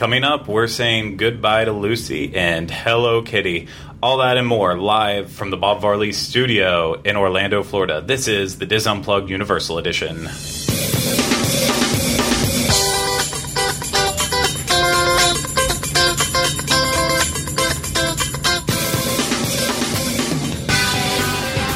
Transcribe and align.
Coming 0.00 0.24
up, 0.24 0.48
we're 0.48 0.66
saying 0.66 1.18
goodbye 1.18 1.66
to 1.66 1.72
Lucy 1.72 2.34
and 2.34 2.70
Hello 2.70 3.20
Kitty. 3.20 3.68
All 4.02 4.16
that 4.16 4.38
and 4.38 4.46
more 4.46 4.78
live 4.78 5.30
from 5.30 5.50
the 5.50 5.58
Bob 5.58 5.82
Varley 5.82 6.10
studio 6.12 6.94
in 7.02 7.18
Orlando, 7.18 7.62
Florida. 7.62 8.00
This 8.00 8.26
is 8.26 8.56
the 8.56 8.64
DIS 8.64 8.86
Unplugged 8.86 9.28
Universal 9.28 9.76
Edition. 9.76 10.24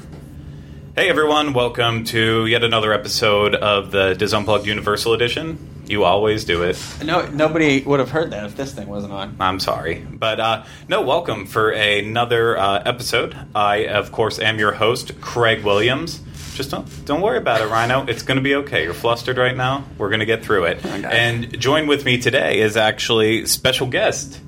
Hey 0.95 1.09
everyone, 1.09 1.53
welcome 1.53 2.03
to 2.03 2.45
yet 2.45 2.63
another 2.63 2.93
episode 2.93 3.55
of 3.55 3.89
the 3.89 4.13
DIS 4.13 4.33
Unplugged 4.33 4.67
Universal 4.67 5.13
Edition. 5.13 5.83
You 5.87 6.03
always 6.03 6.45
do 6.45 6.61
it. 6.61 6.79
No, 7.03 7.27
nobody 7.29 7.81
would 7.81 7.99
have 7.99 8.11
heard 8.11 8.29
that 8.29 8.45
if 8.45 8.55
this 8.55 8.73
thing 8.73 8.87
wasn't 8.87 9.13
on. 9.13 9.37
I'm 9.39 9.59
sorry, 9.59 10.05
but 10.07 10.39
uh, 10.39 10.65
no, 10.87 11.01
welcome 11.01 11.47
for 11.47 11.71
another 11.71 12.59
uh, 12.59 12.83
episode. 12.85 13.35
I, 13.55 13.87
of 13.87 14.11
course, 14.11 14.37
am 14.37 14.59
your 14.59 14.73
host, 14.73 15.19
Craig 15.19 15.63
Williams. 15.63 16.21
Just 16.59 16.71
don't 16.71 17.05
don't 17.05 17.21
worry 17.21 17.37
about 17.37 17.61
it, 17.61 17.67
Rhino. 17.67 18.05
It's 18.05 18.21
going 18.21 18.35
to 18.35 18.41
be 18.41 18.55
okay. 18.55 18.83
You're 18.83 18.93
flustered 18.93 19.37
right 19.37 19.55
now. 19.55 19.85
We're 19.97 20.09
going 20.09 20.19
to 20.19 20.25
get 20.25 20.43
through 20.43 20.65
it. 20.65 20.85
Okay. 20.85 21.07
And 21.09 21.57
join 21.57 21.87
with 21.87 22.03
me 22.03 22.17
today 22.17 22.59
is 22.59 22.75
actually 22.75 23.45
special 23.45 23.87
guest 23.87 24.41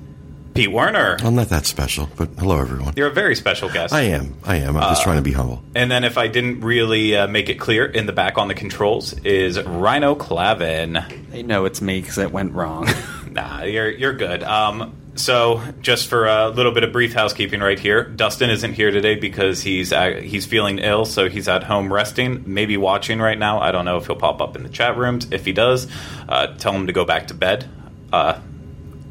Pete 0.52 0.70
Werner. 0.70 1.16
I'm 1.22 1.34
not 1.34 1.48
that 1.48 1.64
special, 1.64 2.10
but 2.18 2.28
hello, 2.38 2.60
everyone. 2.60 2.92
You're 2.96 3.08
a 3.08 3.14
very 3.14 3.34
special 3.34 3.70
guest. 3.70 3.94
I 3.94 4.02
am. 4.02 4.36
I 4.44 4.56
am. 4.56 4.76
I'm 4.76 4.90
just 4.90 5.04
trying 5.04 5.16
to 5.16 5.22
be 5.22 5.32
humble. 5.32 5.62
And 5.74 5.90
then, 5.90 6.04
if 6.04 6.18
I 6.18 6.28
didn't 6.28 6.60
really 6.60 7.16
uh, 7.16 7.28
make 7.28 7.48
it 7.48 7.54
clear, 7.54 7.86
in 7.86 8.04
the 8.04 8.12
back 8.12 8.36
on 8.36 8.48
the 8.48 8.54
controls 8.54 9.14
is 9.20 9.58
Rhino 9.58 10.14
Clavin. 10.14 11.30
They 11.30 11.42
know 11.42 11.64
it's 11.64 11.80
me 11.80 12.02
because 12.02 12.18
it 12.18 12.30
went 12.30 12.52
wrong. 12.52 12.88
Nah, 13.32 13.62
you're 13.62 13.88
you're 13.88 14.12
good. 14.12 14.42
Um, 14.42 14.94
so 15.14 15.62
just 15.80 16.08
for 16.08 16.26
a 16.26 16.48
little 16.48 16.72
bit 16.72 16.84
of 16.84 16.92
brief 16.92 17.12
housekeeping 17.12 17.60
right 17.60 17.78
here, 17.78 18.04
Dustin 18.04 18.50
isn't 18.50 18.72
here 18.72 18.90
today 18.90 19.14
because 19.14 19.62
he's 19.62 19.92
uh, 19.92 20.20
he's 20.22 20.46
feeling 20.46 20.78
ill, 20.78 21.04
so 21.04 21.28
he's 21.28 21.48
at 21.48 21.64
home 21.64 21.92
resting, 21.92 22.44
maybe 22.46 22.76
watching 22.76 23.20
right 23.20 23.38
now. 23.38 23.60
I 23.60 23.72
don't 23.72 23.84
know 23.84 23.98
if 23.98 24.06
he'll 24.06 24.16
pop 24.16 24.40
up 24.40 24.56
in 24.56 24.62
the 24.62 24.68
chat 24.68 24.96
rooms. 24.96 25.28
If 25.30 25.44
he 25.44 25.52
does, 25.52 25.86
uh, 26.28 26.48
tell 26.56 26.72
him 26.72 26.86
to 26.86 26.92
go 26.92 27.04
back 27.04 27.28
to 27.28 27.34
bed. 27.34 27.68
Uh, 28.12 28.40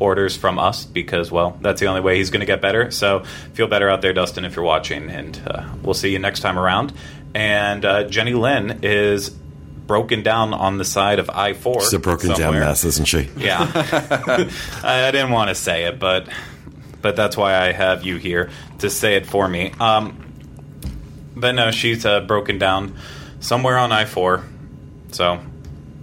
orders 0.01 0.35
from 0.35 0.57
us 0.57 0.83
because 0.83 1.31
well, 1.31 1.57
that's 1.61 1.79
the 1.79 1.85
only 1.85 2.01
way 2.01 2.17
he's 2.17 2.31
going 2.31 2.39
to 2.39 2.45
get 2.45 2.59
better. 2.59 2.89
So 2.89 3.23
feel 3.53 3.67
better 3.67 3.87
out 3.87 4.01
there, 4.01 4.13
Dustin, 4.13 4.45
if 4.45 4.55
you're 4.55 4.65
watching, 4.65 5.09
and 5.09 5.39
uh, 5.45 5.69
we'll 5.83 5.93
see 5.93 6.11
you 6.11 6.17
next 6.19 6.39
time 6.39 6.57
around. 6.57 6.91
And 7.35 7.85
uh, 7.85 8.03
Jenny 8.05 8.33
Lynn 8.33 8.79
is 8.81 9.29
broken 9.91 10.23
down 10.23 10.53
on 10.53 10.77
the 10.77 10.85
side 10.85 11.19
of 11.19 11.29
I 11.29 11.51
four. 11.51 11.81
She's 11.81 11.91
a 11.93 11.99
broken 11.99 12.31
down 12.33 12.53
mess, 12.53 12.85
isn't 12.85 13.05
she? 13.07 13.29
Yeah, 13.37 13.59
I, 14.83 15.11
didn't 15.11 15.31
want 15.31 15.49
to 15.49 15.55
say 15.55 15.83
it, 15.83 15.99
but 15.99 16.29
but 17.01 17.17
that's 17.17 17.35
why 17.35 17.55
I 17.57 17.73
have 17.73 18.03
you 18.05 18.15
here 18.15 18.49
to 18.79 18.89
say 18.89 19.15
it 19.15 19.25
for 19.25 19.45
me. 19.49 19.73
Um, 19.81 20.15
but 21.35 21.51
no, 21.55 21.71
she's 21.71 22.05
uh, 22.05 22.21
broken 22.21 22.57
down 22.57 22.95
somewhere 23.41 23.77
on 23.77 23.91
I 23.91 24.05
four, 24.05 24.45
so 25.11 25.41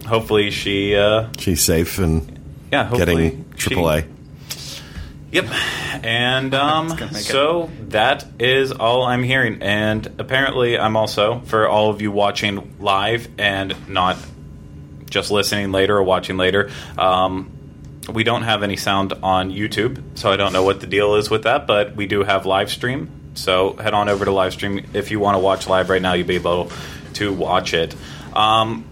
hopefully 0.06 0.50
she, 0.50 0.94
uh, 0.94 1.28
She's 1.38 1.62
safe 1.62 1.98
and 1.98 2.38
yeah, 2.70 2.84
hopefully 2.84 3.30
getting 3.30 3.52
she- 3.56 3.74
AAA. 3.74 4.04
Yep, 5.30 5.44
and 6.04 6.54
um, 6.54 6.88
gonna 6.88 7.06
it. 7.06 7.16
so 7.16 7.70
that 7.88 8.24
is 8.38 8.72
all 8.72 9.02
I'm 9.02 9.22
hearing, 9.22 9.62
and 9.62 10.06
apparently 10.18 10.78
I'm 10.78 10.96
also 10.96 11.40
for 11.40 11.68
all 11.68 11.90
of 11.90 12.00
you 12.00 12.10
watching 12.10 12.76
live 12.80 13.28
and 13.36 13.74
not 13.88 14.16
just 15.10 15.30
listening 15.30 15.70
later 15.70 15.96
or 15.96 16.02
watching 16.02 16.38
later. 16.38 16.70
Um, 16.96 17.50
we 18.12 18.24
don't 18.24 18.42
have 18.42 18.62
any 18.62 18.76
sound 18.76 19.12
on 19.22 19.50
YouTube, 19.50 20.02
so 20.14 20.32
I 20.32 20.36
don't 20.36 20.54
know 20.54 20.62
what 20.62 20.80
the 20.80 20.86
deal 20.86 21.16
is 21.16 21.28
with 21.28 21.42
that, 21.42 21.66
but 21.66 21.94
we 21.94 22.06
do 22.06 22.22
have 22.22 22.46
live 22.46 22.70
stream. 22.70 23.10
So 23.34 23.74
head 23.74 23.94
on 23.94 24.08
over 24.08 24.24
to 24.24 24.32
live 24.32 24.54
stream 24.54 24.86
if 24.94 25.10
you 25.10 25.20
want 25.20 25.34
to 25.34 25.40
watch 25.40 25.68
live 25.68 25.90
right 25.90 26.02
now. 26.02 26.14
You'll 26.14 26.26
be 26.26 26.36
able 26.36 26.72
to 27.14 27.32
watch 27.32 27.74
it. 27.74 27.94
Um, 28.34 28.86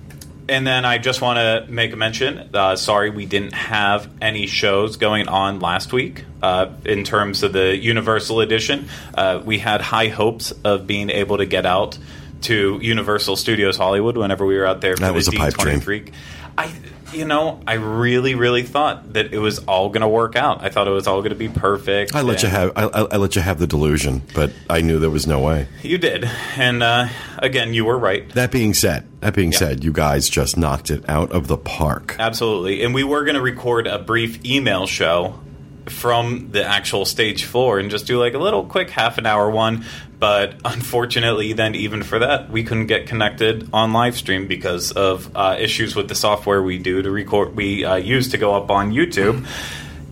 and 0.49 0.67
then 0.67 0.85
I 0.85 0.99
just 0.99 1.21
want 1.21 1.39
to 1.39 1.71
make 1.71 1.93
a 1.93 1.97
mention. 1.97 2.51
Uh, 2.55 2.77
sorry, 2.77 3.11
we 3.11 3.27
didn't 3.27 3.55
have 3.55 4.09
any 4.21 4.47
shows 4.47 4.97
going 4.97 5.29
on 5.29 5.61
last 5.61 5.93
week 5.93 6.25
uh, 6.43 6.73
in 6.85 7.05
terms 7.05 7.43
of 7.43 7.53
the 7.53 7.77
Universal 7.77 8.41
Edition. 8.41 8.89
Uh, 9.15 9.43
we 9.45 9.59
had 9.59 9.81
high 9.81 10.09
hopes 10.09 10.53
of 10.65 10.87
being 10.87 11.11
able 11.11 11.39
to 11.39 11.47
get 11.47 11.67
out 11.67 11.99
to 12.43 12.79
Universal 12.83 13.37
Studios 13.37 13.77
Hollywood 13.77 14.17
whenever 14.17 14.45
we 14.47 14.57
were 14.57 14.67
out 14.67 14.81
there 14.81 14.95
for 14.95 15.01
That 15.01 15.09
the 15.09 15.15
was 15.15 15.29
a 15.29 15.33
pipe 15.33 15.55
dream. 15.55 15.81
Freak. 15.81 16.13
I, 16.57 16.73
you 17.13 17.25
know, 17.25 17.61
I 17.67 17.75
really, 17.75 18.35
really 18.35 18.63
thought 18.63 19.13
that 19.15 19.33
it 19.33 19.39
was 19.39 19.59
all 19.61 19.89
going 19.89 20.01
to 20.03 20.09
work 20.09 20.37
out. 20.37 20.63
I 20.63 20.69
thought 20.69 20.89
it 20.89 20.93
was 20.93 21.07
all 21.07 21.21
going 21.21 21.31
to 21.31 21.37
be 21.37 21.49
perfect. 21.49 22.15
I 22.15 22.23
let 22.23 22.43
you 22.43 22.49
have. 22.49 22.73
I, 22.77 22.85
I, 22.85 23.01
I 23.13 23.17
let 23.17 23.37
you 23.37 23.43
have 23.43 23.59
the 23.59 23.67
delusion, 23.67 24.23
but 24.35 24.53
I 24.69 24.81
knew 24.81 24.99
there 24.99 25.11
was 25.11 25.27
no 25.27 25.41
way. 25.41 25.69
You 25.83 25.99
did, 25.99 26.25
and 26.57 26.83
uh, 26.83 27.09
again, 27.39 27.75
you 27.75 27.85
were 27.85 27.99
right. 27.99 28.29
That 28.31 28.51
being 28.51 28.75
said, 28.75 29.07
that 29.21 29.35
being 29.35 29.53
Yeah. 29.53 29.59
said, 29.59 29.85
you 29.85 29.93
guys 29.93 30.29
just 30.29 30.57
knocked 30.57 30.91
it 30.91 31.09
out 31.09 31.31
of 31.33 31.47
the 31.47 31.57
park. 31.57 32.17
Absolutely. 32.19 32.83
And 32.83 32.95
we 32.95 33.05
were 33.05 33.25
going 33.25 33.37
to 33.37 33.43
record 33.43 33.87
a 33.87 33.99
brief 33.99 34.45
email 34.45 34.87
show 34.87 35.39
from 35.87 36.51
the 36.51 36.65
actual 36.65 37.05
stage 37.05 37.45
floor 37.45 37.79
and 37.79 37.91
just 37.91 38.07
do 38.07 38.19
like 38.19 38.35
a 38.35 38.39
little 38.39 38.65
quick 38.65 38.91
half 38.91 39.19
an 39.19 39.27
hour 39.27 39.49
one. 39.51 39.85
But 40.19 40.55
unfortunately, 40.65 41.53
then 41.53 41.75
even 41.75 42.03
for 42.03 42.19
that, 42.19 42.51
we 42.51 42.65
couldn't 42.65 42.87
get 42.87 43.07
connected 43.07 43.69
on 43.73 43.93
live 43.93 44.17
stream 44.17 44.47
because 44.47 44.93
of 44.93 45.31
uh, 45.37 45.57
issues 45.59 45.95
with 45.95 46.09
the 46.09 46.15
software 46.15 46.63
we 46.63 46.79
do 46.79 47.03
to 47.03 47.11
record, 47.11 47.55
we 47.55 47.85
uh, 47.85 47.97
use 47.97 48.31
to 48.31 48.39
go 48.39 48.55
up 48.55 48.71
on 48.71 48.93
YouTube. 48.93 49.47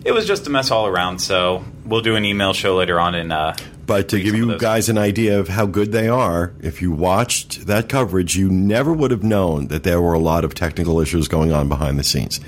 It 0.05 0.11
was 0.11 0.27
just 0.27 0.45
a 0.45 0.49
mess 0.51 0.69
all 0.69 0.85
around. 0.85 1.19
So 1.19 1.65
we'll 1.85 2.01
do 2.01 2.15
an 2.15 2.25
email 2.25 2.53
show 2.53 2.75
later 2.75 2.99
on 2.99 3.15
in. 3.15 3.31
Uh, 3.31 3.55
But 3.87 4.09
to 4.09 4.21
give 4.21 4.35
you 4.35 4.57
guys 4.57 4.89
an 4.89 4.97
idea 4.97 5.39
of 5.39 5.47
how 5.47 5.65
good 5.65 5.91
they 5.91 6.07
are, 6.07 6.53
if 6.61 6.81
you 6.81 6.91
watched 6.91 7.65
that 7.67 7.89
coverage, 7.89 8.35
you 8.35 8.49
never 8.49 8.93
would 8.93 9.11
have 9.11 9.23
known 9.23 9.67
that 9.67 9.83
there 9.83 10.01
were 10.01 10.13
a 10.13 10.19
lot 10.19 10.43
of 10.43 10.53
technical 10.53 10.99
issues 10.99 11.27
going 11.27 11.51
on 11.51 11.67
behind 11.69 11.99
the 11.99 12.03
scenes. 12.03 12.39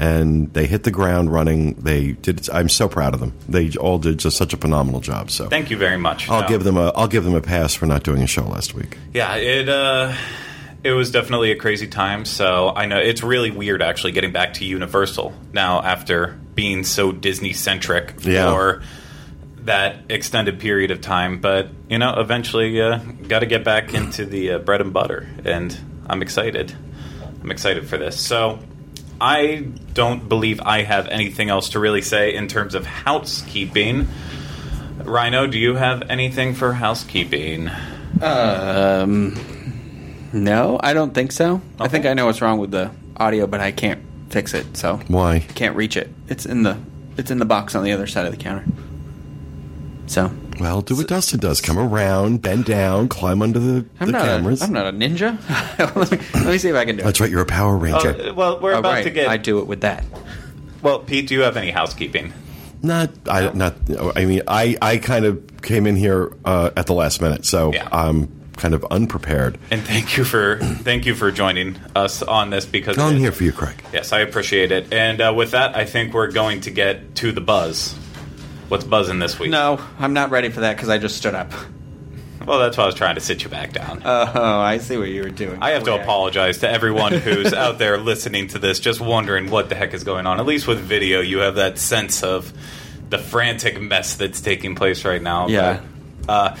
And 0.00 0.52
they 0.54 0.66
hit 0.66 0.84
the 0.84 0.92
ground 0.92 1.32
running. 1.32 1.74
They 1.74 2.12
did. 2.12 2.48
I'm 2.50 2.68
so 2.68 2.88
proud 2.88 3.14
of 3.14 3.20
them. 3.20 3.32
They 3.48 3.70
all 3.72 3.98
did 3.98 4.18
just 4.18 4.36
such 4.36 4.52
a 4.54 4.56
phenomenal 4.56 5.00
job. 5.00 5.30
So 5.30 5.48
Thank 5.48 5.70
you 5.70 5.76
very 5.76 5.96
much. 5.96 6.28
I'll 6.30 6.42
No. 6.42 6.48
give 6.48 6.62
them 6.62 6.76
a 6.76 6.92
I'll 6.94 7.08
give 7.08 7.24
them 7.24 7.34
a 7.34 7.40
pass 7.40 7.74
for 7.74 7.86
not 7.86 8.04
doing 8.04 8.22
a 8.22 8.26
show 8.28 8.44
last 8.44 8.74
week. 8.74 8.96
Yeah, 9.12 9.34
it 9.34 9.68
uh, 9.68 10.14
it 10.84 10.92
was 10.92 11.10
definitely 11.10 11.50
a 11.50 11.56
crazy 11.56 11.88
time. 11.88 12.24
So 12.24 12.72
I 12.76 12.86
know 12.86 12.98
it's 12.98 13.24
really 13.24 13.50
weird 13.50 13.82
actually 13.82 14.12
getting 14.12 14.30
back 14.30 14.54
to 14.54 14.64
Universal 14.64 15.34
now 15.52 15.82
after 15.82 16.38
being 16.54 16.84
so 16.84 17.10
Disney 17.10 17.52
centric 17.52 18.14
Yeah. 18.22 18.52
for 18.52 18.82
that 19.64 19.96
extended 20.08 20.60
period 20.60 20.92
of 20.92 21.00
time. 21.00 21.40
But 21.40 21.70
you 21.88 21.98
know, 21.98 22.14
eventually, 22.20 22.80
uh, 22.80 22.98
got 23.26 23.40
to 23.40 23.46
get 23.46 23.64
back 23.64 23.94
into 23.94 24.24
the 24.26 24.52
uh, 24.52 24.58
bread 24.58 24.80
and 24.80 24.92
butter, 24.92 25.28
and 25.44 25.76
I'm 26.08 26.22
excited. 26.22 26.72
I'm 27.42 27.50
excited 27.50 27.88
for 27.88 27.98
this. 27.98 28.20
So. 28.20 28.60
I 29.20 29.66
don't 29.94 30.28
believe 30.28 30.60
I 30.60 30.82
have 30.82 31.08
anything 31.08 31.50
else 31.50 31.70
to 31.70 31.80
really 31.80 32.02
say 32.02 32.34
in 32.34 32.46
terms 32.48 32.74
of 32.74 32.86
housekeeping. 32.86 34.08
Rhino, 35.02 35.46
do 35.46 35.58
you 35.58 35.74
have 35.74 36.02
anything 36.10 36.54
for 36.54 36.72
housekeeping? 36.72 37.70
um, 38.20 39.34
no, 40.32 40.78
I 40.82 40.92
don't 40.94 41.14
think 41.14 41.32
so. 41.32 41.60
I 41.80 41.88
think 41.88 42.06
I 42.06 42.14
know 42.14 42.26
what's 42.26 42.40
wrong 42.42 42.58
with 42.58 42.70
the 42.70 42.90
audio, 43.16 43.46
but 43.46 43.60
I 43.60 43.72
can't 43.72 44.02
fix 44.30 44.54
it, 44.54 44.76
so 44.76 44.96
Why? 45.08 45.40
can't 45.40 45.74
reach 45.76 45.96
it. 45.96 46.10
It's 46.28 46.46
in 46.46 46.62
the 46.62 46.78
it's 47.16 47.30
in 47.30 47.38
the 47.38 47.44
box 47.44 47.74
on 47.74 47.82
the 47.82 47.92
other 47.92 48.06
side 48.06 48.26
of 48.26 48.32
the 48.32 48.42
counter. 48.42 48.64
So 50.06 50.30
Well, 50.60 50.82
do 50.82 50.96
what 50.96 51.06
Dustin 51.08 51.40
does. 51.40 51.60
Come 51.60 51.78
around, 51.78 52.42
bend 52.42 52.64
down, 52.64 53.08
climb 53.08 53.42
under 53.42 53.58
the, 53.58 53.86
I'm 54.00 54.06
the 54.06 54.12
not 54.12 54.24
cameras. 54.24 54.60
A, 54.60 54.64
I'm 54.64 54.72
not 54.72 54.86
a 54.86 54.92
ninja. 54.92 55.38
let, 55.96 56.10
me, 56.10 56.18
let 56.34 56.46
me 56.46 56.58
see 56.58 56.68
if 56.68 56.74
I 56.76 56.84
can 56.84 56.96
do 56.96 57.02
it. 57.02 57.04
That's 57.04 57.20
right. 57.20 57.30
You're 57.30 57.42
a 57.42 57.46
Power 57.46 57.76
Ranger. 57.76 58.16
Oh, 58.18 58.32
well, 58.34 58.60
we're 58.60 58.74
Oh, 58.74 58.78
about 58.80 58.92
right. 58.94 59.04
to 59.04 59.10
get. 59.10 59.28
I 59.28 59.36
do 59.36 59.58
it 59.60 59.66
with 59.66 59.82
that. 59.82 60.04
Well, 60.82 61.00
Pete, 61.00 61.26
do 61.28 61.34
you 61.34 61.40
have 61.42 61.56
any 61.56 61.70
housekeeping? 61.70 62.32
Not, 62.82 63.10
I, 63.28 63.50
not. 63.52 63.74
I 64.16 64.24
mean, 64.24 64.42
I, 64.46 64.76
I 64.80 64.98
kind 64.98 65.24
of 65.24 65.62
came 65.62 65.86
in 65.86 65.96
here 65.96 66.32
uh, 66.44 66.70
at 66.76 66.86
the 66.86 66.94
last 66.94 67.20
minute, 67.20 67.44
so 67.44 67.72
Yeah. 67.72 67.88
I'm 67.90 68.30
kind 68.56 68.74
of 68.74 68.84
unprepared. 68.90 69.58
And 69.70 69.82
thank 69.82 70.16
you 70.16 70.24
for 70.24 70.58
thank 70.58 71.06
you 71.06 71.14
for 71.14 71.30
joining 71.30 71.76
us 71.94 72.22
on 72.22 72.50
this 72.50 72.66
because 72.66 72.98
I'm 72.98 73.14
it- 73.16 73.20
here 73.20 73.32
for 73.32 73.44
you, 73.44 73.52
Craig. 73.52 73.82
Yes, 73.92 74.12
I 74.12 74.20
appreciate 74.20 74.70
it. 74.72 74.92
And 74.92 75.20
uh, 75.20 75.32
with 75.36 75.52
that, 75.52 75.76
I 75.76 75.84
think 75.84 76.12
we're 76.14 76.30
going 76.32 76.60
to 76.62 76.70
get 76.70 77.14
to 77.16 77.30
the 77.32 77.40
buzz. 77.40 77.96
What's 78.68 78.84
buzzing 78.84 79.18
this 79.18 79.38
week? 79.38 79.50
No, 79.50 79.80
I'm 79.98 80.12
not 80.12 80.30
ready 80.30 80.50
for 80.50 80.60
that 80.60 80.76
because 80.76 80.88
I 80.90 80.98
just 80.98 81.16
stood 81.16 81.34
up. 81.34 81.52
Well, 82.46 82.58
that's 82.60 82.76
why 82.76 82.84
I 82.84 82.86
was 82.86 82.94
trying 82.94 83.14
to 83.16 83.20
sit 83.20 83.42
you 83.42 83.50
back 83.50 83.72
down. 83.72 84.02
Oh, 84.04 84.60
I 84.60 84.78
see 84.78 84.96
what 84.96 85.08
you 85.08 85.22
were 85.22 85.30
doing. 85.30 85.58
I 85.62 85.70
have 85.70 85.84
to 85.84 86.00
apologize 86.00 86.58
to 86.58 86.70
everyone 86.70 87.12
who's 87.18 87.52
out 87.52 87.78
there 87.78 87.98
listening 87.98 88.48
to 88.48 88.58
this, 88.58 88.80
just 88.80 89.00
wondering 89.00 89.50
what 89.50 89.68
the 89.68 89.74
heck 89.74 89.92
is 89.92 90.04
going 90.04 90.26
on. 90.26 90.38
At 90.38 90.46
least 90.46 90.66
with 90.66 90.80
video, 90.80 91.20
you 91.20 91.38
have 91.38 91.56
that 91.56 91.78
sense 91.78 92.22
of 92.22 92.52
the 93.10 93.18
frantic 93.18 93.80
mess 93.80 94.16
that's 94.16 94.40
taking 94.40 94.74
place 94.74 95.04
right 95.04 95.20
now. 95.20 95.48
Yeah. 95.48 95.82
But, 96.26 96.30
uh, 96.30 96.56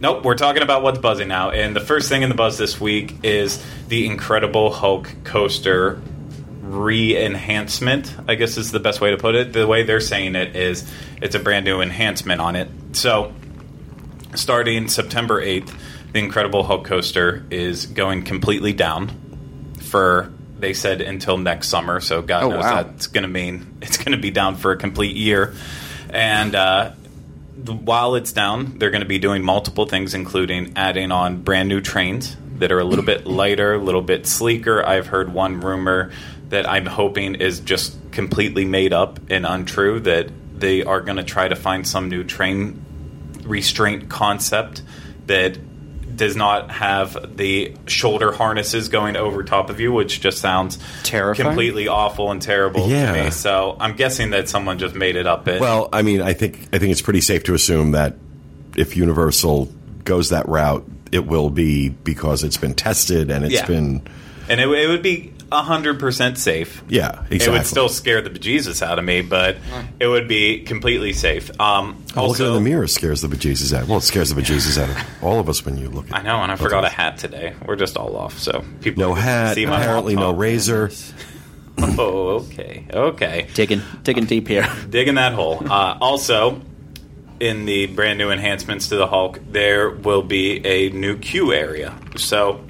nope, 0.00 0.24
we're 0.24 0.36
talking 0.36 0.62
about 0.62 0.82
what's 0.82 0.98
buzzing 0.98 1.28
now. 1.28 1.50
And 1.50 1.74
the 1.74 1.80
first 1.80 2.08
thing 2.08 2.22
in 2.22 2.28
the 2.28 2.34
buzz 2.34 2.58
this 2.58 2.80
week 2.80 3.24
is 3.24 3.64
the 3.88 4.06
Incredible 4.06 4.72
Hulk 4.72 5.10
coaster 5.24 6.02
re-enhancement 6.62 8.16
i 8.28 8.34
guess 8.34 8.56
is 8.56 8.70
the 8.70 8.80
best 8.80 8.98
way 9.02 9.10
to 9.10 9.18
put 9.18 9.34
it 9.34 9.52
the 9.52 9.66
way 9.66 9.82
they're 9.82 10.00
saying 10.00 10.34
it 10.34 10.56
is 10.56 10.90
it's 11.22 11.34
a 11.34 11.38
brand 11.38 11.64
new 11.64 11.80
enhancement 11.80 12.40
on 12.40 12.56
it 12.56 12.68
so 12.92 13.32
starting 14.34 14.88
September 14.88 15.42
8th, 15.44 15.72
the 16.12 16.18
Incredible 16.18 16.62
Hulk 16.62 16.84
coaster 16.84 17.44
is 17.50 17.86
going 17.86 18.24
completely 18.24 18.72
down 18.72 19.10
for 19.80 20.32
they 20.58 20.72
said 20.74 21.00
until 21.00 21.36
next 21.38 21.68
summer. 21.68 22.00
So 22.00 22.22
God 22.22 22.44
Oh, 22.44 22.50
knows 22.50 22.62
wow. 22.64 22.82
that's 22.82 23.08
going 23.08 23.22
to 23.22 23.28
mean 23.28 23.78
it's 23.82 23.96
going 23.98 24.12
to 24.12 24.18
be 24.18 24.30
down 24.30 24.56
for 24.56 24.72
a 24.72 24.76
complete 24.76 25.16
year. 25.16 25.54
And 26.10 26.54
uh, 26.54 26.92
while 27.66 28.14
it's 28.14 28.32
down, 28.32 28.78
they're 28.78 28.90
going 28.90 29.02
to 29.02 29.08
be 29.08 29.18
doing 29.18 29.42
multiple 29.42 29.86
things, 29.86 30.14
including 30.14 30.74
adding 30.76 31.10
on 31.12 31.42
brand 31.42 31.68
new 31.68 31.80
trains 31.80 32.36
that 32.58 32.70
are 32.72 32.78
a 32.78 32.84
little 32.84 33.04
bit 33.04 33.26
lighter, 33.26 33.74
a 33.74 33.78
little 33.78 34.02
bit 34.02 34.26
sleeker. 34.26 34.86
I've 34.86 35.06
heard 35.08 35.32
one 35.32 35.60
rumor 35.60 36.10
that 36.50 36.68
I'm 36.68 36.86
hoping 36.86 37.34
is 37.34 37.60
just 37.60 37.96
completely 38.12 38.64
made 38.64 38.92
up 38.92 39.18
and 39.30 39.44
untrue 39.46 40.00
that 40.00 40.30
they 40.62 40.82
are 40.82 41.02
going 41.02 41.18
to 41.18 41.24
try 41.24 41.46
to 41.46 41.54
find 41.56 41.86
some 41.86 42.08
new 42.08 42.24
train 42.24 42.82
restraint 43.44 44.08
concept 44.08 44.80
that 45.26 45.58
does 46.16 46.36
not 46.36 46.70
have 46.70 47.36
the 47.36 47.74
shoulder 47.86 48.32
harnesses 48.32 48.88
going 48.88 49.16
over 49.16 49.42
top 49.42 49.70
of 49.70 49.80
you, 49.80 49.92
which 49.92 50.20
just 50.20 50.38
sounds 50.38 50.78
Terrifying? 51.02 51.48
completely 51.48 51.88
awful 51.88 52.30
and 52.30 52.40
terrible 52.40 52.86
Yeah. 52.88 53.12
to 53.16 53.24
me. 53.24 53.30
So 53.30 53.76
I'm 53.80 53.96
guessing 53.96 54.30
that 54.30 54.48
someone 54.48 54.78
just 54.78 54.94
made 54.94 55.16
it 55.16 55.26
up. 55.26 55.46
And 55.46 55.58
Well, 55.60 55.88
I 55.92 56.02
mean, 56.02 56.20
I 56.22 56.34
think 56.34 56.68
I 56.72 56.78
think 56.78 56.92
it's 56.92 57.00
pretty 57.02 57.22
safe 57.22 57.44
to 57.44 57.54
assume 57.54 57.92
that 57.92 58.16
if 58.76 58.96
Universal 58.96 59.72
goes 60.04 60.28
that 60.28 60.48
route, 60.48 60.86
it 61.12 61.26
will 61.26 61.50
be 61.50 61.88
because 61.88 62.44
it's 62.44 62.56
been 62.58 62.74
tested 62.74 63.30
and 63.30 63.44
it's 63.44 63.54
Yeah. 63.54 63.66
been 63.66 64.02
and 64.48 64.60
it, 64.60 64.68
it 64.68 64.88
would 64.88 65.02
be 65.02 65.32
hundred 65.54 65.98
percent 66.00 66.38
safe. 66.38 66.82
yeah, 66.88 67.24
exactly. 67.30 67.36
It 67.46 67.50
would 67.50 67.66
still 67.66 67.88
scare 67.88 68.20
the 68.22 68.30
bejesus 68.30 68.82
out 68.82 68.98
of 68.98 69.04
me, 69.04 69.22
but 69.22 69.56
it 70.00 70.06
would 70.06 70.28
be 70.28 70.62
completely 70.64 71.12
safe. 71.12 71.50
Um, 71.60 72.04
Oh, 72.14 72.26
looking 72.28 72.44
in 72.44 72.50
also, 72.50 72.54
the 72.54 72.60
mirror 72.60 72.86
scares 72.86 73.22
the 73.22 73.28
bejesus 73.28 73.72
out. 73.76 73.88
Well, 73.88 73.98
it 73.98 74.02
scares 74.02 74.28
the 74.30 74.40
bejesus 74.40 74.76
out 74.82 74.90
of 74.90 75.24
all 75.24 75.40
of 75.40 75.48
us 75.48 75.64
when 75.64 75.78
you 75.78 75.88
look 75.88 76.10
at. 76.10 76.18
I 76.18 76.22
know, 76.22 76.42
and 76.42 76.52
I 76.52 76.56
forgot 76.56 76.84
a 76.84 76.88
hat 76.90 77.16
today. 77.18 77.54
We're 77.66 77.76
just 77.76 77.96
all 77.96 78.16
off, 78.16 78.38
so 78.38 78.62
people 78.82 79.02
No 79.02 79.14
hat. 79.14 79.54
see 79.54 79.64
my 79.66 79.80
Apparently, 79.80 80.14
no 80.16 80.32
razor. 80.32 80.90
Oh, 81.78 82.44
okay, 82.44 82.84
okay. 82.92 83.48
digging 83.54 83.80
digging 84.02 84.26
deep 84.26 84.46
here. 84.46 84.70
digging 84.90 85.14
that 85.14 85.32
hole. 85.32 85.58
Uh, 85.68 85.96
also, 86.02 86.60
in 87.40 87.64
the 87.64 87.86
brand 87.86 88.18
new 88.18 88.30
enhancements 88.30 88.88
to 88.90 88.96
the 88.96 89.06
Hulk, 89.06 89.40
there 89.50 89.88
will 89.90 90.22
be 90.22 90.64
a 90.66 90.90
new 90.90 91.16
queue 91.16 91.52
area. 91.52 91.94
So, 92.16 92.60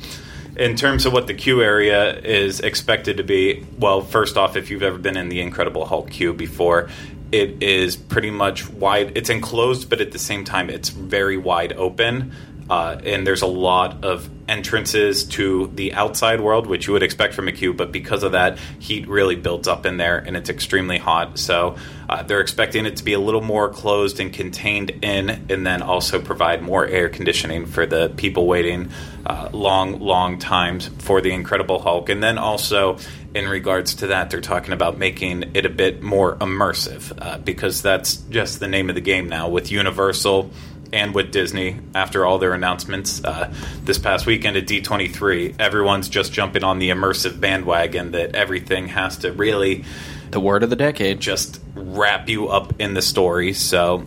in 0.56 0.76
terms 0.76 1.06
of 1.06 1.12
what 1.12 1.26
the 1.26 1.34
queue 1.34 1.62
area 1.62 2.18
is 2.18 2.60
expected 2.60 3.16
to 3.16 3.22
be, 3.22 3.64
well, 3.78 4.02
first 4.02 4.36
off, 4.36 4.56
if 4.56 4.70
you've 4.70 4.82
ever 4.82 4.98
been 4.98 5.16
in 5.16 5.28
the 5.28 5.40
Incredible 5.40 5.86
Hulk 5.86 6.10
queue 6.10 6.32
before, 6.32 6.90
it 7.30 7.62
is 7.62 7.96
pretty 7.96 8.30
much 8.30 8.68
wide. 8.68 9.16
It's 9.16 9.30
enclosed, 9.30 9.88
but 9.88 10.00
at 10.00 10.12
the 10.12 10.18
same 10.18 10.44
time, 10.44 10.68
it's 10.68 10.90
very 10.90 11.38
wide 11.38 11.72
open. 11.72 12.32
Uh, 12.72 12.98
and 13.04 13.26
there's 13.26 13.42
a 13.42 13.46
lot 13.46 14.02
of 14.02 14.30
entrances 14.48 15.24
to 15.24 15.70
the 15.74 15.92
outside 15.92 16.40
world, 16.40 16.66
which 16.66 16.86
you 16.86 16.94
would 16.94 17.02
expect 17.02 17.34
from 17.34 17.46
a 17.46 17.52
queue, 17.52 17.74
but 17.74 17.92
because 17.92 18.22
of 18.22 18.32
that, 18.32 18.58
heat 18.78 19.06
really 19.08 19.36
builds 19.36 19.68
up 19.68 19.84
in 19.84 19.98
there 19.98 20.16
and 20.16 20.38
it's 20.38 20.48
extremely 20.48 20.96
hot. 20.96 21.38
So 21.38 21.76
uh, 22.08 22.22
they're 22.22 22.40
expecting 22.40 22.86
it 22.86 22.96
to 22.96 23.04
be 23.04 23.12
a 23.12 23.18
little 23.18 23.42
more 23.42 23.68
closed 23.68 24.20
and 24.20 24.32
contained 24.32 24.90
in, 25.02 25.28
and 25.50 25.66
then 25.66 25.82
also 25.82 26.18
provide 26.18 26.62
more 26.62 26.86
air 26.86 27.10
conditioning 27.10 27.66
for 27.66 27.84
the 27.84 28.08
people 28.16 28.46
waiting 28.46 28.90
uh, 29.26 29.50
long, 29.52 30.00
long 30.00 30.38
times 30.38 30.88
for 30.96 31.20
the 31.20 31.30
Incredible 31.30 31.78
Hulk. 31.78 32.08
And 32.08 32.22
then 32.22 32.38
also, 32.38 32.96
in 33.34 33.50
regards 33.50 33.96
to 33.96 34.06
that, 34.06 34.30
they're 34.30 34.40
talking 34.40 34.72
about 34.72 34.96
making 34.96 35.50
it 35.52 35.66
a 35.66 35.70
bit 35.70 36.02
more 36.02 36.36
immersive 36.36 37.12
uh, 37.20 37.36
because 37.36 37.82
that's 37.82 38.16
just 38.16 38.60
the 38.60 38.68
name 38.68 38.88
of 38.88 38.94
the 38.94 39.02
game 39.02 39.28
now 39.28 39.50
with 39.50 39.70
Universal 39.70 40.50
and 40.92 41.14
with 41.14 41.32
Disney 41.32 41.78
after 41.94 42.26
all 42.26 42.38
their 42.38 42.52
announcements 42.52 43.24
uh, 43.24 43.52
this 43.82 43.98
past 43.98 44.26
weekend 44.26 44.56
at 44.56 44.66
D23. 44.66 45.56
Everyone's 45.58 46.08
just 46.08 46.32
jumping 46.32 46.64
on 46.64 46.78
the 46.78 46.90
immersive 46.90 47.40
bandwagon 47.40 48.12
that 48.12 48.34
everything 48.34 48.88
has 48.88 49.18
to 49.18 49.32
really 49.32 49.84
The 50.30 50.40
word 50.40 50.62
of 50.62 50.70
the 50.70 50.76
decade. 50.76 51.20
just 51.20 51.60
wrap 51.74 52.28
you 52.28 52.48
up 52.48 52.80
in 52.80 52.94
the 52.94 53.02
story. 53.02 53.54
So 53.54 54.06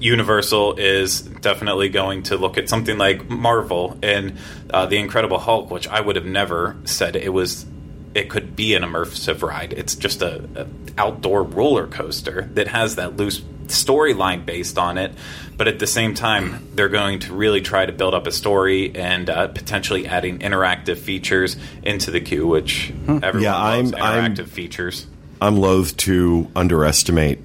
Universal 0.00 0.74
is 0.74 1.22
definitely 1.22 1.88
going 1.88 2.22
to 2.24 2.36
look 2.36 2.56
at 2.58 2.68
something 2.68 2.98
like 2.98 3.28
Marvel 3.28 3.98
and 4.02 4.38
uh, 4.70 4.86
the 4.86 4.98
Incredible 4.98 5.38
Hulk, 5.38 5.70
which 5.70 5.88
I 5.88 6.00
would 6.00 6.16
have 6.16 6.26
never 6.26 6.76
said 6.84 7.16
it 7.16 7.32
was. 7.32 7.66
It 8.14 8.30
could 8.30 8.56
be 8.56 8.74
an 8.74 8.82
immersive 8.82 9.42
ride. 9.42 9.72
It's 9.74 9.94
just 9.94 10.22
a, 10.22 10.48
a 10.56 10.66
outdoor 10.96 11.42
roller 11.42 11.86
coaster 11.86 12.48
that 12.54 12.68
has 12.68 12.96
that 12.96 13.16
loose 13.16 13.42
storyline 13.68 14.44
based 14.46 14.78
on 14.78 14.98
it, 14.98 15.12
but 15.56 15.68
at 15.68 15.78
the 15.78 15.86
same 15.86 16.14
time, 16.14 16.68
they're 16.74 16.88
going 16.88 17.20
to 17.20 17.32
really 17.34 17.60
try 17.60 17.84
to 17.86 17.92
build 17.92 18.14
up 18.14 18.26
a 18.26 18.32
story 18.32 18.94
and 18.94 19.28
uh, 19.30 19.48
potentially 19.48 20.06
adding 20.06 20.38
interactive 20.40 20.98
features 20.98 21.56
into 21.82 22.10
the 22.10 22.20
queue, 22.20 22.46
which 22.46 22.92
everyone 23.08 23.40
Yeah, 23.42 23.54
loves 23.54 23.92
I'm- 23.92 24.02
I'm- 24.02 24.34
interactive 24.34 24.48
features. 24.48 25.06
I'm 25.40 25.56
loath 25.56 25.96
to 25.98 26.48
underestimate 26.56 27.38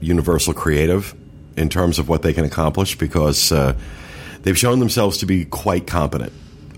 Universal 0.00 0.54
Creative 0.54 1.14
in 1.56 1.68
terms 1.68 1.98
of 1.98 2.08
what 2.08 2.22
they 2.22 2.32
can 2.32 2.44
accomplish 2.44 2.96
because 2.98 3.50
uh, 3.52 3.74
they've 4.42 4.58
shown 4.58 4.78
themselves 4.80 5.18
to 5.18 5.26
be 5.26 5.44
quite 5.44 5.86
competent 5.86 6.32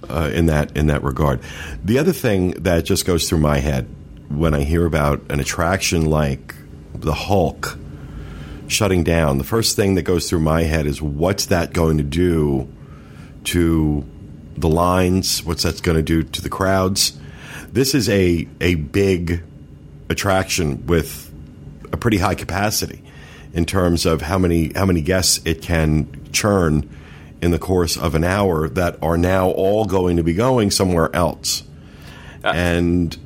uh, 0.08 0.31
in 0.32 0.46
that 0.46 0.76
in 0.76 0.87
that 0.88 1.03
regard. 1.03 1.41
The 1.85 1.99
other 1.99 2.12
thing 2.12 2.50
that 2.62 2.85
just 2.85 3.06
goes 3.06 3.29
through 3.29 3.41
my 3.41 3.58
head 3.58 3.88
when 4.29 4.55
I 4.55 4.62
hear 4.62 4.87
about 4.87 5.23
an 5.31 5.41
attraction 5.41 6.06
like 6.06 6.55
the 6.94 7.12
Hulk 7.14 7.79
shutting 8.70 9.05
down, 9.05 9.38
the 9.38 9.44
first 9.44 9.76
thing 9.76 9.94
that 9.96 10.02
goes 10.02 10.28
through 10.28 10.40
my 10.40 10.62
head 10.62 10.87
is 10.87 11.02
what's 11.02 11.46
that 11.46 11.72
going 11.72 11.99
to 11.99 12.05
do 12.05 12.69
to 13.44 14.05
the 14.56 14.69
lines? 14.69 15.43
What's 15.44 15.62
that 15.62 15.82
going 15.82 15.96
to 15.96 16.02
do 16.02 16.22
to 16.22 16.43
the 16.43 16.49
crowds? 16.49 17.19
This 17.72 17.94
is 17.94 18.08
a 18.08 18.48
a 18.60 18.74
big 18.74 19.43
attraction 20.08 20.86
with 20.86 21.32
a 21.93 21.96
pretty 21.96 22.19
high 22.19 22.34
capacity 22.34 23.03
in 23.53 23.65
terms 23.65 24.06
of 24.06 24.22
how 24.22 24.39
many 24.39 24.72
how 24.72 24.86
many 24.86 25.00
guests 25.00 25.41
it 25.44 25.62
can 25.62 26.29
churn 26.32 26.89
in 27.43 27.50
the 27.50 27.58
course 27.58 27.96
of 27.96 28.15
an 28.15 28.24
hour 28.24 28.69
that 28.69 29.03
are 29.03 29.17
now 29.17 29.50
all 29.50 29.84
going 29.84 30.17
to 30.17 30.22
be 30.22 30.34
going 30.34 30.70
somewhere 30.70 31.15
else. 31.15 31.62
Uh, 32.44 32.53
and 32.55 33.17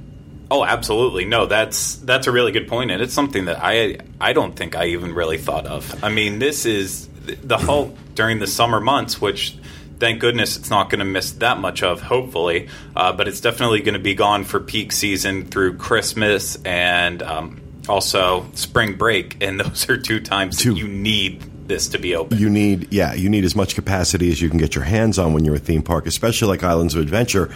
Oh, 0.55 0.65
absolutely. 0.65 1.25
No, 1.25 1.47
that's 1.47 1.97
that's 1.97 2.29
a 2.29 2.33
really 2.33 2.53
good 2.53 2.69
point, 2.69 2.93
and 2.93 3.03
it's 3.03 3.13
something 3.13 3.47
that 3.47 3.59
I 3.61 3.99
I 4.21 4.33
don't 4.33 4.55
think 4.55 4.77
I 4.77 4.87
even 4.87 5.13
really 5.13 5.37
thought 5.37 5.67
of. 5.67 6.05
I 6.05 6.11
mean, 6.11 6.39
this 6.39 6.65
is 6.65 7.09
the 7.43 7.59
Hulk 7.59 7.93
during 8.15 8.39
the 8.39 8.47
summer 8.47 8.79
months, 8.79 9.21
which 9.21 9.59
thank 9.99 10.21
goodness 10.21 10.57
it's 10.57 10.71
not 10.71 10.91
going 10.91 11.01
to 11.01 11.05
miss 11.05 11.33
that 11.33 11.59
much 11.59 11.83
of, 11.83 12.01
hopefully. 12.03 12.69
Uh, 12.95 13.13
but 13.13 13.27
it's 13.27 13.41
definitely 13.41 13.81
going 13.81 13.95
to 13.95 13.99
be 13.99 14.15
gone 14.15 14.45
for 14.45 14.61
peak 14.61 14.93
season 14.93 15.45
through 15.45 15.77
Christmas 15.77 16.55
and 16.65 17.21
um, 17.21 17.61
also 17.89 18.47
spring 18.55 18.97
break, 18.97 19.43
and 19.43 19.61
those 19.61 19.89
are 19.89 19.97
two 19.97 20.21
times 20.21 20.59
Two. 20.59 20.75
that 20.75 20.79
you 20.81 20.89
need 20.89 21.43
this 21.67 21.89
to 21.89 21.99
be 21.99 22.15
open. 22.15 22.37
you 22.39 22.51
need 22.51 22.93
yeah 22.93 23.15
you 23.15 23.31
need 23.31 23.43
as 23.43 23.57
much 23.57 23.75
capacity 23.75 24.31
as 24.31 24.41
you 24.43 24.51
can 24.51 24.59
get 24.59 24.75
your 24.75 24.85
hands 24.85 25.19
on 25.19 25.33
when 25.33 25.47
you're 25.47 25.55
a 25.55 25.59
theme 25.59 25.83
park 25.83 26.07
especially 26.07 26.47
like 26.49 26.63
islands 26.63 26.95
of 26.95 27.01
adventure 27.01 27.47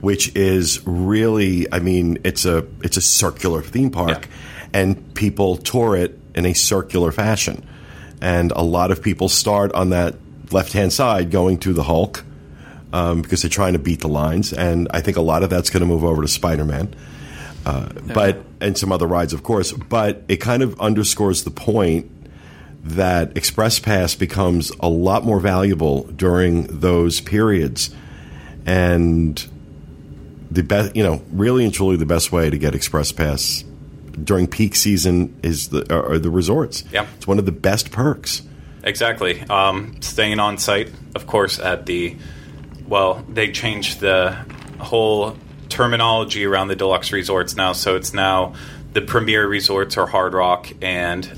which 0.00 0.32
is 0.36 0.80
really 0.86 1.66
i 1.72 1.80
mean 1.80 2.18
it's 2.22 2.44
a 2.44 2.64
it's 2.84 2.96
a 2.96 3.00
circular 3.00 3.60
theme 3.60 3.90
park 3.90 4.28
and 4.72 5.12
people 5.14 5.56
tour 5.56 5.96
it 5.96 6.16
in 6.36 6.46
a 6.46 6.54
circular 6.54 7.10
fashion 7.10 7.66
and 8.20 8.52
a 8.52 8.62
lot 8.62 8.92
of 8.92 9.02
people 9.02 9.28
start 9.28 9.72
on 9.72 9.90
that 9.90 10.14
left 10.52 10.72
hand 10.72 10.92
side 10.92 11.32
going 11.32 11.58
to 11.58 11.72
the 11.72 11.82
hulk 11.82 12.24
um, 12.92 13.22
because 13.22 13.42
they're 13.42 13.50
trying 13.50 13.72
to 13.72 13.80
beat 13.80 13.98
the 13.98 14.08
lines 14.08 14.52
and 14.52 14.86
i 14.92 15.00
think 15.00 15.16
a 15.16 15.20
lot 15.20 15.42
of 15.42 15.50
that's 15.50 15.68
going 15.68 15.80
to 15.80 15.86
move 15.86 16.04
over 16.04 16.22
to 16.22 16.28
spider-man 16.28 16.94
uh, 17.66 17.88
but 18.14 18.44
and 18.60 18.76
some 18.78 18.92
other 18.92 19.06
rides 19.06 19.32
of 19.32 19.42
course 19.42 19.72
but 19.72 20.22
it 20.28 20.36
kind 20.36 20.62
of 20.62 20.78
underscores 20.80 21.44
the 21.44 21.50
point 21.50 22.10
that 22.84 23.36
Express 23.36 23.78
Pass 23.78 24.14
becomes 24.14 24.72
a 24.80 24.88
lot 24.88 25.24
more 25.24 25.40
valuable 25.40 26.04
during 26.04 26.64
those 26.80 27.20
periods, 27.20 27.94
and 28.66 29.44
the 30.50 30.62
best, 30.62 30.96
you 30.96 31.02
know, 31.02 31.22
really 31.32 31.64
and 31.64 31.74
truly, 31.74 31.96
the 31.96 32.06
best 32.06 32.32
way 32.32 32.50
to 32.50 32.58
get 32.58 32.74
Express 32.74 33.12
Pass 33.12 33.64
during 34.22 34.46
peak 34.46 34.74
season 34.74 35.38
is 35.42 35.68
the 35.68 35.92
are 35.94 36.18
the 36.18 36.30
resorts. 36.30 36.84
Yeah. 36.92 37.06
it's 37.16 37.26
one 37.26 37.38
of 37.38 37.46
the 37.46 37.52
best 37.52 37.90
perks. 37.90 38.42
exactly. 38.82 39.40
Um, 39.42 40.00
staying 40.00 40.40
on 40.40 40.58
site, 40.58 40.90
of 41.14 41.26
course, 41.26 41.58
at 41.58 41.86
the 41.86 42.16
well, 42.86 43.24
they 43.28 43.52
changed 43.52 44.00
the 44.00 44.36
whole 44.78 45.36
terminology 45.68 46.44
around 46.44 46.68
the 46.68 46.76
deluxe 46.76 47.12
resorts 47.12 47.56
now, 47.56 47.72
so 47.72 47.96
it's 47.96 48.12
now 48.12 48.54
the 48.92 49.00
premier 49.02 49.46
resorts 49.46 49.96
are 49.96 50.06
Hard 50.06 50.34
Rock 50.34 50.70
and. 50.82 51.30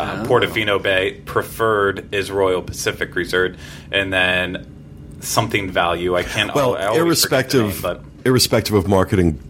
Uh, 0.00 0.24
Portofino 0.26 0.80
Bay 0.80 1.20
preferred 1.26 2.14
is 2.14 2.30
Royal 2.30 2.62
Pacific 2.62 3.16
Resort, 3.16 3.56
and 3.90 4.12
then 4.12 5.18
something 5.18 5.72
value. 5.72 6.14
I 6.16 6.22
can't. 6.22 6.54
Well, 6.54 6.76
I 6.76 6.94
irrespective, 6.94 7.66
name, 7.66 7.82
but 7.82 8.04
irrespective 8.24 8.76
of 8.76 8.86
marketing. 8.86 9.40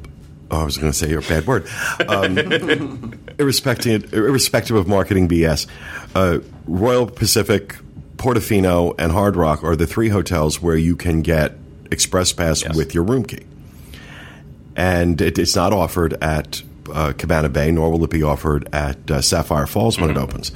Oh, 0.51 0.63
I 0.63 0.65
was 0.65 0.79
going 0.79 0.91
to 0.91 0.97
say 0.97 1.13
a 1.13 1.21
bad 1.21 1.47
word. 1.47 1.69
Um, 2.09 3.13
irrespective, 3.39 4.15
irrespective 4.15 4.75
of 4.75 4.89
marketing 4.89 5.29
BS, 5.29 5.67
uh, 6.15 6.39
Royal 6.67 7.05
Pacific, 7.07 7.77
Portofino, 8.17 8.95
and 8.99 9.13
Hard 9.13 9.37
Rock 9.37 9.63
are 9.63 9.77
the 9.77 9.87
three 9.87 10.09
hotels 10.09 10.63
where 10.63 10.77
you 10.77 10.97
can 10.97 11.21
get 11.21 11.59
express 11.91 12.33
pass 12.33 12.63
Yes. 12.63 12.75
with 12.75 12.95
your 12.95 13.05
room 13.05 13.25
key, 13.25 13.45
and 14.79 15.21
it, 15.21 15.39
it's 15.39 15.57
not 15.57 15.73
offered 15.73 16.15
at 16.23 16.63
uh, 16.91 17.13
Cabana 17.19 17.49
Bay, 17.49 17.71
nor 17.73 17.91
will 17.91 18.05
it 18.05 18.11
be 18.11 18.23
offered 18.23 18.69
at 18.73 19.11
uh, 19.11 19.21
Sapphire 19.21 19.67
Falls 19.67 20.01
when 20.01 20.09
it 20.09 20.17
opens. 20.17 20.53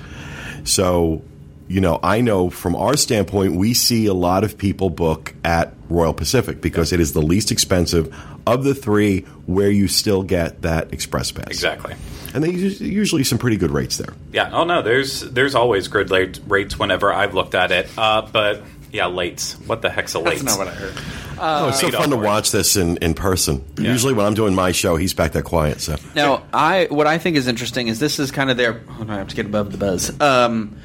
So, 0.65 1.23
you 1.67 1.81
know, 1.81 1.99
I 2.05 2.21
know 2.21 2.49
from 2.49 2.77
our 2.77 2.97
standpoint, 2.97 3.57
we 3.57 3.75
see 3.75 4.07
a 4.07 4.15
lot 4.15 4.45
of 4.45 4.57
people 4.57 4.91
book 4.91 5.35
at 5.45 5.75
Royal 5.91 6.15
Pacific 6.15 6.61
because 6.61 6.93
it 6.93 7.01
is 7.01 7.13
the 7.13 7.21
least 7.21 7.51
expensive 7.51 8.17
of 8.47 8.63
the 8.63 8.75
three 8.77 9.23
where 9.47 9.71
you 9.71 9.89
still 9.89 10.23
get 10.23 10.63
that 10.63 10.93
express 10.93 11.33
pass. 11.33 11.49
exactly. 11.49 11.95
And 12.33 12.43
they 12.45 12.51
usually 12.51 13.25
some 13.25 13.39
pretty 13.39 13.57
good 13.57 13.73
rates 13.73 13.99
there. 13.99 14.15
Yeah. 14.33 14.51
Oh 14.53 14.65
no. 14.65 14.81
There's 14.81 15.21
there's 15.21 15.55
always 15.55 15.89
good 15.89 16.11
rates 16.49 16.79
whenever 16.79 17.13
I've 17.13 17.35
looked 17.35 17.55
at 17.55 17.73
it. 17.73 17.91
Uh, 17.99 18.27
but 18.33 18.63
yeah, 18.93 19.05
lates. 19.05 19.55
What 19.67 19.83
the 19.83 19.91
heck's 19.91 20.15
a 20.15 20.19
late? 20.21 20.39
That's 20.39 20.45
not 20.45 20.59
what 20.59 20.69
I 20.69 20.75
heard. 20.75 20.95
oh, 21.39 21.69
it's 21.71 21.81
so 21.81 21.91
fun 21.91 22.11
to 22.11 22.17
watch 22.17 22.53
this 22.53 22.77
in, 22.77 22.99
in 22.99 23.15
person. 23.15 23.65
Usually 23.79 24.13
when 24.13 24.27
I'm 24.27 24.35
doing 24.35 24.55
my 24.55 24.73
show, 24.73 24.97
he's 24.97 25.15
back 25.15 25.33
there 25.33 25.43
quiet. 25.43 25.81
So 25.81 25.97
Now, 26.15 26.45
I 26.53 26.87
what 26.91 27.07
I 27.07 27.19
think 27.19 27.37
is 27.37 27.49
interesting 27.49 27.89
is 27.89 27.99
this 27.99 28.19
is 28.19 28.31
kind 28.31 28.51
of 28.51 28.57
their. 28.57 28.75
Hold 28.75 29.09
on, 29.09 29.17
I 29.17 29.19
have 29.19 29.29
to 29.29 29.37
get 29.37 29.47
above 29.47 29.73
the 29.73 29.79
buzz. 29.79 30.21
Um, 30.21 30.77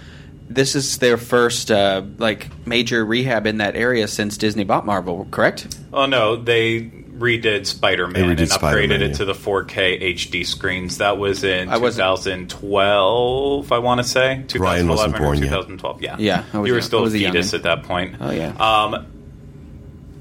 this 0.49 0.75
is 0.75 0.99
their 0.99 1.17
first 1.17 1.69
uh, 1.69 2.03
like 2.17 2.47
major 2.65 3.05
rehab 3.05 3.45
in 3.45 3.57
that 3.57 3.75
area 3.75 4.07
since 4.07 4.37
Disney 4.37 4.63
bought 4.63 4.85
Marvel. 4.85 5.27
Correct? 5.29 5.77
Oh 5.91 6.05
no, 6.05 6.37
they 6.37 6.79
redid 7.17 7.65
Spider 7.65 8.07
Man 8.07 8.29
and 8.29 8.39
upgraded 8.39 8.47
Spider-Man, 8.51 9.01
it 9.01 9.07
yeah. 9.09 9.13
to 9.17 9.25
the 9.25 9.33
4K 9.33 10.13
HD 10.15 10.45
screens. 10.45 10.99
That 10.99 11.17
was 11.17 11.43
in 11.43 11.69
I 11.69 11.77
wasn't- 11.77 12.05
2012, 12.51 13.71
I 13.71 13.79
want 13.79 14.01
to 14.01 14.07
say. 14.07 14.43
2011 14.47 14.61
Ryan 14.61 14.87
wasn't 14.87 15.15
or 15.15 15.17
born 15.19 15.37
yet. 15.39 15.43
2012. 15.45 16.01
Yeah. 16.01 16.15
Yeah, 16.19 16.43
I 16.53 16.59
was 16.59 16.67
you 16.67 16.73
were 16.73 16.79
young- 16.79 16.85
still 16.85 16.99
I 16.99 17.01
a 17.01 17.03
was 17.05 17.15
a 17.15 17.19
fetus 17.19 17.53
at 17.53 17.63
that 17.63 17.83
point. 17.83 18.15
Oh, 18.19 18.31
yeah. 18.31 18.49
Um, 18.59 19.07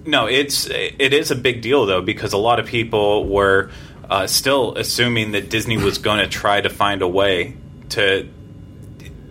no, 0.04 0.26
it's 0.26 0.66
it 0.70 1.12
is 1.12 1.30
a 1.32 1.34
big 1.36 1.62
deal 1.62 1.84
though 1.86 2.00
because 2.00 2.32
a 2.32 2.36
lot 2.38 2.60
of 2.60 2.66
people 2.66 3.26
were 3.28 3.70
uh, 4.08 4.28
still 4.28 4.76
assuming 4.76 5.32
that 5.32 5.50
Disney 5.50 5.76
was 5.78 5.98
going 5.98 6.18
to 6.24 6.28
try 6.28 6.60
to 6.60 6.68
find 6.70 7.02
a 7.02 7.08
way 7.08 7.56
to 7.90 8.28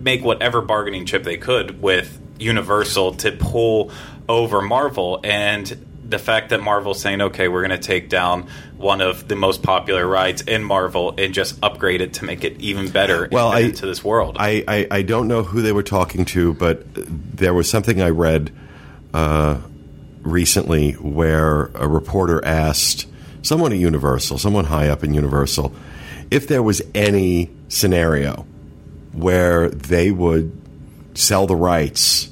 make 0.00 0.22
whatever 0.22 0.60
bargaining 0.60 1.06
chip 1.06 1.22
they 1.24 1.38
could 1.38 1.80
with 1.80 2.20
Universal 2.38 3.14
to 3.14 3.32
pull 3.32 3.90
over 4.28 4.60
Marvel 4.60 5.18
and 5.24 5.86
the 6.08 6.18
fact 6.18 6.50
that 6.50 6.62
Marvel's 6.62 7.00
saying, 7.00 7.20
okay, 7.20 7.48
we're 7.48 7.66
going 7.66 7.78
to 7.78 7.84
take 7.84 8.08
down 8.08 8.46
one 8.76 9.00
of 9.00 9.26
the 9.26 9.34
most 9.34 9.62
popular 9.62 10.06
rides 10.06 10.42
in 10.42 10.62
Marvel 10.62 11.14
and 11.18 11.34
just 11.34 11.58
upgrade 11.62 12.00
it 12.00 12.14
to 12.14 12.24
make 12.24 12.44
it 12.44 12.60
even 12.60 12.88
better 12.90 13.28
Well, 13.30 13.48
I- 13.48 13.60
into 13.60 13.86
this 13.86 14.04
world. 14.04 14.36
I, 14.38 14.64
I, 14.68 14.86
I 14.90 15.02
don't 15.02 15.26
know 15.26 15.42
who 15.42 15.62
they 15.62 15.72
were 15.72 15.82
talking 15.82 16.24
to, 16.26 16.54
but 16.54 16.84
there 16.94 17.52
was 17.54 17.68
something 17.68 18.00
I 18.00 18.10
read 18.10 18.52
uh, 19.12 19.58
recently 20.22 20.92
where 20.92 21.70
a 21.74 21.88
reporter 21.88 22.44
asked 22.44 23.06
someone 23.42 23.72
at 23.72 23.78
Universal, 23.78 24.38
someone 24.38 24.64
high 24.66 24.88
up 24.88 25.02
in 25.02 25.12
Universal, 25.14 25.74
if 26.30 26.46
there 26.48 26.62
was 26.62 26.82
any 26.94 27.50
scenario 27.68 28.46
where 29.12 29.70
they 29.70 30.10
would 30.10 30.52
sell 31.14 31.46
the 31.46 31.56
rights 31.56 32.30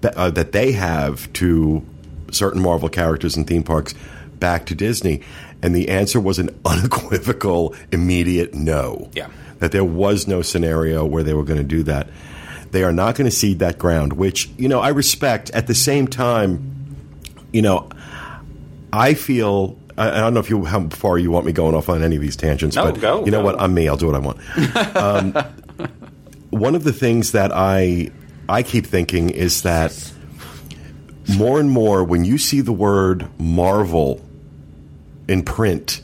that, 0.00 0.14
uh, 0.16 0.30
that 0.30 0.52
they 0.52 0.72
have 0.72 1.30
to 1.34 1.84
certain 2.30 2.60
Marvel 2.62 2.88
characters 2.88 3.36
and 3.36 3.46
theme 3.46 3.62
parks 3.62 3.94
back 4.38 4.66
to 4.66 4.74
Disney. 4.74 5.22
And 5.62 5.74
the 5.74 5.88
answer 5.88 6.20
was 6.20 6.38
an 6.38 6.50
unequivocal, 6.64 7.74
immediate 7.92 8.54
no. 8.54 9.10
Yeah. 9.14 9.28
That 9.58 9.72
there 9.72 9.84
was 9.84 10.28
no 10.28 10.42
scenario 10.42 11.04
where 11.04 11.22
they 11.24 11.34
were 11.34 11.42
going 11.44 11.58
to 11.58 11.64
do 11.64 11.82
that. 11.84 12.08
They 12.70 12.84
are 12.84 12.92
not 12.92 13.16
going 13.16 13.28
to 13.28 13.34
cede 13.34 13.58
that 13.60 13.78
ground, 13.78 14.12
which, 14.12 14.48
you 14.56 14.68
know, 14.68 14.78
I 14.80 14.90
respect. 14.90 15.50
At 15.50 15.66
the 15.66 15.74
same 15.74 16.06
time, 16.06 16.96
you 17.52 17.62
know, 17.62 17.88
I 18.92 19.14
feel. 19.14 19.78
I, 19.96 20.20
don't 20.20 20.32
know 20.32 20.38
if 20.38 20.48
you 20.48 20.64
how 20.64 20.86
far 20.90 21.18
you 21.18 21.32
want 21.32 21.44
me 21.44 21.50
going 21.50 21.74
off 21.74 21.88
on 21.88 22.04
any 22.04 22.14
of 22.14 22.22
these 22.22 22.36
tangents, 22.36 22.76
No, 22.76 22.84
but 22.92 23.00
go, 23.00 23.24
you 23.24 23.32
know 23.32 23.38
go. 23.40 23.46
what? 23.46 23.60
I'm 23.60 23.74
me. 23.74 23.88
I'll 23.88 23.96
do 23.96 24.06
what 24.06 24.14
I 24.14 24.18
want. 24.20 24.96
um, 24.96 25.32
one 26.50 26.76
of 26.76 26.84
the 26.84 26.92
things 26.92 27.32
that 27.32 27.50
I 27.52 28.10
I 28.48 28.62
keep 28.62 28.86
thinking 28.86 29.30
is 29.30 29.62
that 29.62 30.12
more 31.36 31.60
and 31.60 31.70
more 31.70 32.04
when 32.04 32.24
you 32.24 32.38
see 32.38 32.60
the 32.60 32.72
word 32.72 33.28
Marvel 33.38 34.24
in 35.28 35.42
print, 35.42 36.00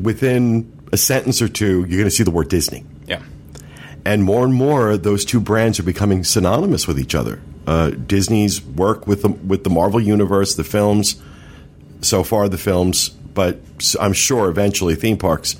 within 0.00 0.72
a 0.92 0.96
sentence 0.96 1.42
or 1.42 1.48
two, 1.48 1.80
you're 1.80 1.98
going 1.98 2.04
to 2.04 2.10
see 2.10 2.22
the 2.22 2.30
word 2.30 2.48
Disney 2.48 2.84
yeah. 3.06 3.22
and 4.04 4.22
more 4.22 4.44
and 4.44 4.54
more 4.54 4.96
those 4.96 5.24
two 5.24 5.40
brands 5.40 5.80
are 5.80 5.84
becoming 5.84 6.24
synonymous 6.24 6.86
with 6.86 6.98
each 6.98 7.14
other. 7.14 7.40
Uh, 7.66 7.90
Disney's 7.90 8.62
work 8.62 9.06
with 9.06 9.22
the 9.22 9.28
with 9.28 9.64
the 9.64 9.70
Marvel 9.70 10.00
universe, 10.00 10.54
the 10.54 10.64
films, 10.64 11.20
so 12.00 12.24
far 12.24 12.48
the 12.48 12.58
films, 12.58 13.08
but 13.08 13.60
I'm 14.00 14.12
sure 14.12 14.48
eventually 14.48 14.94
theme 14.96 15.16
parks 15.16 15.56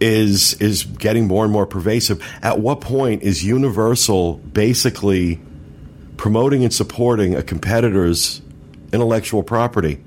is 0.00 0.54
is 0.54 0.84
getting 0.84 1.26
more 1.26 1.44
and 1.44 1.52
more 1.52 1.66
pervasive. 1.66 2.24
At 2.42 2.60
what 2.60 2.80
point 2.80 3.22
is 3.22 3.44
Universal 3.44 4.34
basically 4.34 5.40
promoting 6.20 6.62
and 6.62 6.70
supporting 6.70 7.34
a 7.34 7.42
competitor's 7.42 8.42
intellectual 8.92 9.42
property? 9.42 9.98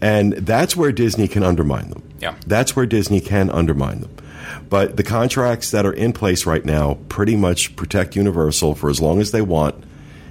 And 0.00 0.32
that's 0.34 0.76
where 0.76 0.92
Disney 0.92 1.26
can 1.26 1.42
undermine 1.42 1.90
them. 1.90 2.08
Yeah. 2.20 2.36
That's 2.46 2.76
where 2.76 2.86
Disney 2.86 3.20
can 3.20 3.50
undermine 3.50 4.00
them. 4.00 4.14
But 4.68 4.96
the 4.96 5.02
contracts 5.02 5.72
that 5.72 5.86
are 5.86 5.92
in 5.92 6.12
place 6.12 6.46
right 6.46 6.64
now 6.64 6.98
pretty 7.08 7.34
much 7.34 7.74
protect 7.74 8.14
Universal 8.14 8.76
for 8.76 8.88
as 8.88 9.00
long 9.00 9.20
as 9.20 9.32
they 9.32 9.42
want 9.42 9.74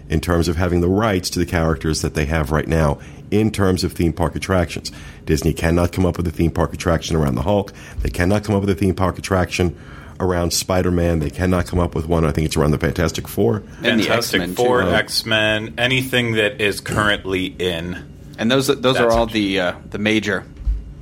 in 0.07 0.21
terms 0.21 0.47
of 0.47 0.55
having 0.55 0.79
the 0.79 0.87
rights 0.87 1.29
to 1.31 1.39
the 1.39 1.45
characters 1.45 2.01
that 2.01 2.13
they 2.13 2.25
have 2.25 2.49
right 2.49 2.67
now 2.67 2.97
in 3.31 3.51
terms 3.51 3.83
of 3.83 3.91
theme 3.91 4.13
park 4.13 4.37
attractions. 4.37 4.89
Disney 5.25 5.51
cannot 5.51 5.91
come 5.91 6.05
up 6.05 6.15
with 6.15 6.25
a 6.27 6.31
theme 6.31 6.51
park 6.51 6.73
attraction 6.73 7.17
around 7.17 7.35
the 7.35 7.41
Hulk. 7.41 7.73
They 7.99 8.09
cannot 8.09 8.45
come 8.45 8.55
up 8.55 8.61
with 8.61 8.69
a 8.69 8.75
theme 8.75 8.95
park 8.95 9.19
attraction 9.19 9.77
around 10.19 10.51
Spider 10.51 10.91
Man. 10.91 11.19
They 11.19 11.29
cannot 11.29 11.65
come 11.67 11.79
up 11.79 11.95
with 11.95 12.07
one, 12.07 12.25
I 12.25 12.31
think 12.31 12.45
it's 12.45 12.57
around 12.57 12.71
the 12.71 12.77
Fantastic 12.77 13.27
Four. 13.27 13.63
And 13.83 13.99
the 13.99 14.03
Fantastic 14.03 14.41
X-Men, 14.41 14.55
Four, 14.55 14.81
too. 14.83 14.89
X 14.89 15.25
Men, 15.25 15.73
anything 15.77 16.33
that 16.33 16.61
is 16.61 16.81
currently 16.81 17.45
in. 17.45 18.05
And 18.37 18.49
those 18.49 18.67
those 18.67 18.97
are 18.97 19.11
all 19.11 19.25
the 19.25 19.59
uh, 19.59 19.73
the 19.89 19.97
major, 19.99 20.45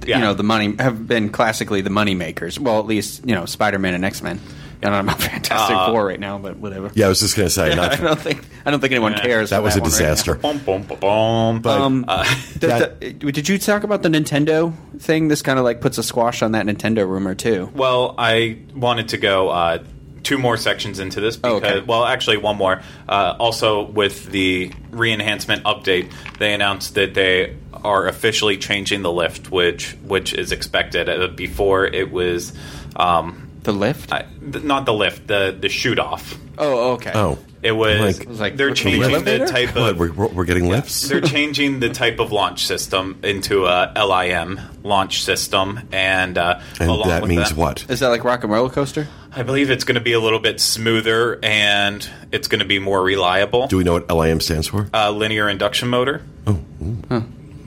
Yeah. 0.05 0.17
you 0.17 0.21
know, 0.23 0.33
the 0.33 0.43
money 0.43 0.75
have 0.79 1.07
been 1.07 1.29
classically 1.29 1.81
the 1.81 1.89
money 1.91 2.15
makers. 2.15 2.59
Well, 2.59 2.79
at 2.79 2.85
least 2.85 3.25
you 3.27 3.35
know 3.35 3.45
Spider 3.45 3.77
Man 3.79 3.93
and 3.93 4.03
X 4.05 4.21
Men. 4.21 4.39
I 4.83 4.89
don't 4.89 5.05
know 5.05 5.11
about 5.13 5.21
Fantastic 5.23 5.75
Uh, 5.75 5.91
Four 5.91 6.05
right 6.05 6.19
now, 6.19 6.37
but 6.37 6.57
whatever. 6.57 6.91
Yeah, 6.93 7.07
I 7.07 7.09
was 7.09 7.19
just 7.19 7.35
going 7.35 7.47
to 7.47 7.53
say, 7.53 7.71
I 7.77 7.95
don't 7.95 8.19
think 8.19 8.45
I 8.65 8.71
don't 8.71 8.79
think 8.79 8.91
anyone 8.91 9.13
Yeah. 9.13 9.21
cares. 9.21 9.49
that 9.49 9.57
for 9.57 9.63
was 9.63 9.75
a 9.75 9.79
one 9.79 9.89
right 9.89 9.97
disaster. 9.97 10.35
Boom, 10.35 10.59
boom, 10.59 10.83
boom, 10.83 10.99
boom. 10.99 11.61
But- 11.61 11.81
Um, 11.81 12.05
Uh, 12.07 12.23
That- 12.59 12.99
the- 13.01 13.13
did 13.31 13.49
you 13.49 13.57
talk 13.57 13.83
about 13.83 14.03
the 14.03 14.09
Nintendo 14.09 14.73
thing? 14.99 15.27
This 15.29 15.41
kind 15.41 15.57
of 15.59 15.65
like 15.65 15.81
puts 15.81 15.97
a 15.97 16.03
squash 16.03 16.41
on 16.41 16.51
that 16.51 16.65
Nintendo 16.65 17.07
rumor 17.07 17.33
too. 17.35 17.71
Well, 17.75 18.13
I 18.17 18.59
wanted 18.75 19.09
to 19.09 19.17
go 19.17 19.49
uh, 19.49 19.79
two 20.23 20.37
more 20.37 20.57
sections 20.57 20.99
into 20.99 21.21
this 21.21 21.39
Oh, 21.43 21.59
because, 21.59 21.77
okay. 21.77 21.85
well, 21.85 22.03
actually, 22.05 22.37
one 22.37 22.57
more. 22.57 22.81
Uh, 23.07 23.35
also, 23.39 23.83
with 23.83 24.25
the 24.31 24.71
re-enhancement 24.91 25.63
update, 25.63 26.11
they 26.37 26.53
announced 26.53 26.95
that 26.95 27.13
they 27.13 27.55
are 27.83 28.07
officially 28.07 28.57
changing 28.57 29.01
the 29.03 29.11
lift, 29.11 29.49
which 29.51 29.93
which 30.03 30.33
is 30.33 30.51
expected. 30.51 31.07
Uh, 31.09 31.27
before 31.27 31.85
it 31.85 32.11
was, 32.11 32.51
um, 32.95 33.46
The 33.67 33.73
lift. 33.73 34.13
I, 34.13 34.25
th- 34.51 34.63
not 34.63 34.85
the 34.85 34.93
lift, 34.93 35.27
the 35.27 35.53
the 35.59 35.67
shoot 35.67 35.99
off. 35.99 36.35
oh, 36.57 36.93
okay. 36.93 37.11
oh. 37.13 37.37
It 37.61 37.73
was. 37.73 37.99
Like- 37.99 38.21
It 38.21 38.29
was 38.29 38.39
like 38.39 38.55
they're 38.55 38.73
changing 38.73 39.01
the 39.01 39.09
elevator? 39.15 39.45
type 39.47 39.75
What, 39.75 39.91
of. 39.91 39.99
we're, 39.99 40.27
we're 40.27 40.45
getting 40.45 40.69
lifts? 40.69 41.09
They're 41.09 41.19
changing 41.19 41.81
the 41.81 41.89
type 41.89 42.19
of 42.19 42.31
launch 42.31 42.65
system 42.65 43.19
into 43.23 43.65
a 43.65 43.91
LIM 43.97 44.61
launch 44.83 45.21
system, 45.21 45.81
and 45.91 46.37
uh, 46.37 46.61
and 46.79 46.89
along 46.89 47.09
that 47.09 47.23
with 47.23 47.29
means 47.29 47.49
that, 47.49 47.57
what? 47.57 47.85
Is 47.89 47.99
that 47.99 48.07
like 48.07 48.23
Rock 48.23 48.43
and 48.43 48.53
Roller 48.53 48.69
Coaster? 48.69 49.07
I 49.35 49.43
believe 49.43 49.69
it's 49.69 49.83
going 49.83 49.95
to 49.95 50.01
be 50.01 50.13
a 50.13 50.19
little 50.19 50.39
bit 50.39 50.61
smoother 50.61 51.39
and 51.43 52.07
it's 52.31 52.47
going 52.47 52.59
to 52.59 52.65
be 52.65 52.79
more 52.79 53.03
reliable. 53.03 53.67
Do 53.67 53.75
we 53.77 53.83
know 53.83 53.93
what 53.93 54.09
LIM 54.09 54.39
stands 54.39 54.67
for? 54.67 54.87
uh, 54.93 55.11
linear 55.11 55.49
induction 55.49 55.89
motor. 55.89 56.21
Oh, 56.47 56.57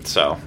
So, 0.04 0.38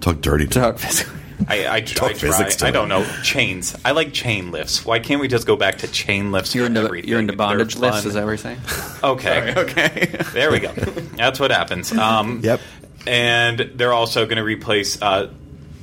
talk 0.00 0.20
dirty. 0.22 0.46
to 0.46 0.60
Talk 0.60 0.78
physically. 0.78 1.20
I, 1.48 1.64
I, 1.66 1.74
I 1.76 1.80
Talk 1.80 2.10
try. 2.10 2.14
physics 2.14 2.56
to 2.56 2.66
I 2.66 2.70
don't 2.70 2.88
know 2.88 3.04
chains. 3.22 3.76
I 3.84 3.92
like 3.92 4.12
chain 4.12 4.50
lifts. 4.50 4.84
Why 4.84 4.98
can't 4.98 5.20
we 5.20 5.28
just 5.28 5.46
go 5.46 5.56
back 5.56 5.78
to 5.78 5.88
chain 5.88 6.32
lifts? 6.32 6.54
You're 6.54 6.64
for 6.64 6.68
into 6.68 6.80
everything? 6.82 7.08
you're 7.10 7.18
into 7.20 7.32
They're 7.32 7.36
bondage 7.38 7.76
lifts. 7.76 8.00
fun. 8.00 8.08
Is 8.08 8.14
that 8.14 8.24
what 8.24 8.30
you're 8.30 8.36
saying? 8.38 8.60
Okay. 9.04 9.54
okay. 9.56 10.16
There 10.32 10.50
we 10.52 10.60
go. 10.60 10.72
That's 10.72 11.40
what 11.40 11.50
happens. 11.50 11.92
Um, 11.92 12.40
Yep. 12.42 12.60
And 13.06 13.58
they're 13.74 13.92
also 13.92 14.26
going 14.26 14.36
to 14.36 14.44
replace 14.44 15.00
uh, 15.02 15.28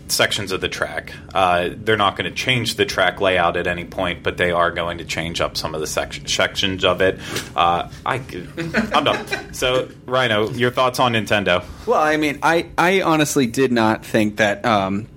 sections 0.08 0.52
of 0.54 0.62
the 0.62 0.70
track. 0.70 1.14
Uh, 1.34 1.70
they're 1.76 1.98
not 1.98 2.16
going 2.16 2.30
to 2.30 2.36
change 2.36 2.76
the 2.76 2.86
track 2.86 3.20
layout 3.20 3.58
at 3.58 3.68
any 3.68 3.84
point, 3.84 4.24
but 4.24 4.38
they 4.38 4.52
are 4.52 4.72
going 4.72 5.00
to 5.00 5.06
change 5.06 5.42
up 5.42 5.58
some 5.58 5.76
of 5.76 5.82
the 5.82 5.88
sec- 5.88 6.28
sections 6.30 6.86
of 6.86 7.02
it. 7.02 7.20
Uh, 7.58 7.90
I, 8.06 8.16
I'm 8.94 9.04
done. 9.04 9.54
So, 9.54 9.90
Rhino, 10.06 10.50
your 10.52 10.72
thoughts 10.72 11.00
on 11.00 11.12
Nintendo? 11.14 11.64
Well, 11.86 12.02
I 12.02 12.16
mean, 12.16 12.40
I, 12.42 12.68
I 12.78 13.02
honestly 13.02 13.46
did 13.48 13.72
not 13.74 14.06
think 14.06 14.38
that 14.38 14.64
um, 14.66 15.08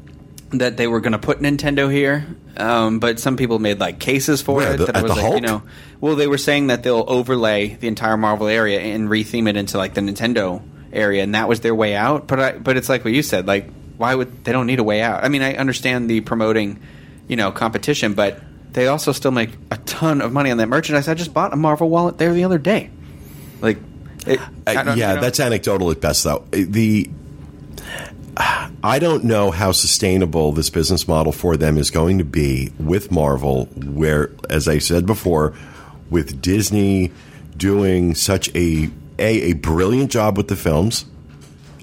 that 0.53 0.77
they 0.77 0.87
were 0.87 1.01
going 1.01 1.13
to 1.13 1.19
put 1.19 1.41
Nintendo 1.41 1.91
here, 1.93 2.27
um, 2.57 2.99
but 2.99 3.19
some 3.19 3.37
people 3.37 3.59
made 3.59 3.81
like 3.81 3.99
cases 3.99 4.43
for 4.43 4.57
Where, 4.57 4.75
it. 4.75 4.77
the- 4.79 4.87
that 4.87 4.97
I 4.97 5.03
was 5.03 5.11
the 5.13 5.17
like, 5.17 5.25
you 5.25 5.31
Hulk? 5.31 5.43
know, 5.43 5.63
well, 6.01 6.17
they 6.17 6.27
were 6.27 6.39
saying 6.39 6.67
that 6.69 6.83
they'll 6.83 7.05
overlay 7.07 7.75
the 7.77 7.89
entire 7.89 8.17
Marvel 8.17 8.47
area 8.49 8.81
and 8.81 9.09
retheme 9.09 9.49
it 9.49 9.57
into 9.57 9.79
like 9.79 9.95
the 9.95 10.01
Nintendo 10.01 10.63
area, 10.93 11.23
and 11.23 11.35
that 11.35 11.49
was 11.49 11.61
their 11.61 11.75
way 11.75 11.95
out. 11.95 12.27
But 12.27 12.41
I, 12.41 12.53
but 12.53 12.77
it's 12.77 12.89
like 12.89 13.05
what 13.05 13.15
you 13.15 13.23
said, 13.23 13.47
like 13.47 13.71
why 13.97 14.15
would 14.15 14.45
they 14.45 14.53
don't 14.53 14.67
need 14.67 14.79
a 14.79 14.85
way 14.85 15.01
out? 15.03 15.25
I 15.25 15.29
mean, 15.29 15.43
I 15.43 15.55
understand 15.55 16.11
the 16.11 16.21
promoting, 16.23 16.81
you 17.29 17.37
know, 17.37 17.53
competition, 17.53 18.15
but 18.15 18.41
they 18.73 18.89
also 18.89 19.13
still 19.13 19.31
make 19.31 19.51
a 19.71 19.77
ton 19.79 20.21
of 20.21 20.33
money 20.33 20.51
on 20.51 20.57
that 20.59 20.69
merchandise. 20.69 21.09
I 21.09 21.15
just 21.15 21.33
bought 21.33 21.53
a 21.53 21.57
Marvel 21.57 21.89
wallet 21.89 22.19
there 22.19 22.33
the 22.35 22.45
other 22.45 22.59
day, 22.59 22.91
like. 23.61 23.79
It, 24.25 24.39
Uh, 24.39 24.45
yeah, 24.67 24.93
you 24.95 24.97
know? 25.17 25.21
that's 25.21 25.41
anecdotal 25.41 25.91
at 25.91 26.01
best, 26.01 26.23
though. 26.23 26.45
The 26.53 27.11
I 28.37 28.99
don't 28.99 29.25
know 29.25 29.51
how 29.51 29.73
sustainable 29.73 30.53
this 30.53 30.71
business 30.71 31.07
model 31.07 31.33
for 31.33 31.57
them 31.57 31.77
is 31.77 31.91
going 31.91 32.19
to 32.19 32.25
be 32.25 32.73
with 32.79 33.11
Marvel, 33.11 33.67
where, 33.67 34.31
as 34.49 34.69
I 34.69 34.79
said 34.79 35.07
before, 35.07 35.55
with 36.11 36.41
Disney 36.41 37.13
doing 37.57 38.15
such 38.15 38.49
a 38.55 38.91
a, 39.19 39.51
a 39.51 39.53
brilliant 39.53 40.11
job 40.11 40.37
with 40.37 40.49
the 40.49 40.57
films. 40.57 41.05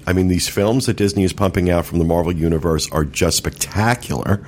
I 0.06 0.12
mean, 0.12 0.28
these 0.28 0.48
films 0.48 0.86
that 0.86 0.96
Disney 0.96 1.24
is 1.24 1.32
pumping 1.32 1.70
out 1.70 1.86
from 1.86 1.98
the 1.98 2.04
Marvel 2.04 2.32
universe 2.32 2.90
are 2.90 3.04
just 3.04 3.36
spectacular, 3.36 4.44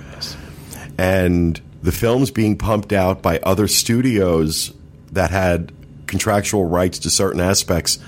and 0.99 1.61
the 1.83 1.93
films 1.93 2.31
being 2.31 2.59
pumped 2.59 2.93
out 2.93 3.23
by 3.23 3.39
other 3.41 3.69
studios 3.69 4.73
that 5.13 5.31
had 5.31 5.73
contractual 6.07 6.65
rights 6.65 6.99
to 7.01 7.11
certain 7.11 7.41
aspects 7.41 7.99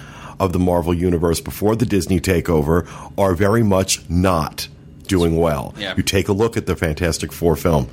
of 0.41 0.53
the 0.53 0.59
Marvel 0.59 0.95
universe 0.95 1.41
before 1.41 1.76
the 1.76 1.87
Disney 1.87 2.21
takeover 2.21 2.88
are 3.19 3.35
very 3.35 3.62
much 3.62 4.09
not 4.09 4.69
doing 5.07 5.37
well. 5.37 5.75
Yeah. 5.76 5.95
You 5.97 6.03
take 6.03 6.29
a 6.29 6.33
look 6.33 6.57
at 6.57 6.67
the 6.67 6.76
Fantastic 6.76 7.33
Four 7.33 7.57
film 7.57 7.88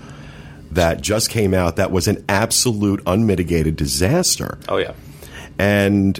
that 0.72 1.02
just 1.02 1.30
came 1.30 1.54
out 1.54 1.76
that 1.76 1.92
was 1.92 2.08
an 2.08 2.24
absolute 2.30 3.02
unmitigated 3.06 3.76
disaster. 3.76 4.58
Oh, 4.70 4.78
yeah. 4.78 4.94
And 5.60 6.20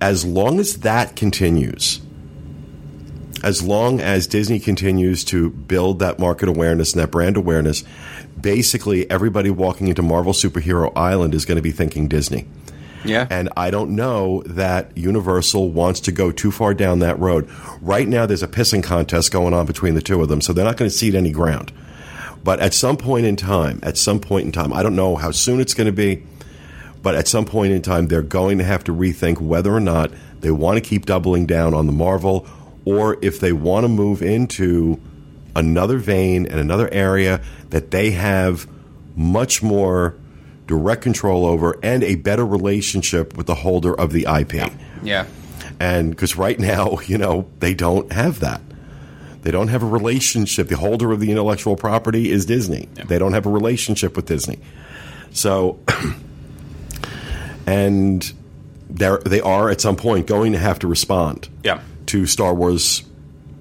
as 0.00 0.24
long 0.24 0.60
as 0.60 0.78
that 0.78 1.16
continues, 1.16 2.00
as 3.42 3.62
long 3.62 4.00
as 4.00 4.26
Disney 4.26 4.58
continues 4.58 5.24
to 5.24 5.50
build 5.50 6.00
that 6.00 6.18
market 6.18 6.48
awareness 6.48 6.92
and 6.92 7.02
that 7.02 7.10
brand 7.10 7.36
awareness, 7.36 7.84
basically 8.38 9.10
everybody 9.10 9.50
walking 9.50 9.88
into 9.88 10.02
Marvel 10.02 10.32
Superhero 10.32 10.92
Island 10.94 11.34
is 11.34 11.44
going 11.44 11.56
to 11.56 11.62
be 11.62 11.72
thinking 11.72 12.08
Disney. 12.08 12.46
Yeah, 13.08 13.26
And 13.30 13.48
I 13.56 13.70
don't 13.70 13.96
know 13.96 14.42
that 14.46 14.96
Universal 14.96 15.70
wants 15.70 16.00
to 16.00 16.12
go 16.12 16.30
too 16.30 16.50
far 16.50 16.74
down 16.74 17.00
that 17.00 17.18
road. 17.18 17.48
Right 17.80 18.06
now, 18.06 18.26
there's 18.26 18.42
a 18.42 18.48
pissing 18.48 18.82
contest 18.82 19.32
going 19.32 19.54
on 19.54 19.66
between 19.66 19.94
the 19.94 20.02
two 20.02 20.20
of 20.22 20.28
them, 20.28 20.40
so 20.40 20.52
they're 20.52 20.64
not 20.64 20.76
going 20.76 20.90
to 20.90 20.96
cede 20.96 21.14
any 21.14 21.32
ground. 21.32 21.72
But 22.44 22.60
at 22.60 22.74
some 22.74 22.96
point 22.96 23.26
in 23.26 23.36
time, 23.36 23.80
at 23.82 23.96
some 23.96 24.20
point 24.20 24.46
in 24.46 24.52
time, 24.52 24.72
I 24.72 24.82
don't 24.82 24.96
know 24.96 25.16
how 25.16 25.30
soon 25.30 25.60
it's 25.60 25.74
going 25.74 25.86
to 25.86 25.92
be, 25.92 26.24
but 27.02 27.14
at 27.14 27.26
some 27.26 27.44
point 27.44 27.72
in 27.72 27.82
time, 27.82 28.06
they're 28.06 28.22
going 28.22 28.58
to 28.58 28.64
have 28.64 28.84
to 28.84 28.92
rethink 28.92 29.40
whether 29.40 29.72
or 29.72 29.80
not 29.80 30.12
they 30.40 30.50
want 30.50 30.76
to 30.76 30.80
keep 30.80 31.06
doubling 31.06 31.46
down 31.46 31.74
on 31.74 31.86
the 31.86 31.92
Marvel 31.92 32.46
or 32.84 33.18
if 33.20 33.40
they 33.40 33.52
want 33.52 33.84
to 33.84 33.88
move 33.88 34.22
into 34.22 35.00
another 35.56 35.98
vein 35.98 36.46
and 36.46 36.60
another 36.60 36.88
area 36.92 37.40
that 37.70 37.90
they 37.90 38.12
have 38.12 38.68
much 39.16 39.62
more 39.62 40.14
direct 40.66 41.02
control 41.02 41.46
over 41.46 41.78
and 41.82 42.02
a 42.02 42.16
better 42.16 42.44
relationship 42.46 43.36
with 43.36 43.46
the 43.46 43.54
holder 43.54 43.94
of 43.98 44.12
the 44.12 44.26
IP. 44.28 44.70
yeah. 45.02 45.26
And 45.78 46.10
because 46.10 46.36
right 46.36 46.58
now, 46.58 46.98
you 47.06 47.18
know, 47.18 47.48
they 47.60 47.74
don't 47.74 48.10
have 48.12 48.40
that. 48.40 48.60
They 49.42 49.50
don't 49.52 49.68
have 49.68 49.82
a 49.82 49.86
relationship. 49.86 50.68
The 50.68 50.76
holder 50.76 51.12
of 51.12 51.20
the 51.20 51.30
intellectual 51.30 51.76
property 51.76 52.30
is 52.32 52.46
Disney. 52.46 52.88
They 53.06 53.18
don't 53.18 53.32
have 53.32 53.46
a 53.46 53.50
relationship 53.50 54.16
with 54.16 54.26
Disney. 54.26 54.58
So, 55.30 55.78
and 57.66 58.32
they're, 58.88 59.18
they 59.18 59.40
are 59.40 59.70
at 59.70 59.80
some 59.80 59.96
point 59.96 60.26
going 60.26 60.52
to 60.52 60.58
have 60.58 60.78
to 60.80 60.86
respond 60.86 61.48
Yeah. 61.62 61.80
to 62.06 62.26
Star 62.26 62.54
Wars 62.54 63.02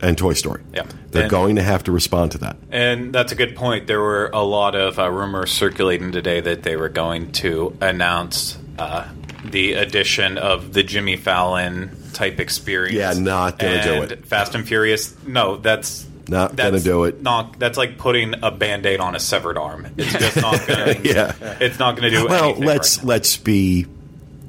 and 0.01 0.17
Toy 0.17 0.33
Story. 0.33 0.61
Yeah. 0.73 0.85
They're 1.15 1.23
And- 1.23 1.31
going 1.31 1.55
to 1.55 1.63
have 1.63 1.83
to 1.85 1.91
respond 1.91 2.33
to 2.33 2.37
that. 2.39 2.57
And 2.71 3.11
that's 3.13 3.31
a 3.31 3.35
good 3.35 3.55
point. 3.55 3.87
There 3.87 3.99
were 4.01 4.29
a 4.33 4.43
lot 4.43 4.75
of 4.75 4.99
uh, 4.99 5.09
rumors 5.09 5.51
circulating 5.51 6.11
today 6.11 6.41
that 6.41 6.61
they 6.63 6.75
were 6.75 6.89
going 6.89 7.31
to 7.33 7.75
announce 7.81 8.57
uh, 8.77 9.07
the 9.43 9.73
addition 9.73 10.37
of 10.37 10.73
the 10.73 10.83
Jimmy 10.83 11.15
Fallon 11.15 11.91
type 12.13 12.39
experience. 12.39 12.95
Yeah, 12.97 13.13
not 13.23 13.59
gonna 13.59 13.83
do 13.83 14.01
it. 14.03 14.25
Fast 14.25 14.55
and 14.55 14.67
Furious. 14.67 15.15
No, 15.25 15.57
that's 15.57 16.05
Not 16.27 16.55
gonna 16.55 16.79
do 16.79 17.03
it. 17.05 17.21
Not 17.21 17.59
that's 17.59 17.77
like 17.77 17.97
putting 17.97 18.33
a 18.43 18.51
band-aid 18.51 18.99
on 18.99 19.15
a 19.15 19.19
severed 19.19 19.57
arm. 19.57 19.87
It's 19.97 20.11
just 20.13 20.35
not 20.37 20.65
going. 20.67 21.03
to 21.03 21.07
Yeah. 21.07 21.33
it's 21.61 21.77
not 21.79 21.95
to 21.97 22.09
do. 22.09 22.25
It. 22.25 22.29
Well, 22.29 22.55
let's 22.55 22.97
right 22.97 23.05
let's 23.07 23.37
be 23.37 23.85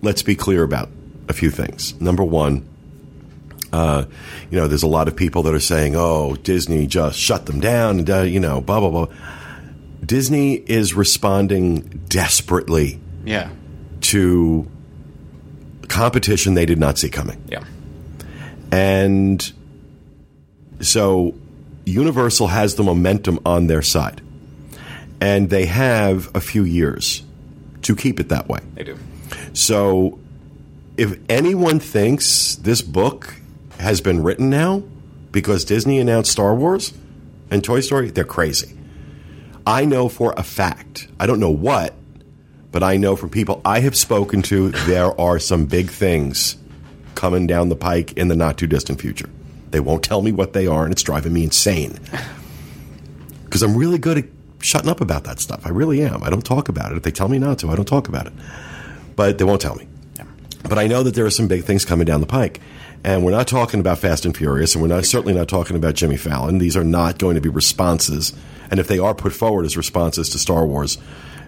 let's 0.02 0.22
be 0.22 0.35
clear 0.35 0.62
about 0.62 0.88
a 1.29 1.33
few 1.33 1.50
things. 1.50 2.00
Number 2.00 2.24
one, 2.24 2.66
uh, 3.72 4.05
you 4.50 4.59
know, 4.59 4.68
there's 4.68 4.83
a 4.83 4.87
lot 4.88 5.09
of 5.09 5.16
people 5.16 5.42
that 5.44 5.55
are 5.55 5.61
saying, 5.61 5.94
"Oh, 5.96 6.37
Disney 6.37 6.87
just 6.87 7.18
shut 7.18 7.46
them 7.46 7.61
down," 7.61 7.98
and 8.00 8.11
uh, 8.11 8.22
you 8.22 8.40
know, 8.40 8.61
blah 8.61 8.81
blah 8.81 8.90
blah. 8.90 9.07
Disney 10.05 10.55
is 10.55 10.94
responding 10.94 12.05
desperately 12.09 13.00
Yeah. 13.24 13.48
to 14.02 14.66
competition 15.88 16.55
they 16.55 16.66
did 16.66 16.79
not 16.79 16.96
see 16.98 17.09
coming. 17.09 17.42
Yeah. 17.48 17.64
And 18.70 19.52
so 20.81 21.35
Universal 21.85 22.48
has 22.48 22.74
the 22.74 22.83
momentum 22.85 23.40
on 23.46 23.66
their 23.68 23.83
side. 23.83 24.20
And 25.20 25.48
they 25.48 25.64
have 25.66 26.31
a 26.37 26.40
few 26.40 26.62
years 26.64 27.22
to 27.83 27.96
keep 27.96 28.20
it 28.20 28.29
that 28.29 28.48
way. 28.48 28.59
They 28.74 28.85
do. 28.85 28.98
So 29.55 30.18
if 30.96 31.18
anyone 31.29 31.81
thinks 31.81 32.57
this 32.57 32.83
book 32.83 33.35
has 33.78 34.00
been 34.00 34.22
written 34.22 34.50
now 34.50 34.82
because 35.32 35.64
Disney 35.64 35.98
announced 35.98 36.32
Star 36.32 36.54
Wars 36.54 36.92
and 37.50 37.62
Toy 37.62 37.80
Story, 37.80 38.10
they're 38.10 38.24
crazy. 38.24 38.76
I 39.66 39.84
know 39.84 40.08
for 40.08 40.32
a 40.36 40.42
fact, 40.42 41.08
I 41.18 41.26
don't 41.26 41.40
know 41.40 41.50
what, 41.50 41.94
but 42.72 42.82
I 42.82 42.96
know 42.96 43.16
from 43.16 43.30
people 43.30 43.60
I 43.64 43.80
have 43.80 43.96
spoken 43.96 44.42
to, 44.42 44.70
there 44.70 45.18
are 45.20 45.38
some 45.38 45.66
big 45.66 45.90
things 45.90 46.56
coming 47.14 47.46
down 47.46 47.68
the 47.68 47.76
pike 47.76 48.12
in 48.12 48.28
the 48.28 48.36
not 48.36 48.58
too 48.58 48.66
distant 48.66 49.00
future. 49.00 49.28
They 49.70 49.80
won't 49.80 50.04
tell 50.04 50.22
me 50.22 50.32
what 50.32 50.52
they 50.52 50.66
are, 50.66 50.84
and 50.84 50.92
it's 50.92 51.02
driving 51.02 51.32
me 51.32 51.44
insane. 51.44 51.98
Because 53.44 53.62
I'm 53.62 53.76
really 53.76 53.96
good 53.96 54.18
at 54.18 54.24
shutting 54.60 54.90
up 54.90 55.00
about 55.00 55.22
that 55.24 55.38
stuff. 55.38 55.64
I 55.64 55.68
really 55.70 56.02
am. 56.02 56.22
I 56.24 56.30
don't 56.30 56.44
talk 56.44 56.68
about 56.68 56.90
it. 56.90 56.96
If 56.96 57.04
they 57.04 57.12
tell 57.12 57.28
me 57.28 57.38
not 57.38 57.60
to, 57.60 57.70
I 57.70 57.76
don't 57.76 57.86
talk 57.86 58.08
about 58.08 58.26
it. 58.26 58.32
But 59.14 59.38
they 59.38 59.44
won't 59.44 59.60
tell 59.62 59.76
me. 59.76 59.86
But 60.68 60.78
I 60.78 60.88
know 60.88 61.04
that 61.04 61.14
there 61.14 61.24
are 61.24 61.30
some 61.30 61.46
big 61.46 61.64
things 61.64 61.84
coming 61.84 62.04
down 62.04 62.20
the 62.20 62.26
pike. 62.26 62.60
And 63.04 63.24
we're 63.24 63.30
not 63.30 63.46
talking 63.46 63.80
about 63.80 63.98
Fast 63.98 64.24
and 64.24 64.37
Furious, 64.37 64.74
and 64.74 64.82
we're 64.82 64.88
not 64.88 65.04
certainly 65.04 65.35
not 65.35 65.48
talking 65.48 65.76
about 65.76 65.94
Jimmy 65.94 66.16
Fallon. 66.16 66.59
These 66.59 66.76
are 66.76 66.85
not 66.85 67.18
going 67.18 67.37
to 67.37 67.40
be 67.40 67.48
responses. 67.48 68.32
And 68.70 68.80
if 68.80 68.88
they 68.88 68.98
are 68.98 69.14
put 69.14 69.32
forward 69.32 69.64
as 69.64 69.76
responses 69.76 70.30
to 70.30 70.38
Star 70.38 70.66
Wars 70.66 70.98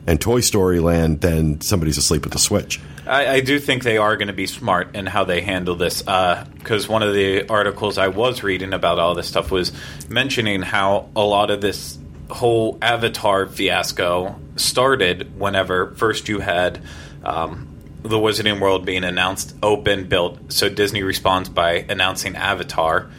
and 0.06 0.20
Toy 0.20 0.40
Story 0.40 0.80
Land, 0.80 1.20
then 1.20 1.60
somebody's 1.60 1.98
asleep 1.98 2.24
at 2.24 2.32
the 2.32 2.38
switch. 2.38 2.80
I, 3.06 3.26
I 3.26 3.40
do 3.40 3.58
think 3.58 3.82
they 3.82 3.98
are 3.98 4.16
going 4.16 4.28
to 4.28 4.34
be 4.34 4.46
smart 4.46 4.94
in 4.94 5.06
how 5.06 5.24
they 5.24 5.40
handle 5.40 5.74
this. 5.74 6.02
Because 6.02 6.88
one 6.88 7.02
of 7.02 7.12
the 7.12 7.48
articles 7.48 7.98
I 7.98 8.08
was 8.08 8.42
reading 8.42 8.72
about 8.72 8.98
all 8.98 9.14
this 9.14 9.26
stuff 9.26 9.50
was 9.50 9.72
mentioning 10.08 10.62
how 10.62 11.08
a 11.16 11.22
lot 11.24 11.50
of 11.50 11.60
this 11.60 11.98
whole 12.30 12.78
Avatar 12.82 13.46
fiasco 13.46 14.38
started 14.56 15.38
whenever 15.38 15.94
first 15.94 16.28
you 16.28 16.40
had 16.40 16.80
um, 17.24 17.68
the 18.02 18.16
Wizarding 18.16 18.60
World 18.60 18.84
being 18.84 19.04
announced, 19.04 19.54
open, 19.62 20.08
built. 20.08 20.52
So 20.52 20.68
Disney 20.68 21.02
responds 21.02 21.48
by 21.48 21.84
announcing 21.88 22.36
Avatar. 22.36 23.10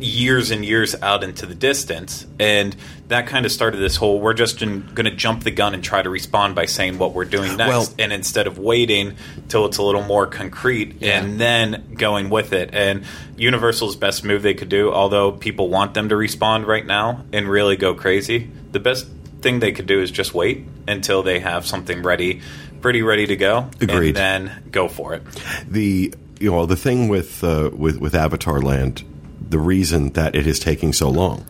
years 0.00 0.52
and 0.52 0.64
years 0.64 0.94
out 1.02 1.24
into 1.24 1.44
the 1.44 1.56
distance, 1.56 2.24
and 2.38 2.76
that 3.08 3.26
kind 3.26 3.44
of 3.44 3.50
started 3.50 3.78
this 3.78 3.96
whole. 3.96 4.20
We're 4.20 4.32
just 4.32 4.60
going 4.60 4.84
to 4.94 5.10
jump 5.10 5.42
the 5.42 5.50
gun 5.50 5.74
and 5.74 5.82
try 5.82 6.02
to 6.02 6.08
respond 6.08 6.54
by 6.54 6.66
saying 6.66 6.98
what 6.98 7.14
we're 7.14 7.24
doing 7.24 7.56
next, 7.56 7.68
Well- 7.68 7.88
and 7.98 8.12
instead 8.12 8.46
of 8.46 8.58
waiting 8.58 9.16
till 9.48 9.66
it's 9.66 9.78
a 9.78 9.82
little 9.82 10.04
more 10.04 10.28
concrete 10.28 11.02
and 11.02 11.40
then 11.40 11.94
going 11.96 12.30
with 12.30 12.52
it. 12.52 12.70
And 12.72 13.02
Universal's 13.36 13.96
best 13.96 14.22
move 14.24 14.42
they 14.42 14.54
could 14.54 14.68
do, 14.68 14.92
although 14.92 15.32
people 15.32 15.68
want 15.68 15.94
them 15.94 16.08
to 16.10 16.16
respond 16.16 16.68
right 16.68 16.86
now 16.86 17.24
and 17.32 17.48
really 17.48 17.74
go 17.74 17.92
crazy, 17.94 18.48
the 18.70 18.78
best 18.78 19.08
thing 19.40 19.58
they 19.58 19.72
could 19.72 19.86
do 19.86 20.00
is 20.00 20.12
just 20.12 20.32
wait 20.32 20.64
until 20.86 21.24
they 21.24 21.40
have 21.40 21.66
something 21.66 22.04
ready, 22.04 22.40
pretty 22.80 23.02
ready 23.02 23.26
to 23.26 23.36
go, 23.36 23.70
Agreed. 23.80 24.16
and 24.16 24.48
then 24.48 24.62
go 24.70 24.88
for 24.88 25.14
it. 25.14 25.22
the 25.68 26.14
you 26.40 26.50
know 26.50 26.66
the 26.66 26.76
thing 26.76 27.08
with 27.08 27.42
uh, 27.44 27.70
with 27.72 27.98
with 27.98 28.14
Avatar 28.14 28.60
Land, 28.60 29.02
the 29.40 29.58
reason 29.58 30.10
that 30.12 30.34
it 30.34 30.46
is 30.46 30.58
taking 30.58 30.92
so 30.92 31.08
long 31.10 31.44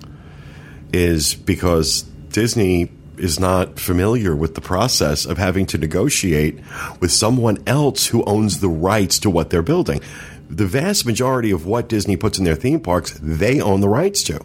is 0.93 1.35
because 1.35 2.03
Disney 2.31 2.91
is 3.19 3.39
not 3.41 3.79
familiar 3.81 4.35
with 4.35 4.55
the 4.55 4.61
process 4.61 5.27
of 5.27 5.37
having 5.39 5.67
to 5.67 5.77
negotiate 5.79 6.59
with 7.01 7.11
someone 7.11 7.59
else 7.67 8.07
who 8.07 8.25
owns 8.25 8.61
the 8.61 8.69
rights 8.69 9.19
to 9.19 9.29
what 9.29 9.51
they're 9.51 9.61
building. 9.63 10.01
The 10.49 10.67
vast 10.67 11.05
majority 11.05 11.51
of 11.51 11.67
what 11.67 11.89
Disney 11.89 12.17
puts 12.17 12.39
in 12.39 12.45
their 12.45 12.55
theme 12.55 12.81
parks, 12.81 13.19
they 13.21 13.61
own 13.61 13.81
the 13.81 13.89
rights 13.89 14.23
to. 14.25 14.41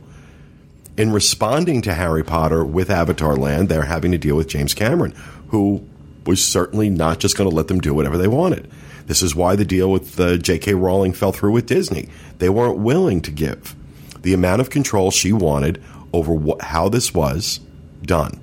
In 0.97 1.11
responding 1.13 1.81
to 1.83 1.93
Harry 1.93 2.23
Potter 2.23 2.65
with 2.65 2.89
Avatar 2.89 3.35
Land, 3.35 3.69
they're 3.69 3.83
having 3.83 4.11
to 4.11 4.17
deal 4.17 4.35
with 4.35 4.47
James 4.47 4.73
Cameron, 4.73 5.13
who 5.49 5.87
was 6.25 6.43
certainly 6.43 6.89
not 6.89 7.19
just 7.19 7.37
going 7.37 7.49
to 7.49 7.55
let 7.55 7.67
them 7.67 7.79
do 7.79 7.93
whatever 7.93 8.17
they 8.17 8.27
wanted. 8.27 8.69
This 9.05 9.21
is 9.21 9.35
why 9.35 9.55
the 9.55 9.65
deal 9.65 9.91
with 9.91 10.19
uh, 10.19 10.37
J.K. 10.37 10.75
Rowling 10.75 11.13
fell 11.13 11.31
through 11.31 11.51
with 11.51 11.65
Disney. 11.65 12.09
They 12.37 12.49
weren't 12.49 12.79
willing 12.79 13.21
to 13.21 13.31
give 13.31 13.75
the 14.21 14.33
amount 14.33 14.61
of 14.61 14.69
control 14.69 15.11
she 15.11 15.33
wanted 15.33 15.83
over 16.13 16.35
wh- 16.37 16.61
how 16.61 16.89
this 16.89 17.13
was 17.13 17.59
done. 18.01 18.39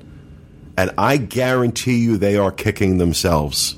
And 0.77 0.91
I 0.97 1.17
guarantee 1.17 1.99
you 1.99 2.17
they 2.17 2.37
are 2.37 2.53
kicking 2.53 2.99
themselves. 2.99 3.77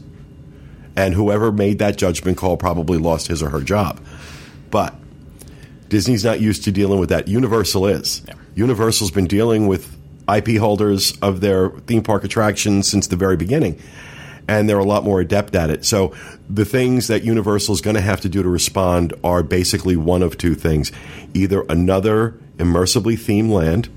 And 0.97 1.15
whoever 1.15 1.51
made 1.51 1.79
that 1.79 1.97
judgment 1.97 2.37
call 2.37 2.57
probably 2.57 2.99
lost 2.99 3.29
his 3.29 3.43
or 3.43 3.51
her 3.51 3.61
job. 3.61 4.01
But 4.71 4.95
Disney's 5.89 6.25
not 6.25 6.41
used 6.41 6.65
to 6.65 6.73
dealing 6.73 6.99
with 7.01 7.09
that. 7.11 7.29
Universal 7.29 7.87
is. 7.87 8.23
Universal's 8.55 9.11
been 9.11 9.27
dealing 9.27 9.69
with 9.69 9.97
IP 10.29 10.59
holders 10.59 11.17
of 11.21 11.41
their 11.41 11.71
theme 11.71 12.03
park 12.03 12.25
attractions 12.25 12.89
since 12.89 13.07
the 13.07 13.17
very 13.17 13.37
beginning, 13.37 13.81
and 14.49 14.69
they're 14.69 14.79
a 14.79 14.85
lot 14.85 15.05
more 15.05 15.21
adept 15.21 15.55
at 15.55 15.71
it. 15.71 15.85
So 15.85 16.15
the 16.49 16.65
things 16.65 17.09
that 17.09 17.23
Universal 17.23 17.75
is 17.75 17.81
going 17.81 17.97
to 17.97 18.03
have 18.03 18.21
to 18.23 18.29
do 18.29 18.43
to 18.43 18.49
respond 18.49 19.15
are 19.25 19.43
basically 19.43 19.97
one 19.97 20.23
of 20.23 20.39
two 20.39 20.55
things: 20.55 20.93
either 21.35 21.63
another 21.69 22.35
immersively 22.59 23.15
themed 23.15 23.51
land, 23.51 23.89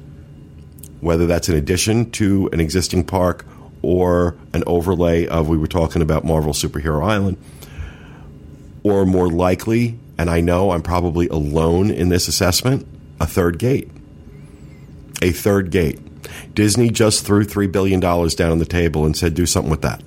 whether 1.01 1.25
that's 1.25 1.49
an 1.49 1.55
addition 1.55 2.11
to 2.11 2.49
an 2.53 2.59
existing 2.59 3.03
park 3.03 3.45
or 3.81 4.35
an 4.53 4.63
overlay 4.65 5.27
of 5.27 5.47
we 5.47 5.57
were 5.57 5.67
talking 5.67 6.01
about 6.01 6.23
Marvel 6.23 6.53
Superhero 6.53 7.05
Island 7.05 7.37
or 8.85 9.03
more 9.03 9.27
likely, 9.27 9.97
and 10.15 10.29
I 10.29 10.41
know 10.41 10.69
I'm 10.69 10.83
probably 10.83 11.27
alone 11.29 11.89
in 11.89 12.09
this 12.09 12.27
assessment, 12.27 12.87
a 13.19 13.25
third 13.25 13.57
gate. 13.57 13.89
A 15.23 15.31
third 15.31 15.71
gate. 15.71 15.99
Disney 16.53 16.89
just 16.89 17.25
threw 17.25 17.45
$3 17.45 17.71
billion 17.71 17.99
down 17.99 18.51
on 18.51 18.59
the 18.59 18.65
table 18.65 19.05
and 19.05 19.15
said, 19.15 19.33
do 19.33 19.45
something 19.45 19.71
with 19.71 19.81
that. 19.81 20.01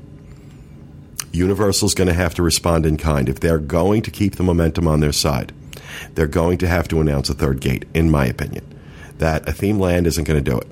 Universal's 1.32 1.94
going 1.94 2.08
to 2.08 2.14
have 2.14 2.34
to 2.34 2.42
respond 2.42 2.86
in 2.86 2.96
kind. 2.96 3.28
If 3.28 3.40
they're 3.40 3.58
going 3.58 4.02
to 4.02 4.10
keep 4.10 4.36
the 4.36 4.42
momentum 4.42 4.88
on 4.88 5.00
their 5.00 5.12
side, 5.12 5.52
they're 6.14 6.26
going 6.26 6.58
to 6.58 6.68
have 6.68 6.88
to 6.88 7.00
announce 7.00 7.28
a 7.28 7.34
third 7.34 7.60
gate, 7.60 7.84
in 7.94 8.10
my 8.10 8.26
opinion. 8.26 8.64
That 9.18 9.48
a 9.48 9.52
theme 9.52 9.78
land 9.78 10.06
isn't 10.06 10.24
going 10.24 10.42
to 10.42 10.50
do 10.50 10.58
it. 10.58 10.66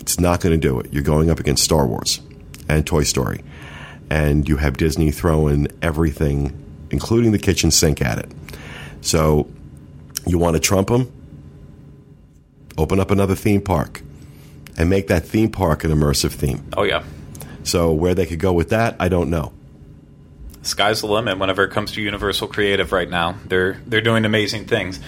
It's 0.00 0.18
not 0.18 0.40
going 0.40 0.58
to 0.58 0.68
do 0.68 0.80
it. 0.80 0.92
You're 0.92 1.02
going 1.02 1.30
up 1.30 1.38
against 1.38 1.64
Star 1.64 1.86
Wars 1.86 2.20
and 2.68 2.86
Toy 2.86 3.02
Story. 3.02 3.42
And 4.10 4.48
you 4.48 4.58
have 4.58 4.76
Disney 4.76 5.10
throwing 5.10 5.68
everything, 5.82 6.86
including 6.90 7.32
the 7.32 7.38
kitchen 7.38 7.70
sink, 7.70 8.02
at 8.02 8.18
it. 8.18 8.30
So 9.00 9.48
you 10.26 10.38
want 10.38 10.56
to 10.56 10.60
trump 10.60 10.88
them? 10.88 11.10
Open 12.76 13.00
up 13.00 13.10
another 13.10 13.34
theme 13.34 13.60
park 13.60 14.02
and 14.76 14.90
make 14.90 15.08
that 15.08 15.24
theme 15.24 15.50
park 15.50 15.84
an 15.84 15.90
immersive 15.90 16.32
theme. 16.32 16.64
Oh 16.76 16.82
yeah, 16.82 17.02
So 17.62 17.92
where 17.92 18.14
they 18.14 18.26
could 18.26 18.40
go 18.40 18.52
with 18.52 18.70
that, 18.70 18.96
I 18.98 19.08
don't 19.08 19.30
know. 19.30 19.52
sky's 20.62 21.00
the 21.00 21.06
limit 21.06 21.38
whenever 21.38 21.62
it 21.64 21.70
comes 21.70 21.92
to 21.92 22.02
Universal 22.02 22.48
Creative 22.48 22.90
right 22.92 23.08
now. 23.08 23.36
They're 23.46 23.80
they're 23.86 24.00
doing 24.00 24.24
amazing 24.24 24.66
things. 24.66 24.98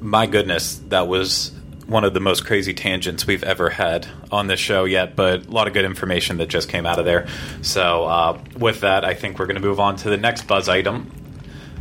My 0.00 0.26
goodness, 0.26 0.76
that 0.88 1.06
was 1.08 1.52
one 1.86 2.04
of 2.04 2.14
the 2.14 2.20
most 2.20 2.46
crazy 2.46 2.72
tangents 2.72 3.26
we've 3.26 3.42
ever 3.44 3.68
had 3.68 4.06
on 4.30 4.46
this 4.46 4.58
show 4.60 4.84
yet, 4.84 5.14
but 5.14 5.46
a 5.46 5.50
lot 5.50 5.66
of 5.66 5.74
good 5.74 5.84
information 5.84 6.38
that 6.38 6.48
just 6.48 6.68
came 6.68 6.86
out 6.86 6.98
of 6.98 7.04
there. 7.04 7.26
So 7.60 8.04
uh, 8.04 8.40
with 8.56 8.80
that, 8.80 9.04
I 9.04 9.14
think 9.14 9.38
we're 9.38 9.46
going 9.46 9.60
to 9.60 9.66
move 9.68 9.78
on 9.78 9.96
to 9.96 10.08
the 10.08 10.16
next 10.16 10.46
buzz 10.46 10.68
item. 10.68 11.10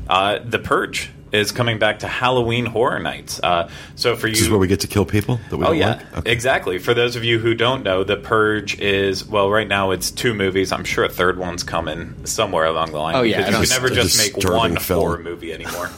Uh, 0.10 0.40
the 0.44 0.60
Purge 0.60 1.10
is 1.32 1.52
coming 1.52 1.80
back 1.80 2.00
to 2.00 2.08
Halloween 2.08 2.66
Horror 2.66 3.00
Nights. 3.00 3.40
Uh, 3.42 3.70
so 3.96 4.16
for 4.16 4.28
you, 4.28 4.34
This 4.34 4.42
is 4.44 4.50
where 4.50 4.60
we 4.60 4.68
get 4.68 4.82
to 4.82 4.88
kill 4.88 5.06
people 5.06 5.40
that 5.50 5.58
we 5.58 5.64
Oh 5.66 5.70
don't 5.70 5.78
yeah, 5.78 5.88
like? 5.96 6.18
Okay. 6.20 6.32
exactly. 6.32 6.78
For 6.78 6.94
those 6.94 7.16
of 7.16 7.24
you 7.24 7.40
who 7.40 7.54
don't 7.54 7.84
know, 7.84 8.04
The 8.04 8.18
Purge 8.18 8.80
is 8.80 9.26
well, 9.26 9.50
right 9.50 9.68
now 9.68 9.92
it's 9.92 10.12
two 10.12 10.34
movies. 10.34 10.72
I'm 10.72 10.84
sure 10.84 11.04
a 11.06 11.10
third 11.10 11.38
one's 11.40 11.64
coming 11.64 12.26
somewhere 12.26 12.66
along 12.66 12.92
the 12.92 12.98
line. 13.00 13.16
Oh, 13.16 13.22
yeah, 13.22 13.40
you 13.50 13.54
can 13.58 13.70
never 13.70 13.90
just 13.90 14.18
make 14.18 14.44
one 14.46 14.76
film. 14.78 15.00
horror 15.00 15.20
movie 15.20 15.54
anymore. 15.54 15.90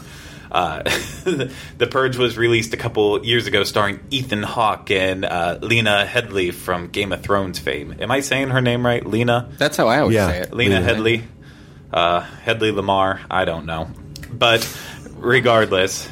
Uh, 0.51 0.83
the 1.23 1.87
Purge 1.89 2.15
was 2.15 2.37
released 2.37 2.75
a 2.75 2.77
couple 2.77 3.25
years 3.25 3.47
ago, 3.47 3.63
starring 3.63 3.99
Ethan 4.11 4.43
Hawke 4.43 4.91
and 4.91 5.25
uh, 5.25 5.57
Lena 5.63 6.05
Headley 6.05 6.51
from 6.51 6.89
Game 6.89 7.11
of 7.11 7.23
Thrones 7.23 7.57
fame. 7.57 7.95
Am 7.99 8.11
I 8.11 8.19
saying 8.19 8.49
her 8.49 8.61
name 8.61 8.85
right? 8.85 9.03
Lena. 9.03 9.49
That's 9.57 9.77
how 9.77 9.87
I 9.87 10.01
always 10.01 10.13
Yeah. 10.13 10.27
say 10.27 10.39
it. 10.41 10.53
Lena 10.53 10.75
Lena. 10.75 10.85
Headley, 10.85 11.23
uh, 11.91 12.19
Hedley 12.19 12.71
Lamarr. 12.71 13.19
I 13.31 13.45
don't 13.45 13.65
know, 13.65 13.89
but 14.31 14.61
regardless, 15.23 16.07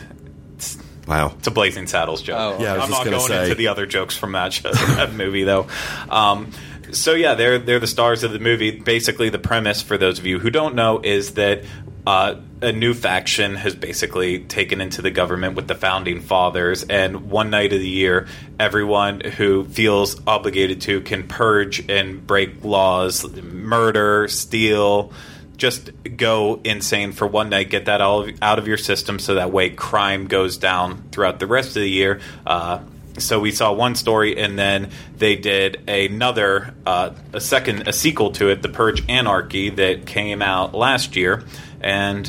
Wow. 1.08 1.34
it's 1.38 1.48
a 1.48 1.52
Blazing 1.52 1.88
Saddles 1.88 2.22
joke. 2.22 2.38
Oh, 2.40 2.64
Yeah, 2.64 2.74
I 2.74 2.76
was 2.78 2.84
I'm 2.86 2.90
just 2.90 3.06
not 3.06 3.06
gonna 3.06 3.20
say. 3.22 3.44
into 3.44 3.56
the 3.56 3.68
other 3.68 3.86
jokes 3.86 4.16
from 4.16 4.32
that, 4.34 4.54
sh- 4.54 4.62
that 4.62 5.14
movie 5.14 5.44
though. 5.44 5.68
Um, 6.10 6.52
so 6.92 7.14
yeah, 7.14 7.36
they're 7.36 7.58
they're 7.60 7.80
the 7.80 7.88
stars 7.88 8.24
of 8.24 8.32
the 8.32 8.40
movie. 8.40 8.72
Basically, 8.72 9.30
the 9.30 9.40
premise 9.40 9.82
for 9.82 9.98
those 9.98 10.20
of 10.20 10.26
you 10.26 10.40
who 10.40 10.50
don't 10.50 10.76
know 10.76 11.00
is 11.04 11.32
that 11.36 11.64
uh, 12.06 12.36
a 12.62 12.72
new 12.72 12.94
faction 12.94 13.56
has 13.56 13.76
basically 13.76 14.40
taken 14.40 14.82
into 14.82 15.02
the 15.02 15.12
government 15.12 15.56
with 15.56 15.68
the 15.68 15.76
founding 15.76 16.20
fathers, 16.22 16.84
and 16.84 17.30
one 17.30 17.50
night 17.50 17.74
of 17.74 17.80
the 17.80 17.88
year, 17.88 18.28
everyone 18.60 19.20
who 19.22 19.66
feels 19.66 20.20
obligated 20.28 20.82
to 20.82 21.02
can 21.02 21.28
purge 21.28 21.88
and 21.90 22.26
break 22.26 22.64
laws, 22.64 23.24
murder, 23.44 24.28
steal 24.28 25.14
just 25.62 25.92
go 26.18 26.60
insane 26.64 27.12
for 27.12 27.28
one 27.28 27.50
night, 27.50 27.70
get 27.70 27.86
that 27.86 28.02
all 28.02 28.28
out 28.42 28.58
of 28.58 28.68
your 28.68 28.78
system, 28.78 29.20
so 29.20 29.36
that 29.36 29.52
way 29.52 29.70
crime 29.70 30.26
goes 30.26 30.58
down 30.58 31.04
throughout 31.12 31.40
the 31.40 31.46
rest 31.46 31.70
of 31.70 31.84
the 31.84 31.90
year. 31.90 32.20
Uh, 32.48 32.80
so 33.20 33.40
we 33.40 33.52
saw 33.52 33.72
one 33.72 33.94
story, 33.94 34.42
and 34.42 34.58
then 34.58 34.90
they 35.16 35.36
did 35.36 35.88
another, 35.88 36.74
uh, 36.88 37.12
a 37.32 37.40
second, 37.40 37.88
a 37.88 37.94
sequel 37.94 38.32
to 38.32 38.50
it, 38.50 38.64
The 38.64 38.70
Purge 38.70 39.08
Anarchy, 39.08 39.70
that 39.70 40.08
came 40.08 40.42
out 40.42 40.74
last 40.74 41.16
year, 41.16 41.44
and 41.80 42.28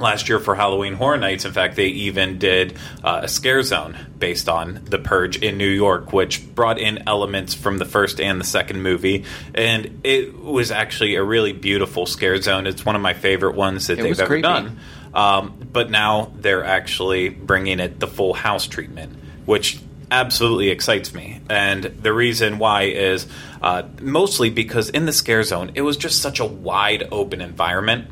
last 0.00 0.28
year 0.28 0.38
for 0.38 0.54
Halloween 0.54 0.94
Horror 0.94 1.18
Nights. 1.18 1.44
In 1.44 1.52
fact, 1.52 1.76
they 1.76 1.86
even 1.86 2.38
did 2.38 2.76
uh, 3.02 3.20
a 3.24 3.28
scare 3.28 3.62
zone 3.62 3.96
based 4.18 4.48
on 4.48 4.80
The 4.84 4.98
Purge 4.98 5.36
in 5.42 5.58
New 5.58 5.68
York, 5.68 6.12
which 6.12 6.54
brought 6.54 6.78
in 6.78 7.06
elements 7.06 7.54
from 7.54 7.78
the 7.78 7.84
first 7.84 8.20
and 8.20 8.40
the 8.40 8.44
second 8.44 8.82
movie. 8.82 9.24
And 9.54 10.00
it 10.04 10.38
was 10.38 10.70
actually 10.70 11.16
a 11.16 11.22
really 11.22 11.52
beautiful 11.52 12.06
scare 12.06 12.40
zone. 12.40 12.66
It's 12.66 12.84
one 12.84 12.96
of 12.96 13.02
my 13.02 13.14
favorite 13.14 13.54
ones 13.56 13.86
that 13.88 13.98
It 13.98 14.02
they've 14.02 14.18
ever 14.18 14.26
creepy. 14.26 14.42
done. 14.42 14.78
Um, 15.14 15.58
but 15.72 15.90
now 15.90 16.32
they're 16.36 16.64
actually 16.64 17.28
bringing 17.28 17.80
it 17.80 17.98
the 17.98 18.06
full 18.06 18.34
house 18.34 18.66
treatment, 18.66 19.16
which 19.46 19.80
absolutely 20.10 20.70
excites 20.70 21.12
me. 21.12 21.40
And 21.50 21.84
the 21.84 22.12
reason 22.12 22.58
why 22.58 22.84
is 22.84 23.26
uh, 23.62 23.82
mostly 24.00 24.50
because 24.50 24.88
in 24.90 25.06
the 25.06 25.12
scare 25.12 25.42
zone, 25.42 25.72
it 25.74 25.82
was 25.82 25.96
just 25.96 26.20
such 26.22 26.40
a 26.40 26.44
wide 26.46 27.08
open 27.10 27.40
environment 27.40 28.08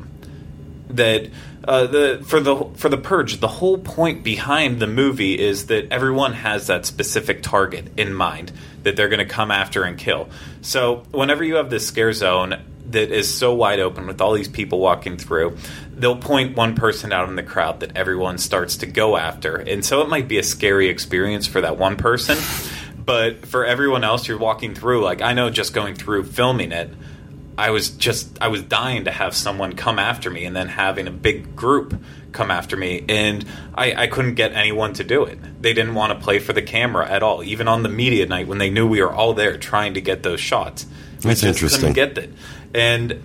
that 0.89 1.29
uh, 1.67 2.17
for 2.23 2.39
the 2.39 2.65
for 2.75 2.89
the 2.89 2.97
purge 2.97 3.39
the 3.39 3.47
whole 3.47 3.77
point 3.77 4.23
behind 4.23 4.79
the 4.79 4.87
movie 4.87 5.37
is 5.37 5.67
that 5.67 5.91
everyone 5.91 6.33
has 6.33 6.67
that 6.67 6.85
specific 6.85 7.43
target 7.43 7.87
in 7.97 8.13
mind 8.13 8.51
that 8.83 8.95
they're 8.95 9.09
going 9.09 9.25
to 9.25 9.25
come 9.25 9.51
after 9.51 9.83
and 9.83 9.97
kill. 9.97 10.29
So 10.61 11.03
whenever 11.11 11.43
you 11.43 11.55
have 11.55 11.69
this 11.69 11.85
scare 11.85 12.13
zone 12.13 12.61
that 12.89 13.11
is 13.11 13.33
so 13.33 13.53
wide 13.53 13.81
open 13.81 14.07
with 14.07 14.21
all 14.21 14.33
these 14.33 14.47
people 14.47 14.79
walking 14.79 15.17
through 15.17 15.57
they'll 15.93 16.15
point 16.15 16.55
one 16.55 16.73
person 16.73 17.11
out 17.11 17.27
in 17.27 17.35
the 17.35 17.43
crowd 17.43 17.81
that 17.81 17.97
everyone 17.97 18.37
starts 18.37 18.77
to 18.77 18.85
go 18.85 19.17
after. 19.17 19.57
And 19.57 19.83
so 19.83 20.01
it 20.01 20.09
might 20.09 20.29
be 20.29 20.37
a 20.37 20.43
scary 20.43 20.87
experience 20.87 21.47
for 21.47 21.59
that 21.61 21.77
one 21.77 21.97
person 21.97 22.37
but 23.07 23.45
for 23.45 23.65
everyone 23.65 24.03
else 24.03 24.27
you're 24.27 24.37
walking 24.37 24.75
through 24.75 25.01
like 25.01 25.21
i 25.21 25.33
know 25.33 25.49
just 25.49 25.73
going 25.73 25.95
through 25.95 26.23
filming 26.23 26.71
it 26.71 26.93
I 27.57 27.71
was 27.71 27.89
just 27.89 28.37
I 28.41 28.49
was 28.49 28.61
dying 28.61 29.05
to 29.05 29.11
have 29.11 29.35
someone 29.35 29.73
come 29.73 29.99
after 29.99 30.29
me, 30.29 30.45
and 30.45 30.55
then 30.55 30.67
having 30.67 31.07
a 31.07 31.11
big 31.11 31.55
group 31.55 31.99
come 32.31 32.51
after 32.51 32.77
me, 32.77 33.03
and 33.09 33.45
I, 33.73 34.03
I 34.03 34.07
couldn't 34.07 34.35
get 34.35 34.53
anyone 34.53 34.93
to 34.93 35.03
do 35.03 35.23
it. 35.23 35.39
They 35.61 35.73
didn't 35.73 35.95
want 35.95 36.13
to 36.13 36.23
play 36.23 36.39
for 36.39 36.53
the 36.53 36.61
camera 36.61 37.09
at 37.09 37.23
all, 37.23 37.43
even 37.43 37.67
on 37.67 37.83
the 37.83 37.89
media 37.89 38.25
night 38.27 38.47
when 38.47 38.59
they 38.59 38.69
knew 38.69 38.87
we 38.87 39.01
were 39.01 39.11
all 39.11 39.33
there 39.33 39.57
trying 39.57 39.95
to 39.95 40.01
get 40.01 40.23
those 40.23 40.39
shots. 40.39 40.85
We 41.23 41.29
That's 41.29 41.41
just 41.41 41.55
interesting. 41.55 41.93
Couldn't 41.93 42.15
get 42.15 42.23
it, 42.23 42.33
and 42.75 43.23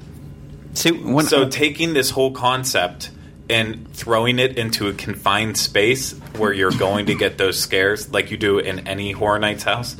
See, 0.74 0.90
when 0.90 1.26
so 1.26 1.48
taking 1.48 1.92
this 1.92 2.10
whole 2.10 2.32
concept 2.32 3.10
and 3.50 3.92
throwing 3.92 4.38
it 4.38 4.56
into 4.56 4.88
a 4.88 4.94
confined 4.94 5.58
space 5.58 6.12
where 6.36 6.52
you're 6.52 6.70
going 6.70 7.06
to 7.06 7.14
get 7.14 7.36
those 7.36 7.60
scares 7.60 8.10
like 8.10 8.30
you 8.30 8.36
do 8.36 8.58
in 8.58 8.86
any 8.86 9.12
horror 9.12 9.38
nights 9.38 9.64
house 9.64 9.96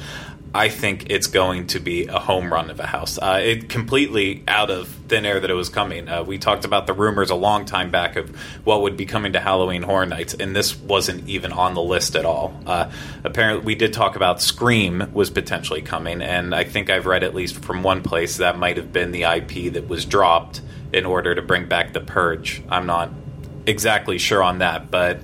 i 0.55 0.69
think 0.69 1.11
it's 1.11 1.27
going 1.27 1.67
to 1.67 1.81
be 1.81 2.07
a 2.07 2.19
home 2.19 2.53
run 2.53 2.71
of 2.71 2.81
a 2.81 2.87
house. 2.87 3.19
Uh, 3.19 3.41
it 3.43 3.69
completely 3.69 4.43
out 4.47 4.71
of 4.71 4.89
thin 5.09 5.25
air 5.25 5.41
that 5.41 5.51
it 5.51 5.55
was 5.55 5.69
coming. 5.69 6.09
Uh, 6.09 6.23
we 6.23 6.39
talked 6.39 6.65
about 6.65 6.87
the 6.87 6.93
rumors 6.93 7.31
a 7.31 7.35
long 7.35 7.65
time 7.65 7.91
back 7.91 8.17
of 8.17 8.35
what 8.65 8.83
would 8.83 8.97
be 8.97 9.07
coming 9.07 9.33
to 9.33 9.41
halloween 9.41 9.83
horror 9.83 10.07
nights 10.07 10.35
and 10.35 10.55
this 10.55 10.77
wasn't 10.77 11.29
even 11.29 11.53
on 11.53 11.75
the 11.75 11.83
list 11.83 12.17
at 12.17 12.25
all. 12.25 12.55
Uh, 12.67 12.91
apparently 13.25 13.65
we 13.65 13.75
did 13.75 13.93
talk 13.93 14.17
about 14.17 14.41
scream 14.43 15.09
was 15.13 15.31
potentially 15.31 15.83
coming 15.83 16.23
and 16.23 16.55
i 16.55 16.65
think 16.65 16.91
i've 16.91 17.07
read 17.07 17.23
at 17.23 17.35
least 17.35 17.57
from 17.65 17.83
one 17.83 18.03
place 18.03 18.39
that 18.39 18.59
might 18.59 18.77
have 18.77 18.93
been 18.93 19.13
the 19.13 19.23
ip 19.23 19.73
that 19.73 19.89
was 19.89 20.05
dropped 20.05 20.61
in 20.93 21.07
order 21.07 21.35
to 21.35 21.43
bring 21.43 21.67
back 21.67 21.93
the 21.93 22.01
purge. 22.01 22.63
I'm 22.69 22.87
not 22.87 23.11
exactly 23.67 24.19
sure 24.19 24.43
on 24.43 24.59
that, 24.59 24.91
but 24.91 25.21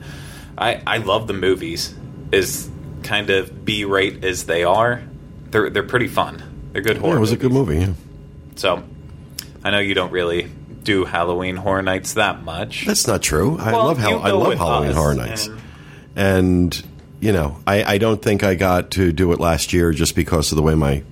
I 0.57 0.83
I 0.87 0.97
love 0.99 1.27
the 1.27 1.35
movies. 1.35 1.95
As 2.33 2.71
kind 3.03 3.31
of 3.31 3.65
B 3.65 3.85
rate 3.85 4.25
as 4.25 4.45
they 4.45 4.65
are, 4.65 5.03
they're 5.51 5.71
they're 5.71 5.83
pretty 5.83 6.09
fun. 6.09 6.43
They're 6.73 6.83
good 6.83 6.99
horror. 6.99 7.13
Yeah, 7.15 7.19
it 7.19 7.21
was 7.21 7.33
a 7.33 7.37
good 7.37 7.53
movie. 7.53 7.79
Yeah. 7.79 7.93
So 8.57 8.83
I 9.65 9.71
know 9.71 9.79
you 9.79 9.95
don't 9.95 10.13
really 10.13 10.51
do 10.83 11.05
Halloween 11.05 11.57
horror 11.57 11.83
nights 11.83 12.15
that 12.15 12.43
much. 12.43 12.87
That's 12.87 13.07
not 13.07 13.23
true. 13.23 13.59
I 13.59 13.73
Well, 13.73 13.85
love 13.87 13.99
how 13.99 14.19
I 14.19 14.31
love 14.31 14.55
Halloween 14.59 14.93
Horror 14.93 15.15
Nights, 15.15 15.47
and- 15.47 15.61
and 16.17 16.85
you 17.21 17.33
know, 17.33 17.57
I, 17.67 17.95
I 17.95 17.99
don't 17.99 18.21
think 18.23 18.43
I 18.45 18.55
got 18.55 18.93
to 18.93 19.13
do 19.13 19.33
it 19.33 19.41
last 19.41 19.73
year 19.73 19.93
just 19.93 20.15
because 20.15 20.53
of 20.53 20.57
the 20.57 20.63
way 20.63 20.75
my 20.75 21.03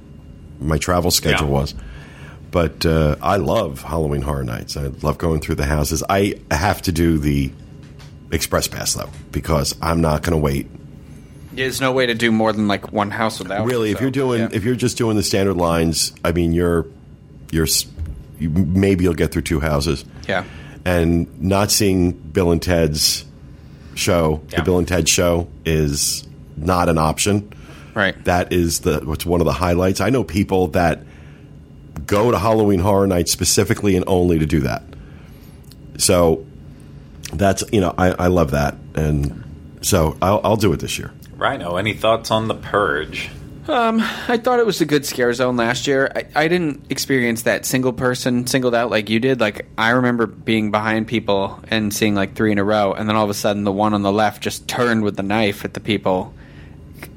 my 0.60 0.78
travel 0.78 1.10
schedule 1.10 1.46
Yeah. 1.48 1.52
was. 1.52 1.74
But 2.50 2.86
uh, 2.86 3.16
I 3.20 3.36
love 3.36 3.82
Halloween 3.82 4.22
Horror 4.22 4.44
Nights. 4.44 4.76
I 4.76 4.86
love 5.02 5.18
going 5.18 5.40
through 5.40 5.56
the 5.56 5.66
houses. 5.66 6.02
I 6.08 6.34
have 6.50 6.80
to 6.82 6.92
do 6.92 7.18
the 7.18 7.52
express 8.32 8.66
pass 8.68 8.94
though 8.94 9.10
because 9.32 9.74
I'm 9.82 10.00
not 10.00 10.22
going 10.22 10.32
to 10.32 10.38
wait. 10.38 10.68
There's 11.56 11.80
no 11.80 11.92
way 11.92 12.06
to 12.06 12.14
do 12.14 12.30
more 12.30 12.52
than 12.52 12.68
like 12.68 12.92
one 12.92 13.10
house 13.10 13.38
without. 13.38 13.66
Really, 13.66 13.90
if 13.90 13.98
so, 13.98 14.02
you're 14.02 14.10
doing 14.10 14.40
yeah. 14.42 14.48
if 14.52 14.64
you're 14.64 14.76
just 14.76 14.96
doing 14.96 15.16
the 15.16 15.22
standard 15.22 15.54
lines, 15.56 16.12
I 16.24 16.32
mean, 16.32 16.52
you're 16.52 16.86
you're 17.50 17.66
you, 18.38 18.50
maybe 18.50 19.04
you'll 19.04 19.14
get 19.14 19.32
through 19.32 19.42
two 19.42 19.60
houses. 19.60 20.04
yeah, 20.28 20.44
and 20.84 21.40
not 21.42 21.70
seeing 21.70 22.12
Bill 22.12 22.52
and 22.52 22.62
Ted's 22.62 23.24
show, 23.94 24.42
Yeah. 24.50 24.58
the 24.58 24.62
Bill 24.64 24.78
and 24.78 24.86
Ted 24.86 25.08
show, 25.08 25.48
is 25.64 26.26
not 26.56 26.88
an 26.88 26.98
option. 26.98 27.52
right. 27.94 28.22
That 28.24 28.52
is 28.52 28.80
the 28.80 29.00
what's 29.04 29.24
one 29.26 29.40
of 29.40 29.46
the 29.46 29.52
highlights. 29.54 30.00
I 30.00 30.10
know 30.10 30.22
people 30.24 30.68
that 30.68 31.02
go 32.06 32.30
to 32.30 32.38
Halloween 32.38 32.78
Horror 32.78 33.06
Nights 33.06 33.32
specifically 33.32 33.96
and 33.96 34.04
only 34.06 34.38
to 34.38 34.46
do 34.46 34.60
that. 34.60 34.82
So 35.98 36.44
that's 37.32 37.64
you 37.72 37.80
know 37.80 37.94
I, 37.96 38.10
I 38.12 38.26
love 38.26 38.50
that, 38.52 38.76
and 38.94 39.42
so 39.80 40.16
I'll, 40.20 40.40
I'll 40.44 40.56
do 40.56 40.72
it 40.72 40.80
this 40.80 40.98
year. 40.98 41.10
Rhino, 41.36 41.76
any 41.76 41.92
thoughts 41.92 42.30
on 42.30 42.48
the 42.48 42.54
purge? 42.54 43.30
Um, 43.68 44.00
I 44.00 44.36
thought 44.36 44.60
it 44.60 44.66
was 44.66 44.80
a 44.80 44.86
good 44.86 45.04
scare 45.04 45.32
zone 45.32 45.56
last 45.56 45.86
year. 45.88 46.10
I, 46.14 46.44
I 46.44 46.48
didn't 46.48 46.86
experience 46.88 47.42
that 47.42 47.66
single 47.66 47.92
person 47.92 48.46
singled 48.46 48.74
out 48.74 48.90
like 48.90 49.10
you 49.10 49.18
did. 49.18 49.40
Like 49.40 49.66
I 49.76 49.90
remember 49.90 50.26
being 50.26 50.70
behind 50.70 51.08
people 51.08 51.60
and 51.68 51.92
seeing 51.92 52.14
like 52.14 52.34
three 52.34 52.52
in 52.52 52.58
a 52.58 52.64
row, 52.64 52.92
and 52.92 53.08
then 53.08 53.16
all 53.16 53.24
of 53.24 53.30
a 53.30 53.34
sudden 53.34 53.64
the 53.64 53.72
one 53.72 53.92
on 53.92 54.02
the 54.02 54.12
left 54.12 54.42
just 54.42 54.68
turned 54.68 55.02
with 55.02 55.16
the 55.16 55.24
knife 55.24 55.64
at 55.64 55.74
the 55.74 55.80
people 55.80 56.32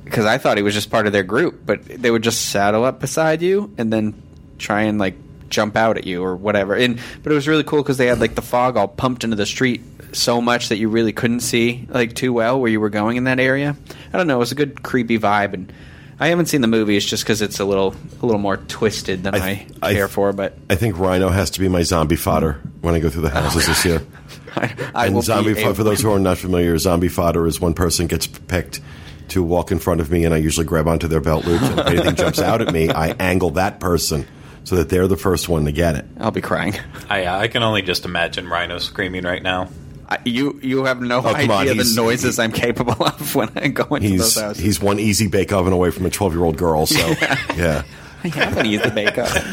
because 0.03 0.25
I 0.25 0.39
thought 0.39 0.57
he 0.57 0.63
was 0.63 0.73
just 0.73 0.89
part 0.89 1.05
of 1.05 1.13
their 1.13 1.23
group, 1.23 1.65
but 1.65 1.85
they 1.85 2.09
would 2.09 2.23
just 2.23 2.49
saddle 2.49 2.83
up 2.83 2.99
beside 2.99 3.43
you 3.43 3.71
and 3.77 3.93
then 3.93 4.19
try 4.57 4.81
and 4.83 4.97
like 4.97 5.15
jump 5.49 5.75
out 5.75 5.97
at 5.97 6.05
you 6.05 6.23
or 6.23 6.35
whatever. 6.35 6.75
And 6.75 6.99
but 7.23 7.31
it 7.31 7.35
was 7.35 7.47
really 7.47 7.63
cool 7.63 7.81
because 7.81 7.97
they 7.97 8.07
had 8.07 8.19
like 8.19 8.35
the 8.35 8.41
fog 8.41 8.77
all 8.77 8.87
pumped 8.87 9.23
into 9.23 9.35
the 9.35 9.45
street 9.45 9.81
so 10.11 10.41
much 10.41 10.69
that 10.69 10.77
you 10.77 10.89
really 10.89 11.13
couldn't 11.13 11.41
see 11.41 11.87
like 11.89 12.15
too 12.15 12.33
well 12.33 12.59
where 12.59 12.71
you 12.71 12.79
were 12.79 12.89
going 12.89 13.17
in 13.17 13.25
that 13.25 13.39
area. 13.39 13.75
I 14.13 14.17
don't 14.17 14.27
know. 14.27 14.37
It 14.37 14.39
was 14.39 14.51
a 14.51 14.55
good 14.55 14.83
creepy 14.83 15.19
vibe 15.19 15.53
and. 15.53 15.73
I 16.21 16.27
haven't 16.27 16.47
seen 16.47 16.59
the 16.59 16.67
movie. 16.67 16.97
It's 16.97 17.05
just 17.05 17.23
because 17.23 17.41
it's 17.41 17.61
a 17.61 17.63
little, 17.63 17.95
a 18.21 18.25
little 18.25 18.41
more 18.41 18.57
twisted 18.57 19.23
than 19.23 19.35
I, 19.35 19.39
I- 19.39 19.67
I- 19.81 19.93
care 19.93 20.09
for. 20.09 20.33
But 20.33 20.57
I 20.69 20.75
think 20.75 20.99
Rhino 20.99 21.29
has 21.29 21.51
to 21.51 21.61
be 21.61 21.69
my 21.69 21.83
zombie 21.83 22.17
fodder 22.17 22.59
when 22.81 22.93
I 22.93 22.99
go 22.99 23.09
through 23.09 23.21
the 23.21 23.29
oh, 23.29 23.41
houses 23.41 23.67
this 23.67 23.85
year. 23.85 24.01
I, 24.57 24.75
I 24.93 25.07
and 25.07 25.23
zombie 25.23 25.53
fodder, 25.53 25.73
for 25.73 25.85
those 25.85 26.01
who 26.01 26.11
are 26.11 26.19
not 26.19 26.37
familiar, 26.37 26.77
zombie 26.77 27.07
fodder 27.07 27.47
is 27.47 27.61
one 27.61 27.73
person 27.73 28.07
gets 28.07 28.27
picked 28.27 28.81
to 29.29 29.41
walk 29.41 29.71
in 29.71 29.79
front 29.79 30.01
of 30.01 30.11
me, 30.11 30.25
and 30.25 30.33
I 30.33 30.37
usually 30.37 30.65
grab 30.65 30.87
onto 30.87 31.07
their 31.07 31.21
belt 31.21 31.45
loops. 31.45 31.63
And 31.63 31.79
if 31.79 31.87
anything 31.87 32.15
jumps 32.15 32.39
out 32.39 32.61
at 32.61 32.73
me, 32.73 32.89
I 32.89 33.09
angle 33.11 33.51
that 33.51 33.79
person 33.79 34.27
so 34.63 34.75
that 34.77 34.89
they're 34.89 35.07
the 35.07 35.17
first 35.17 35.47
one 35.49 35.65
to 35.65 35.71
get 35.71 35.95
it. 35.95 36.05
I'll 36.19 36.31
be 36.31 36.41
crying. 36.41 36.75
I 37.09 37.27
I 37.27 37.47
can 37.47 37.63
only 37.63 37.81
just 37.81 38.05
imagine 38.05 38.47
Rhino 38.47 38.77
screaming 38.79 39.23
right 39.23 39.41
now. 39.43 39.69
I, 40.11 40.17
you, 40.25 40.59
you 40.63 40.85
have 40.85 41.01
no 41.01 41.19
Oh, 41.19 41.21
come 41.21 41.51
on, 41.51 41.61
idea 41.61 41.75
the 41.75 41.83
he's- 41.83 41.95
noises 41.95 42.39
I'm 42.39 42.51
capable 42.51 43.05
of 43.05 43.35
when 43.35 43.49
I 43.55 43.67
go 43.67 43.83
into 43.95 44.07
He's 44.07 44.21
those 44.21 44.35
houses. 44.41 44.63
he's 44.63 44.79
one 44.81 44.97
easy 44.99 45.27
bake 45.27 45.51
oven 45.53 45.71
away 45.71 45.91
from 45.91 46.05
a 46.07 46.09
twelve 46.09 46.33
year 46.33 46.43
old 46.43 46.57
girl. 46.57 46.85
So 46.87 46.97
yeah, 47.55 47.83
I 48.23 48.27
haven't 48.29 48.65
used 48.65 48.83
the 48.85 48.91
bake 48.91 49.17
oven. 49.17 49.43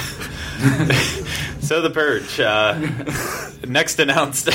So 1.60 1.82
the 1.82 1.90
purge. 1.90 2.38
Uh, 2.38 2.78
next 3.66 3.98
announced 3.98 4.48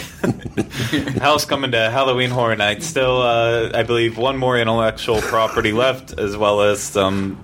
house 1.19 1.43
coming 1.43 1.71
to 1.71 1.89
Halloween 1.91 2.29
Horror 2.29 2.55
Nights. 2.55 2.85
Still, 2.85 3.21
uh, 3.21 3.71
I 3.73 3.83
believe, 3.83 4.17
one 4.17 4.37
more 4.37 4.57
intellectual 4.57 5.19
property 5.21 5.73
left, 5.73 6.17
as 6.17 6.37
well 6.37 6.61
as 6.61 6.81
some 6.81 7.43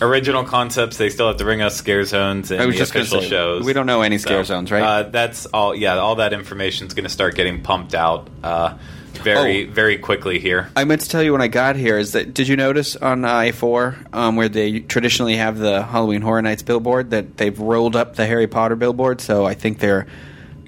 original 0.00 0.44
concepts. 0.44 0.96
They 0.96 1.10
still 1.10 1.28
have 1.28 1.36
to 1.38 1.44
bring 1.44 1.62
us 1.62 1.76
scare 1.76 2.04
zones 2.04 2.50
and 2.50 2.60
I 2.60 2.66
was 2.66 2.74
the 2.74 2.78
just 2.80 2.92
gonna 2.92 3.02
official 3.04 3.22
say, 3.22 3.28
shows. 3.28 3.64
we 3.64 3.72
don't 3.72 3.86
know 3.86 4.02
any 4.02 4.18
scare 4.18 4.44
So, 4.44 4.54
zones, 4.54 4.70
right? 4.70 4.82
Uh, 4.82 5.02
that's 5.04 5.46
all. 5.46 5.74
Yeah, 5.74 5.96
all 5.96 6.16
that 6.16 6.32
information 6.32 6.86
is 6.86 6.94
going 6.94 7.04
to 7.04 7.10
start 7.10 7.34
getting 7.34 7.62
pumped 7.62 7.94
out 7.94 8.28
uh, 8.42 8.74
very, 9.14 9.66
Oh. 9.68 9.72
very 9.72 9.98
quickly 9.98 10.38
here. 10.38 10.70
I 10.76 10.84
meant 10.84 11.00
to 11.00 11.08
tell 11.08 11.22
you 11.22 11.32
when 11.32 11.42
I 11.42 11.48
got 11.48 11.74
here 11.76 11.98
is 11.98 12.12
that 12.12 12.34
did 12.34 12.46
you 12.48 12.56
notice 12.56 12.94
on 12.96 13.24
I 13.24 13.50
four 13.52 13.96
um, 14.12 14.36
where 14.36 14.48
they 14.48 14.80
traditionally 14.80 15.36
have 15.36 15.58
the 15.58 15.82
Halloween 15.82 16.22
Horror 16.22 16.42
Nights 16.42 16.62
billboard 16.62 17.10
that 17.10 17.36
they've 17.36 17.58
rolled 17.58 17.96
up 17.96 18.14
the 18.16 18.26
Harry 18.26 18.46
Potter 18.46 18.76
billboard? 18.76 19.20
So 19.20 19.44
I 19.46 19.54
think 19.54 19.78
they're 19.80 20.06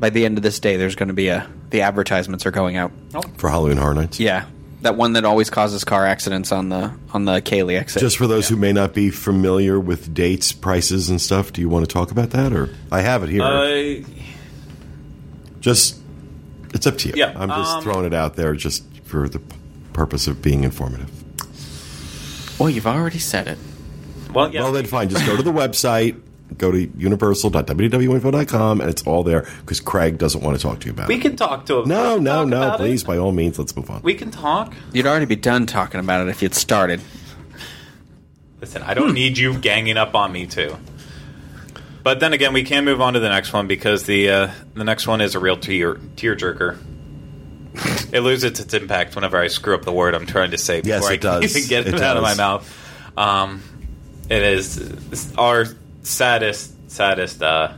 by 0.00 0.10
the 0.10 0.24
end 0.24 0.38
of 0.38 0.42
this 0.42 0.58
day 0.58 0.76
there's 0.76 0.96
going 0.96 1.08
to 1.08 1.14
be 1.14 1.28
a 1.28 1.46
the 1.70 1.82
advertisements 1.82 2.46
are 2.46 2.50
going 2.50 2.76
out. 2.76 2.90
for 3.36 3.48
Halloween 3.48 3.76
Horror 3.76 3.94
Nights. 3.94 4.18
Yeah, 4.18 4.46
that 4.82 4.96
one 4.96 5.12
that 5.12 5.24
always 5.24 5.50
causes 5.50 5.84
car 5.84 6.06
accidents 6.06 6.52
on 6.52 6.68
the 6.68 6.92
on 7.12 7.24
the 7.24 7.40
Kaylee 7.42 7.78
exit. 7.78 8.00
Just 8.00 8.16
for 8.16 8.26
those 8.26 8.48
who 8.48 8.56
may 8.56 8.72
not 8.72 8.94
be 8.94 9.10
familiar 9.10 9.78
with 9.78 10.12
dates, 10.14 10.52
prices, 10.52 11.10
and 11.10 11.20
stuff, 11.20 11.52
do 11.52 11.60
you 11.60 11.68
want 11.68 11.86
to 11.88 11.92
talk 11.92 12.10
about 12.10 12.30
that, 12.30 12.52
or 12.52 12.74
I 12.90 13.00
have 13.02 13.22
it 13.22 13.28
here? 13.30 13.42
Uh, 13.42 14.02
just 15.60 15.98
it's 16.74 16.86
up 16.86 16.96
to 16.98 17.08
you. 17.08 17.14
Yeah, 17.16 17.34
I'm 17.36 17.48
just 17.48 17.76
um, 17.76 17.82
throwing 17.82 18.06
it 18.06 18.14
out 18.14 18.36
there 18.36 18.54
just 18.54 18.84
for 19.04 19.28
the 19.28 19.40
purpose 19.92 20.26
of 20.26 20.40
being 20.40 20.64
informative. 20.64 21.10
well, 22.58 22.70
you've 22.70 22.86
already 22.86 23.18
said 23.18 23.48
it. 23.48 23.58
well, 24.32 24.52
yeah. 24.52 24.62
Well, 24.62 24.72
then 24.72 24.86
fine. 24.86 25.08
Just 25.08 25.26
go 25.26 25.36
to 25.36 25.42
the 25.42 25.52
website. 25.52 26.20
Go 26.58 26.70
to 26.72 26.90
universal.wwinfo.com, 26.96 28.80
and 28.80 28.90
it's 28.90 29.02
all 29.06 29.22
there 29.22 29.46
because 29.60 29.80
Craig 29.80 30.18
doesn't 30.18 30.42
want 30.42 30.56
to 30.56 30.62
talk 30.62 30.80
to 30.80 30.86
you 30.86 30.92
about 30.92 31.08
we 31.08 31.14
it. 31.14 31.18
We 31.18 31.22
can 31.22 31.36
talk 31.36 31.66
to 31.66 31.80
him. 31.80 31.88
No, 31.88 32.18
no, 32.18 32.40
Talk 32.40 32.48
no. 32.48 32.62
about 32.62 32.78
Please, 32.78 33.02
it. 33.02 33.06
by 33.06 33.16
all 33.18 33.32
means, 33.32 33.58
let's 33.58 33.74
move 33.76 33.90
on. 33.90 34.02
We 34.02 34.14
can 34.14 34.30
talk. 34.30 34.74
You'd 34.92 35.06
already 35.06 35.26
be 35.26 35.36
done 35.36 35.66
talking 35.66 36.00
about 36.00 36.26
it 36.26 36.30
if 36.30 36.42
you'd 36.42 36.54
started. 36.54 37.00
Listen, 38.60 38.82
I 38.82 38.94
don't 38.94 39.14
need 39.14 39.38
you 39.38 39.56
ganging 39.58 39.96
up 39.96 40.14
on 40.14 40.32
me 40.32 40.46
too. 40.46 40.76
But 42.02 42.20
then 42.20 42.32
again, 42.32 42.52
we 42.52 42.62
can 42.64 42.84
move 42.84 43.00
on 43.00 43.14
to 43.14 43.20
the 43.20 43.28
next 43.28 43.52
one 43.52 43.66
because 43.66 44.04
the 44.04 44.30
uh, 44.30 44.50
the 44.74 44.84
next 44.84 45.06
one 45.06 45.20
is 45.20 45.34
a 45.34 45.38
real 45.38 45.56
tear 45.56 45.94
tearjerker. 45.94 46.78
it 48.12 48.20
loses 48.20 48.58
its 48.58 48.74
impact 48.74 49.14
whenever 49.14 49.38
I 49.38 49.46
screw 49.48 49.74
up 49.74 49.82
the 49.82 49.92
word 49.92 50.14
I'm 50.14 50.26
trying 50.26 50.50
to 50.50 50.58
say 50.58 50.80
before 50.80 50.96
Yes, 50.96 51.06
I 51.06 51.12
it 51.14 51.20
can 51.20 51.42
even 51.44 51.68
get 51.68 51.86
it, 51.86 51.94
It 51.94 52.02
out 52.02 52.16
of 52.16 52.22
my 52.22 52.34
mouth. 52.34 53.16
Um, 53.16 53.62
it 54.28 54.42
is 54.42 55.32
our 55.38 55.66
saddest, 56.02 56.72
saddest. 56.90 57.42
Uh, 57.42 57.72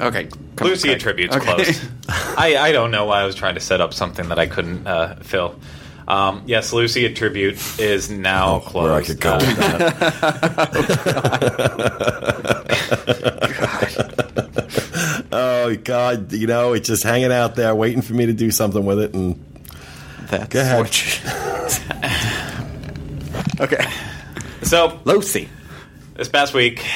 Okay, 0.00 0.26
come 0.56 0.68
Lucy 0.68 0.88
Craig. 0.88 0.96
A 0.96 1.00
Tribute's 1.00 1.36
Okay. 1.36 1.44
close. 1.54 1.80
I, 2.08 2.56
I 2.56 2.72
don't 2.72 2.90
know 2.90 3.04
why 3.04 3.20
I 3.20 3.24
was 3.24 3.34
trying 3.36 3.54
to 3.54 3.60
set 3.60 3.80
up 3.80 3.94
something 3.94 4.30
that 4.30 4.38
I 4.38 4.46
couldn't 4.46 4.86
uh, 4.86 5.14
fill. 5.16 5.54
Um, 6.08 6.42
yes, 6.46 6.72
Lucy 6.72 7.04
A 7.04 7.12
Tribute 7.12 7.58
is 7.78 8.10
now 8.10 8.54
Oh, 8.56 8.60
closed. 8.60 8.88
where 8.88 8.94
I 8.94 9.02
could 9.04 9.20
go 9.20 9.34
Uh, 9.34 9.38
with 9.38 9.56
that. 9.58 9.82
oh 15.32 15.76
God! 15.84 16.32
You 16.32 16.46
know, 16.46 16.72
it's 16.72 16.88
just 16.88 17.02
hanging 17.02 17.32
out 17.32 17.54
there, 17.54 17.74
waiting 17.74 18.02
for 18.02 18.14
me 18.14 18.26
to 18.26 18.32
do 18.32 18.50
something 18.50 18.84
with 18.84 18.98
it. 19.00 19.14
And 19.14 19.42
That's 20.28 20.48
Go 20.48 20.60
ahead. 20.60 20.86
okay. 23.60 23.90
So 24.62 25.00
Lucy. 25.04 25.48
This 26.22 26.28
past 26.28 26.54
week, 26.54 26.86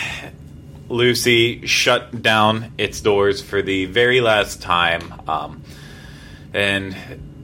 Lucy 0.88 1.66
shut 1.66 2.22
down 2.22 2.70
its 2.78 3.00
doors 3.00 3.42
for 3.42 3.60
the 3.60 3.86
very 3.86 4.20
last 4.20 4.62
time, 4.62 5.12
um, 5.26 5.64
and 6.54 6.96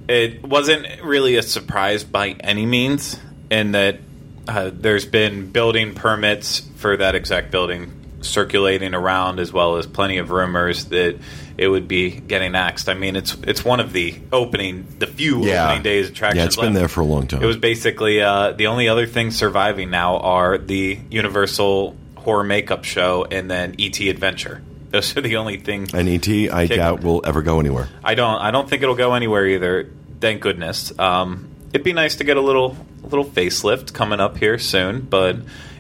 it 0.06 0.44
wasn't 0.44 0.86
really 1.02 1.34
a 1.34 1.42
surprise 1.42 2.04
by 2.04 2.36
any 2.38 2.66
means. 2.66 3.18
In 3.50 3.72
that 3.72 3.98
uh, 4.46 4.70
there's 4.72 5.06
been 5.06 5.50
building 5.50 5.92
permits 5.92 6.60
for 6.76 6.96
that 6.98 7.16
exact 7.16 7.50
building 7.50 7.90
circulating 8.24 8.94
around, 8.94 9.38
as 9.40 9.52
well 9.52 9.76
as 9.76 9.87
plenty 9.87 10.18
of 10.18 10.30
rumors 10.30 10.87
that 10.87 11.18
it 11.58 11.68
would 11.68 11.87
be 11.88 12.11
getting 12.11 12.54
axed. 12.54 12.88
I 12.88 12.94
mean, 12.94 13.16
it's 13.16 13.35
it's 13.42 13.64
one 13.64 13.80
of 13.80 13.92
the 13.92 14.14
opening, 14.32 14.87
the 14.98 15.06
few 15.06 15.44
Yeah. 15.44 15.66
opening 15.66 15.82
days 15.82 16.08
attractions. 16.08 16.38
Yeah, 16.38 16.46
it's 16.46 16.56
been 16.56 16.72
there 16.74 16.88
for 16.88 17.00
a 17.00 17.04
long 17.04 17.26
time. 17.26 17.42
It 17.42 17.46
was 17.46 17.56
basically 17.56 18.20
uh, 18.22 18.52
the 18.52 18.66
only 18.68 18.88
other 18.88 19.06
things 19.06 19.37
surviving 19.37 19.90
now 19.90 20.18
are 20.18 20.58
the 20.58 20.98
Universal 21.11 21.96
Horror 22.16 22.44
Makeup 22.44 22.85
Show 22.85 23.26
and 23.30 23.50
then 23.50 23.74
ET 23.78 23.98
Adventure. 24.00 24.62
Those 24.90 25.16
are 25.16 25.20
the 25.22 25.37
only 25.37 25.56
things. 25.58 25.94
And 25.94 26.08
ET, 26.08 26.28
I 26.52 26.66
Kick- 26.66 26.76
doubt 26.76 27.02
will 27.02 27.22
ever 27.24 27.40
go 27.42 27.61
anywhere. 27.61 27.88
I 28.04 28.14
don't. 28.14 28.40
I 28.40 28.50
don't 28.50 28.68
think 28.68 28.82
it'll 28.82 28.94
go 28.94 29.14
anywhere 29.14 29.46
either. 29.46 29.88
Thank 30.20 30.42
goodness. 30.42 30.92
Um, 30.98 31.48
it'd 31.72 31.82
be 31.85 31.92
nice 31.94 32.16
to 32.16 32.24
get 32.24 32.37
a 32.37 32.40
little 32.42 32.76
little 33.02 33.24
facelift 33.24 33.92
coming 33.92 34.20
up 34.20 34.37
here 34.37 34.58
soon, 34.58 35.00
but 35.00 35.37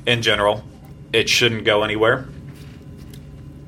in 0.06 0.22
general, 0.22 0.64
it 1.12 1.28
shouldn't 1.28 1.64
go 1.64 1.82
anywhere. 1.82 2.26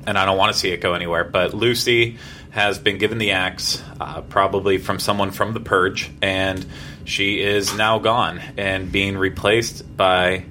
And 0.07 0.17
I 0.17 0.25
don't 0.25 0.37
want 0.37 0.53
to 0.53 0.59
see 0.59 0.69
it 0.69 0.81
go 0.81 0.93
anywhere. 0.93 1.23
But 1.23 1.53
Lucy 1.53 2.17
has 2.51 2.79
been 2.79 2.97
given 2.97 3.17
the 3.17 3.31
axe, 3.31 3.83
uh, 3.99 4.21
probably 4.21 4.77
from 4.77 4.99
someone 4.99 5.31
from 5.31 5.53
the 5.53 5.59
Purge, 5.59 6.09
and 6.21 6.65
she 7.03 7.41
is 7.41 7.75
now 7.75 7.99
gone 7.99 8.39
and 8.57 8.91
being 8.91 9.17
replaced 9.17 9.97
by, 9.97 10.45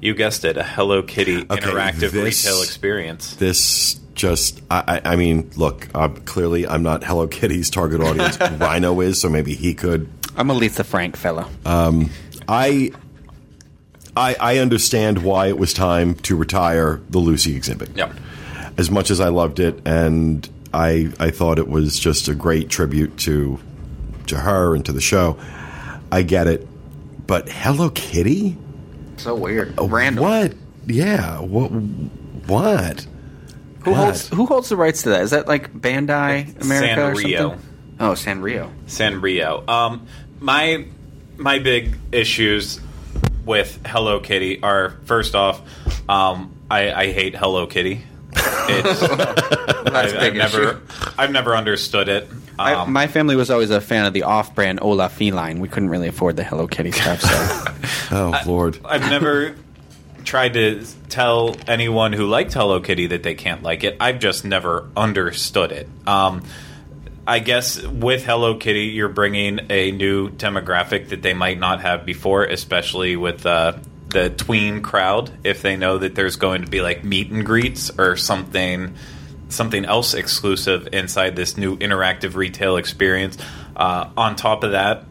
you 0.00 0.14
guessed 0.14 0.44
it, 0.44 0.56
a 0.56 0.62
Hello 0.62 1.02
Kitty 1.02 1.42
interactive 1.44 2.12
this- 2.12 2.44
retail 2.44 2.62
experience. 2.62 3.34
This 3.34 3.98
just, 4.14 4.60
I, 4.70 5.00
I 5.04 5.12
I 5.12 5.16
mean, 5.16 5.50
look, 5.56 5.88
uh, 5.94 6.08
clearly 6.08 6.66
I'm 6.68 6.82
not 6.82 7.02
Hello 7.02 7.26
Kitty's 7.26 7.70
target 7.70 8.00
audience. 8.02 8.38
Rhino 8.60 9.00
is, 9.00 9.20
so 9.20 9.28
maybe 9.28 9.54
he 9.54 9.74
could. 9.74 10.08
I'm 10.36 10.50
a 10.50 10.54
Lisa 10.54 10.84
Frank 10.84 11.16
fella. 11.16 11.48
I, 12.46 12.92
I, 14.20 14.36
I 14.38 14.58
understand 14.58 15.22
why 15.22 15.46
it 15.46 15.58
was 15.58 15.72
time 15.72 16.14
to 16.14 16.36
retire 16.36 17.00
the 17.08 17.18
Lucy 17.18 17.56
exhibit. 17.56 17.96
Yep. 17.96 18.12
As 18.76 18.90
much 18.90 19.10
as 19.10 19.18
I 19.18 19.28
loved 19.28 19.60
it, 19.60 19.80
and 19.86 20.46
I, 20.74 21.10
I 21.18 21.30
thought 21.30 21.58
it 21.58 21.68
was 21.68 21.98
just 21.98 22.28
a 22.28 22.34
great 22.34 22.68
tribute 22.68 23.16
to, 23.20 23.58
to 24.26 24.36
her 24.36 24.74
and 24.74 24.84
to 24.84 24.92
the 24.92 25.00
show. 25.00 25.38
I 26.12 26.20
get 26.20 26.46
it, 26.48 26.68
but 27.26 27.48
Hello 27.48 27.88
Kitty, 27.88 28.58
so 29.16 29.34
weird. 29.34 29.78
Uh, 29.78 29.84
Random. 29.84 30.24
what? 30.24 30.54
Yeah, 30.86 31.40
what? 31.40 31.68
What? 31.68 33.06
Who 33.80 33.92
God. 33.92 33.94
holds 33.94 34.28
who 34.28 34.46
holds 34.46 34.68
the 34.68 34.76
rights 34.76 35.02
to 35.02 35.10
that? 35.10 35.22
Is 35.22 35.30
that 35.30 35.46
like 35.46 35.72
Bandai 35.72 36.60
America 36.60 37.06
or 37.06 37.14
Sanrio. 37.14 37.38
something? 37.38 37.68
Oh, 38.00 38.12
Sanrio. 38.12 38.72
Sanrio. 38.86 39.68
Um, 39.68 40.06
my 40.40 40.86
my 41.36 41.58
big 41.58 41.96
issues 42.12 42.80
with 43.44 43.80
Hello 43.86 44.20
Kitty 44.20 44.62
are 44.62 44.90
first 45.04 45.34
off, 45.34 45.60
um, 46.08 46.54
I, 46.70 46.92
I 46.92 47.12
hate 47.12 47.34
Hello 47.34 47.66
Kitty. 47.66 48.02
It's, 48.32 49.00
That's 49.08 49.90
I, 49.90 50.02
a 50.02 50.14
I've 50.14 50.20
big 50.20 50.36
never 50.36 50.62
issue. 50.62 50.80
I've 51.18 51.32
never 51.32 51.56
understood 51.56 52.08
it. 52.08 52.28
I, 52.58 52.74
Um, 52.74 52.92
my 52.92 53.06
family 53.06 53.36
was 53.36 53.50
always 53.50 53.70
a 53.70 53.80
fan 53.80 54.04
of 54.06 54.12
the 54.12 54.22
off-brand 54.24 54.80
Ola 54.82 55.08
Feline. 55.08 55.60
We 55.60 55.68
couldn't 55.68 55.88
really 55.88 56.08
afford 56.08 56.36
the 56.36 56.44
Hello 56.44 56.66
Kitty 56.66 56.92
stuff, 56.92 57.20
so 57.22 57.74
Oh 58.16 58.40
Lord! 58.46 58.78
I've 58.84 59.08
never 59.08 59.54
tried 60.24 60.52
to 60.54 60.84
tell 61.08 61.56
anyone 61.66 62.12
who 62.12 62.26
liked 62.26 62.52
Hello 62.52 62.80
Kitty 62.80 63.08
that 63.08 63.22
they 63.22 63.34
can't 63.34 63.62
like 63.62 63.82
it. 63.84 63.96
I've 64.00 64.18
just 64.20 64.44
never 64.44 64.88
understood 64.96 65.72
it. 65.72 65.88
Um, 66.06 66.44
I 67.26 67.38
guess 67.38 67.80
with 67.82 68.24
Hello 68.24 68.56
Kitty, 68.56 68.86
you're 68.86 69.08
bringing 69.08 69.60
a 69.70 69.92
new 69.92 70.30
demographic 70.30 71.10
that 71.10 71.22
they 71.22 71.34
might 71.34 71.58
not 71.58 71.82
have 71.82 72.04
before, 72.04 72.44
especially 72.44 73.16
with 73.16 73.46
uh, 73.46 73.74
the 74.08 74.30
tween 74.30 74.82
crowd. 74.82 75.30
If 75.44 75.62
they 75.62 75.76
know 75.76 75.98
that 75.98 76.14
there's 76.14 76.36
going 76.36 76.62
to 76.62 76.70
be 76.70 76.80
like 76.80 77.04
meet 77.04 77.30
and 77.30 77.44
greets 77.44 77.90
or 77.98 78.16
something, 78.16 78.94
something 79.48 79.84
else 79.84 80.14
exclusive 80.14 80.88
inside 80.92 81.36
this 81.36 81.56
new 81.56 81.76
interactive 81.76 82.34
retail 82.34 82.76
experience. 82.76 83.36
Uh, 83.76 84.10
on 84.16 84.34
top 84.36 84.64
of 84.64 84.72
that, 84.72 85.04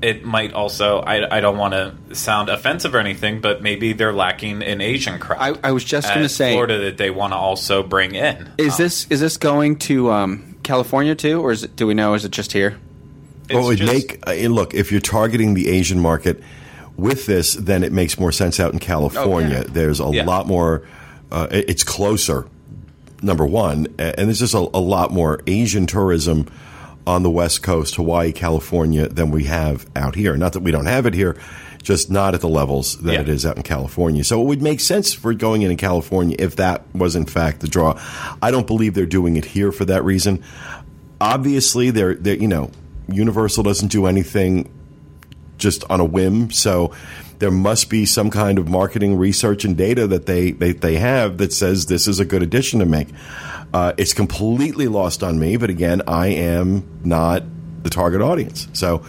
it 0.00 0.24
might 0.24 0.52
also 0.52 1.00
I, 1.00 1.38
I 1.38 1.40
don't 1.40 1.58
want 1.58 1.74
to 1.74 2.14
sound 2.14 2.48
offensive 2.48 2.94
or 2.94 2.98
anything, 2.98 3.40
but 3.40 3.62
maybe 3.62 3.92
they're 3.92 4.12
lacking 4.12 4.62
an 4.62 4.80
Asian 4.80 5.18
crowd. 5.18 5.38
I, 5.40 5.68
I 5.68 5.72
was 5.72 5.84
just 5.84 6.08
going 6.08 6.22
to 6.22 6.28
say, 6.28 6.52
Florida 6.52 6.78
that 6.84 6.98
they 6.98 7.10
want 7.10 7.32
to 7.32 7.36
also 7.36 7.82
bring 7.82 8.14
in. 8.14 8.52
is 8.58 8.74
Um, 8.74 8.76
this 8.78 9.06
is 9.10 9.20
this 9.20 9.36
going 9.36 9.76
to 9.80 10.10
um, 10.12 10.47
California 10.68 11.14
too, 11.14 11.40
or 11.40 11.50
is 11.50 11.64
it? 11.64 11.74
Do 11.76 11.86
we 11.86 11.94
know? 11.94 12.12
Is 12.14 12.24
it 12.26 12.30
just 12.30 12.52
here? 12.52 12.76
Well, 13.50 13.64
it 13.64 13.66
would 13.66 13.78
just- 13.78 13.92
make 13.92 14.22
uh, 14.28 14.34
look 14.48 14.74
if 14.74 14.92
you're 14.92 15.00
targeting 15.00 15.54
the 15.54 15.68
Asian 15.70 15.98
market 15.98 16.42
with 16.98 17.24
this, 17.24 17.54
then 17.54 17.82
it 17.82 17.90
makes 17.92 18.18
more 18.20 18.30
sense 18.32 18.60
out 18.60 18.72
in 18.74 18.78
California. 18.78 19.56
Oh, 19.60 19.60
yeah. 19.62 19.72
There's 19.72 19.98
a 20.00 20.10
Yeah. 20.12 20.24
lot 20.26 20.46
more. 20.46 20.82
Uh, 21.32 21.46
it's 21.50 21.82
closer. 21.84 22.44
Number 23.22 23.46
one, 23.46 23.86
and 23.98 24.28
there's 24.28 24.38
just 24.40 24.54
a, 24.54 24.58
a 24.58 24.78
lot 24.80 25.10
more 25.10 25.40
Asian 25.46 25.86
tourism 25.86 26.46
on 27.06 27.22
the 27.22 27.30
West 27.30 27.62
Coast, 27.62 27.96
Hawaii, 27.96 28.32
California, 28.32 29.08
than 29.08 29.30
we 29.30 29.44
have 29.44 29.86
out 29.96 30.14
here. 30.14 30.36
Not 30.36 30.52
that 30.52 30.60
we 30.60 30.70
don't 30.70 30.86
have 30.86 31.06
it 31.06 31.14
here, 31.14 31.34
just 31.88 32.10
not 32.10 32.34
at 32.34 32.42
the 32.42 32.48
levels 32.50 32.98
that 32.98 33.14
Yeah. 33.14 33.20
it 33.22 33.30
is 33.30 33.46
out 33.46 33.56
in 33.56 33.62
California. 33.62 34.22
So 34.22 34.42
it 34.42 34.44
would 34.44 34.60
make 34.60 34.78
sense 34.78 35.14
for 35.14 35.32
going 35.32 35.62
in 35.62 35.70
in 35.70 35.78
California 35.78 36.36
if 36.38 36.56
that 36.56 36.84
was 36.94 37.16
in 37.16 37.24
fact 37.24 37.60
the 37.60 37.66
draw. 37.66 37.98
I 38.42 38.50
don't 38.50 38.66
believe 38.66 38.92
they're 38.92 39.06
doing 39.06 39.36
it 39.38 39.46
here 39.46 39.72
for 39.72 39.86
that 39.86 40.04
reason. 40.04 40.42
Obviously, 41.18 41.90
they're, 41.90 42.14
they're 42.14 42.36
you 42.36 42.46
know 42.46 42.70
Universal 43.10 43.62
doesn't 43.64 43.88
do 43.90 44.04
anything 44.04 44.68
just 45.56 45.82
on 45.88 45.98
a 45.98 46.04
whim. 46.04 46.50
So 46.50 46.92
there 47.38 47.50
must 47.50 47.88
be 47.88 48.04
some 48.04 48.28
kind 48.28 48.58
of 48.58 48.68
marketing 48.68 49.16
research 49.16 49.64
and 49.64 49.74
data 49.74 50.06
that 50.08 50.26
they, 50.26 50.50
they, 50.50 50.72
they 50.72 50.96
have 50.96 51.38
that 51.38 51.54
says 51.54 51.86
this 51.86 52.06
is 52.06 52.20
a 52.20 52.26
good 52.26 52.42
addition 52.42 52.80
to 52.80 52.86
make. 52.86 53.08
Uh, 53.72 53.94
it's 53.96 54.12
completely 54.12 54.88
lost 54.88 55.22
on 55.22 55.38
me, 55.38 55.56
but 55.56 55.70
again, 55.70 56.02
I 56.06 56.26
am 56.28 57.00
not 57.02 57.44
the 57.82 57.88
target 57.90 58.20
audience. 58.20 58.68
So 58.74 59.02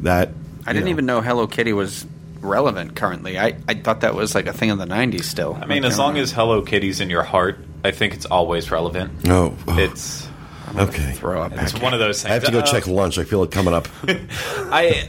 that 0.00 0.30
I 0.68 0.72
didn't 0.72 0.88
even 0.88 1.06
know 1.06 1.20
Hello 1.20 1.46
Kitty 1.46 1.72
was 1.72 2.06
relevant 2.40 2.94
currently. 2.94 3.38
I, 3.38 3.56
I 3.66 3.74
thought 3.74 4.02
that 4.02 4.14
was 4.14 4.34
like 4.34 4.46
a 4.46 4.52
thing 4.52 4.68
in 4.70 4.78
the 4.78 4.86
'90s 4.86 5.24
still. 5.24 5.58
I 5.60 5.66
mean, 5.66 5.84
as 5.84 5.98
long 5.98 6.16
as 6.18 6.30
Hello 6.32 6.62
Kitty's 6.62 7.00
in 7.00 7.10
your 7.10 7.22
heart, 7.24 7.58
I 7.84 7.90
think 7.90 8.14
it's 8.14 8.26
always 8.26 8.70
relevant. 8.70 9.24
No. 9.24 9.56
oh, 9.66 9.78
It's 9.78 10.28
okay. 10.76 11.12
throw 11.12 11.42
up. 11.42 11.52
it's 11.52 11.72
back 11.72 11.82
one 11.82 11.94
of 11.94 12.00
those 12.00 12.22
things. 12.22 12.30
I 12.30 12.34
have 12.34 12.44
to 12.44 12.52
go 12.52 12.60
Uh, 12.60 12.66
check 12.66 12.86
lunch. 12.86 13.18
I 13.18 13.24
feel 13.24 13.42
it 13.42 13.50
coming 13.50 13.74
up. 13.74 13.88
I, 14.06 15.08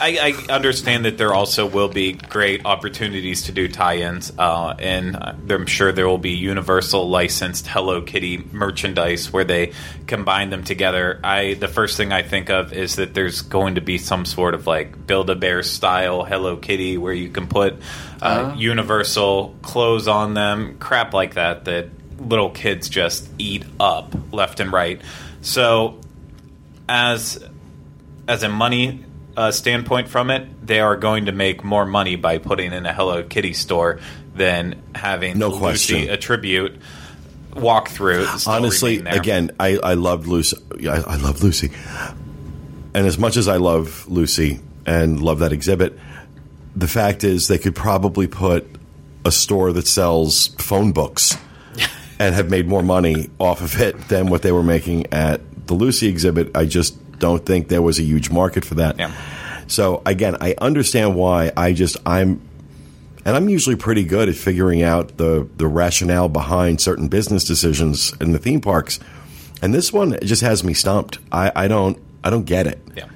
I 0.00 0.34
I 0.48 0.52
understand 0.52 1.04
that 1.04 1.18
there 1.18 1.34
also 1.34 1.66
will 1.66 1.88
be 1.88 2.12
great 2.12 2.64
opportunities 2.64 3.42
to 3.44 3.52
do 3.52 3.68
tie-ins, 3.68 4.32
uh, 4.38 4.74
and 4.78 5.16
I'm 5.16 5.66
sure 5.66 5.92
there 5.92 6.08
will 6.08 6.18
be 6.18 6.32
Universal 6.32 7.08
licensed 7.08 7.66
Hello 7.66 8.02
Kitty 8.02 8.38
merchandise 8.52 9.32
where 9.32 9.44
they 9.44 9.72
combine 10.06 10.50
them 10.50 10.64
together. 10.64 11.20
I 11.24 11.54
the 11.54 11.68
first 11.68 11.96
thing 11.96 12.12
I 12.12 12.22
think 12.22 12.50
of 12.50 12.72
is 12.72 12.96
that 12.96 13.14
there's 13.14 13.42
going 13.42 13.74
to 13.74 13.80
be 13.80 13.98
some 13.98 14.24
sort 14.24 14.54
of 14.54 14.66
like 14.66 15.06
Build 15.06 15.30
a 15.30 15.34
Bear 15.36 15.62
style 15.62 16.24
Hello 16.24 16.56
Kitty 16.56 16.98
where 16.98 17.12
you 17.12 17.28
can 17.28 17.46
put 17.46 17.76
uh, 18.22 18.54
Universal 18.56 19.56
clothes 19.62 20.08
on 20.08 20.34
them, 20.34 20.78
crap 20.78 21.12
like 21.12 21.34
that 21.34 21.64
that 21.64 21.88
little 22.20 22.50
kids 22.50 22.88
just 22.88 23.28
eat 23.38 23.64
up 23.78 24.14
left 24.32 24.60
and 24.60 24.72
right. 24.72 25.00
So 25.40 26.00
as 26.88 27.44
as 28.26 28.42
a 28.42 28.48
money 28.48 29.04
uh, 29.38 29.52
standpoint 29.52 30.08
from 30.08 30.30
it, 30.30 30.66
they 30.66 30.80
are 30.80 30.96
going 30.96 31.26
to 31.26 31.32
make 31.32 31.62
more 31.62 31.86
money 31.86 32.16
by 32.16 32.38
putting 32.38 32.72
in 32.72 32.84
a 32.86 32.92
Hello 32.92 33.22
Kitty 33.22 33.52
store 33.52 34.00
than 34.34 34.82
having 34.96 35.38
No 35.38 35.48
Lucy 35.50 35.58
question. 35.94 36.10
attribute 36.10 36.80
walkthrough. 37.52 38.48
Honestly, 38.48 38.98
again, 38.98 39.52
I, 39.60 39.78
I 39.80 39.94
loved 39.94 40.26
Lucy. 40.26 40.56
I, 40.88 40.96
I 40.96 41.16
love 41.16 41.40
Lucy. 41.40 41.70
And 42.94 43.06
as 43.06 43.16
much 43.16 43.36
as 43.36 43.46
I 43.46 43.58
love 43.58 44.08
Lucy 44.08 44.58
and 44.84 45.22
love 45.22 45.38
that 45.38 45.52
exhibit, 45.52 45.96
the 46.74 46.88
fact 46.88 47.22
is 47.22 47.46
they 47.46 47.58
could 47.58 47.76
probably 47.76 48.26
put 48.26 48.66
a 49.24 49.30
store 49.30 49.72
that 49.72 49.86
sells 49.86 50.48
phone 50.58 50.90
books 50.90 51.36
and 52.18 52.34
have 52.34 52.50
made 52.50 52.66
more 52.66 52.82
money 52.82 53.30
off 53.38 53.60
of 53.60 53.80
it 53.80 54.08
than 54.08 54.30
what 54.30 54.42
they 54.42 54.50
were 54.50 54.64
making 54.64 55.12
at 55.12 55.40
the 55.68 55.74
Lucy 55.74 56.08
exhibit. 56.08 56.56
I 56.56 56.64
just 56.64 56.96
don't 57.18 57.44
think 57.44 57.68
there 57.68 57.82
was 57.82 57.98
a 57.98 58.02
huge 58.02 58.30
market 58.30 58.64
for 58.64 58.74
that. 58.76 58.98
Yeah. 58.98 59.12
So 59.66 60.02
again, 60.06 60.36
I 60.40 60.54
understand 60.58 61.14
why. 61.14 61.52
I 61.56 61.72
just 61.72 61.96
I'm 62.06 62.40
and 63.24 63.36
I'm 63.36 63.48
usually 63.48 63.76
pretty 63.76 64.04
good 64.04 64.28
at 64.28 64.34
figuring 64.34 64.82
out 64.82 65.16
the 65.16 65.48
the 65.56 65.66
rationale 65.66 66.28
behind 66.28 66.80
certain 66.80 67.08
business 67.08 67.44
decisions 67.44 68.12
in 68.20 68.32
the 68.32 68.38
theme 68.38 68.60
parks. 68.60 68.98
And 69.60 69.74
this 69.74 69.92
one 69.92 70.18
just 70.22 70.42
has 70.42 70.62
me 70.62 70.72
stumped. 70.72 71.18
I, 71.32 71.52
I 71.54 71.68
don't 71.68 71.98
I 72.24 72.30
don't 72.30 72.44
get 72.44 72.66
it. 72.66 72.80
yeah. 72.96 73.06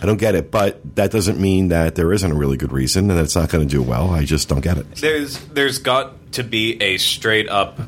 I 0.00 0.04
don't 0.04 0.18
get 0.18 0.34
it, 0.34 0.50
but 0.50 0.96
that 0.96 1.10
doesn't 1.10 1.40
mean 1.40 1.68
that 1.68 1.94
there 1.94 2.12
isn't 2.12 2.30
a 2.30 2.34
really 2.34 2.58
good 2.58 2.70
reason 2.70 3.10
and 3.10 3.18
that 3.18 3.24
it's 3.24 3.34
not 3.34 3.48
going 3.48 3.66
to 3.66 3.70
do 3.70 3.82
well. 3.82 4.10
I 4.10 4.24
just 4.26 4.46
don't 4.46 4.60
get 4.60 4.76
it. 4.76 4.94
There's 4.96 5.38
there's 5.46 5.78
got 5.78 6.32
to 6.32 6.44
be 6.44 6.80
a 6.82 6.98
straight 6.98 7.48
up, 7.48 7.80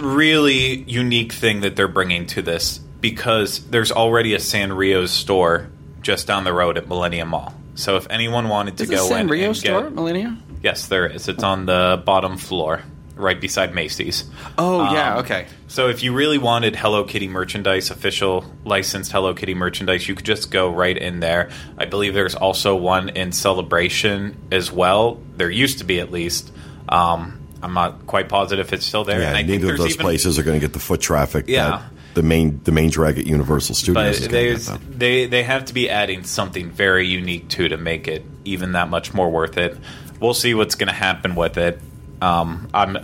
really 0.00 0.82
unique 0.82 1.32
thing 1.32 1.62
that 1.62 1.76
they're 1.76 1.88
bringing 1.88 2.26
to 2.26 2.42
this 2.42 2.80
because 3.02 3.58
there's 3.68 3.92
already 3.92 4.32
a 4.32 4.38
Sanrio's 4.38 5.10
store 5.10 5.68
just 6.00 6.26
down 6.26 6.44
the 6.44 6.52
road 6.54 6.78
at 6.78 6.88
Millennium 6.88 7.28
Mall. 7.28 7.52
So 7.74 7.96
if 7.96 8.06
anyone 8.08 8.48
wanted 8.48 8.78
to 8.78 8.84
Is 8.84 8.90
go 8.90 8.96
this 8.96 9.10
in 9.10 9.28
Sanrio 9.28 9.46
and 9.48 9.56
store, 9.56 9.82
get, 9.82 9.92
Millennia? 9.94 10.38
yes, 10.62 10.86
there 10.88 11.06
is. 11.06 11.28
It's 11.28 11.42
on 11.42 11.66
the 11.66 12.02
bottom 12.04 12.36
floor, 12.36 12.82
right 13.16 13.40
beside 13.40 13.74
Macy's. 13.74 14.24
Oh 14.58 14.92
yeah, 14.92 15.14
Um, 15.14 15.18
okay. 15.24 15.46
So 15.68 15.88
if 15.88 16.02
you 16.02 16.12
really 16.12 16.36
wanted 16.38 16.76
Hello 16.76 17.04
Kitty 17.04 17.28
merchandise, 17.28 17.90
official 17.90 18.44
licensed 18.64 19.10
Hello 19.10 19.32
Kitty 19.34 19.54
merchandise, 19.54 20.06
you 20.06 20.14
could 20.14 20.26
just 20.26 20.50
go 20.50 20.70
right 20.70 20.96
in 20.96 21.20
there. 21.20 21.50
I 21.78 21.86
believe 21.86 22.14
there's 22.14 22.34
also 22.34 22.76
one 22.76 23.08
in 23.10 23.32
Celebration 23.32 24.36
as 24.52 24.70
well. 24.70 25.20
There 25.36 25.50
used 25.50 25.78
to 25.78 25.84
be 25.84 25.98
at 26.00 26.10
least. 26.12 26.52
Um, 26.88 27.38
I'm 27.62 27.74
not 27.74 28.06
quite 28.06 28.28
positive 28.28 28.66
if 28.66 28.72
it's 28.72 28.84
still 28.84 29.04
there. 29.04 29.20
Yeah, 29.20 29.28
and 29.28 29.36
I 29.36 29.40
think 29.44 29.62
neither 29.62 29.72
of 29.72 29.78
those 29.78 29.92
even, 29.94 30.04
places 30.04 30.38
are 30.38 30.42
going 30.42 30.60
to 30.60 30.66
get 30.66 30.72
the 30.72 30.80
foot 30.80 31.00
traffic 31.00 31.44
Yeah. 31.48 31.82
That 32.14 32.20
the 32.20 32.26
main 32.26 32.60
the 32.64 32.72
main 32.72 32.90
drag 32.90 33.18
at 33.18 33.26
Universal 33.26 33.74
But 33.74 33.78
Studios 33.78 34.20
is 34.20 34.28
going 34.28 34.30
there's, 34.30 34.66
they 34.88 35.26
they 35.26 35.42
have 35.42 35.66
to 35.66 35.74
be 35.74 35.88
adding 35.88 36.24
something 36.24 36.70
very 36.70 37.06
unique 37.06 37.48
to 37.50 37.68
to 37.68 37.76
make 37.76 38.08
it 38.08 38.24
even 38.44 38.72
that 38.72 38.88
much 38.88 39.14
more 39.14 39.30
worth 39.30 39.56
it. 39.58 39.76
We'll 40.20 40.34
see 40.34 40.54
what's 40.54 40.74
going 40.76 40.88
to 40.88 40.94
happen 40.94 41.34
with 41.34 41.58
it. 41.58 41.80
Um, 42.20 42.68
I'm 42.72 42.96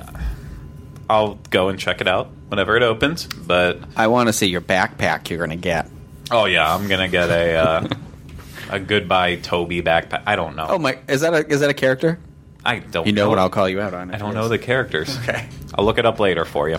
I'll 1.10 1.34
go 1.50 1.68
and 1.68 1.78
check 1.78 2.00
it 2.00 2.08
out 2.08 2.28
whenever 2.48 2.76
it 2.76 2.82
opens. 2.82 3.26
But 3.26 3.80
I 3.96 4.06
want 4.08 4.28
to 4.28 4.32
see 4.32 4.46
your 4.46 4.60
backpack 4.60 5.30
you're 5.30 5.38
going 5.38 5.50
to 5.50 5.56
get. 5.56 5.90
oh 6.30 6.44
yeah, 6.44 6.72
I'm 6.72 6.88
gonna 6.88 7.08
get 7.08 7.30
a 7.30 7.54
uh, 7.56 7.88
a 8.70 8.78
goodbye 8.80 9.36
Toby 9.36 9.82
backpack. 9.82 10.22
I 10.26 10.36
don't 10.36 10.56
know. 10.56 10.66
Oh 10.68 10.78
my, 10.78 10.98
is 11.08 11.22
that 11.22 11.34
a 11.34 11.46
is 11.46 11.60
that 11.60 11.70
a 11.70 11.74
character? 11.74 12.18
I 12.64 12.80
don't. 12.80 13.06
You 13.06 13.12
know 13.12 13.28
what 13.28 13.38
I'll 13.38 13.50
call 13.50 13.68
you 13.68 13.80
out 13.80 13.94
on. 13.94 14.12
I 14.12 14.18
don't 14.18 14.34
know 14.34 14.48
the 14.48 14.58
characters. 14.58 15.16
Okay. 15.28 15.48
I'll 15.74 15.84
look 15.84 15.98
it 15.98 16.06
up 16.06 16.18
later 16.18 16.44
for 16.44 16.68
you. 16.68 16.78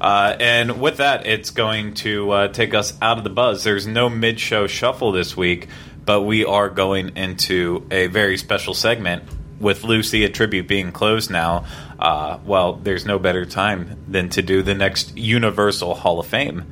Uh, 0.00 0.34
and 0.40 0.80
with 0.80 0.96
that, 0.96 1.26
it's 1.26 1.50
going 1.50 1.94
to 1.94 2.30
uh, 2.30 2.48
take 2.48 2.72
us 2.74 2.94
out 3.02 3.18
of 3.18 3.24
the 3.24 3.30
buzz. 3.30 3.62
There's 3.62 3.86
no 3.86 4.08
mid 4.08 4.40
show 4.40 4.66
shuffle 4.66 5.12
this 5.12 5.36
week, 5.36 5.68
but 6.04 6.22
we 6.22 6.44
are 6.44 6.68
going 6.70 7.16
into 7.16 7.86
a 7.90 8.06
very 8.06 8.38
special 8.38 8.74
segment 8.74 9.24
with 9.60 9.84
Lucy, 9.84 10.24
a 10.24 10.28
tribute 10.28 10.66
being 10.66 10.90
closed 10.92 11.30
now. 11.30 11.66
Uh, 11.98 12.38
well, 12.44 12.74
there's 12.74 13.04
no 13.06 13.18
better 13.18 13.44
time 13.44 14.02
than 14.08 14.28
to 14.30 14.42
do 14.42 14.62
the 14.62 14.74
next 14.74 15.16
Universal 15.16 15.94
Hall 15.94 16.18
of 16.18 16.26
Fame. 16.26 16.64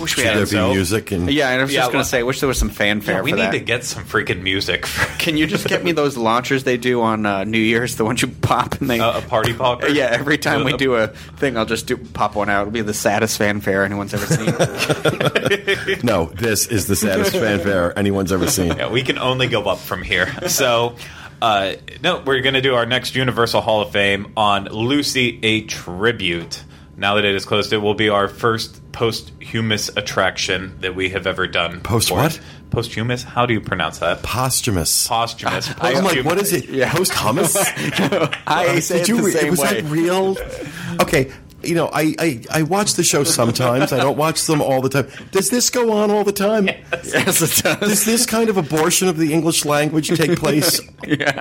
Wish 0.00 0.14
Should 0.14 0.24
there 0.24 0.40
be 0.40 0.46
so. 0.46 0.72
music 0.72 1.10
and 1.12 1.30
Yeah, 1.30 1.48
and 1.50 1.60
I 1.60 1.64
was 1.64 1.72
Yeah, 1.72 1.80
just 1.80 1.88
going 1.92 1.98
well- 1.98 2.04
to 2.04 2.08
say, 2.10 2.22
wish 2.22 2.40
there 2.40 2.48
was 2.48 2.58
some 2.58 2.68
fanfare. 2.70 3.16
Yeah, 3.16 3.22
we 3.22 3.30
for 3.32 3.36
need 3.36 3.42
that. 3.42 3.50
to 3.52 3.58
get 3.60 3.84
some 3.84 4.04
freaking 4.04 4.42
music. 4.42 4.86
For 4.86 5.18
Can 5.18 5.36
you 5.36 5.46
just 5.46 5.66
get 5.66 5.82
me 5.84 5.92
those 5.92 6.16
launchers 6.16 6.64
they 6.64 6.76
do 6.76 7.02
on 7.02 7.26
uh, 7.26 7.44
New 7.44 7.58
Year's, 7.58 7.96
the 7.96 8.04
ones 8.04 8.22
you 8.22 8.28
pop 8.28 8.80
and 8.80 8.88
they? 8.88 8.98
a, 9.00 9.18
a 9.18 9.22
party 9.22 9.52
popper? 9.54 9.88
yeah, 9.88 10.08
every 10.10 10.38
time 10.38 10.64
we 10.64 10.72
Uh, 10.74 10.76
do 10.76 10.94
a 10.94 11.08
thing, 11.08 11.56
I'll 11.56 11.66
just 11.66 11.86
do 11.86 11.96
pop 11.96 12.34
one 12.36 12.48
out. 12.48 12.62
It'll 12.62 12.72
be 12.72 12.82
the 12.82 12.94
saddest 12.94 13.38
fanfare 13.38 13.84
anyone's 13.84 14.14
ever 14.14 14.26
seen. 14.26 14.54
no, 16.02 16.26
this 16.26 16.66
is 16.66 16.86
the 16.86 16.96
saddest 16.96 17.32
fanfare 17.32 17.98
anyone's 17.98 18.32
ever 18.32 18.48
seen. 18.48 18.68
Yeah, 18.76 18.90
we 18.90 19.02
can 19.02 19.18
only 19.18 19.48
go 19.48 19.62
up 19.64 19.78
from 19.78 20.02
here. 20.02 20.32
So, 20.48 20.96
uh, 21.42 21.72
no, 22.02 22.20
we're 22.24 22.40
going 22.40 22.54
to 22.54 22.60
do 22.60 22.74
our 22.74 22.86
next 22.86 23.14
Universal 23.16 23.60
Hall 23.60 23.82
of 23.82 23.92
Fame 23.92 24.32
on 24.36 24.64
Lucy 24.66 25.38
a 25.42 25.62
Tribute. 25.62 26.62
Now 26.98 27.14
that 27.14 27.24
it 27.24 27.34
is 27.34 27.44
closed, 27.44 27.72
it 27.72 27.78
will 27.78 27.94
be 27.94 28.08
our 28.08 28.26
first 28.28 28.80
posthumous 28.92 29.88
attraction 29.96 30.76
that 30.80 30.94
we 30.96 31.10
have 31.10 31.26
ever 31.28 31.46
done. 31.46 31.80
Post 31.80 32.08
before. 32.08 32.24
what? 32.24 32.40
Posthumous? 32.70 33.22
How 33.22 33.46
do 33.46 33.54
you 33.54 33.60
pronounce 33.60 33.98
that? 34.00 34.22
Posthumous. 34.24 35.06
Posthumous. 35.06 35.70
I'm 35.80 36.02
like, 36.04 36.24
what 36.24 36.38
is 36.38 36.52
it? 36.52 36.68
Yeah. 36.68 36.92
Post 36.92 37.12
hummus? 37.12 37.56
I 38.46 38.80
say 38.80 39.00
it 39.02 39.06
the 39.06 39.14
re- 39.14 39.30
same 39.32 39.50
was 39.50 39.60
way. 39.60 39.80
that 39.80 39.84
real? 39.90 40.36
Okay, 41.00 41.30
you 41.62 41.74
know, 41.76 41.88
I, 41.92 42.14
I 42.18 42.44
I 42.50 42.62
watch 42.62 42.94
the 42.94 43.04
show 43.04 43.22
sometimes. 43.22 43.92
I 43.92 43.98
don't 43.98 44.16
watch 44.18 44.44
them 44.46 44.60
all 44.60 44.80
the 44.80 44.88
time. 44.88 45.08
Does 45.30 45.50
this 45.50 45.70
go 45.70 45.92
on 45.92 46.10
all 46.10 46.24
the 46.24 46.32
time? 46.32 46.66
yes, 46.66 47.14
it 47.40 47.62
Does 47.62 47.78
does. 47.80 48.04
this 48.04 48.26
kind 48.26 48.48
of 48.48 48.56
abortion 48.56 49.06
of 49.06 49.16
the 49.16 49.32
English 49.32 49.64
language 49.64 50.08
take 50.08 50.36
place 50.38 50.80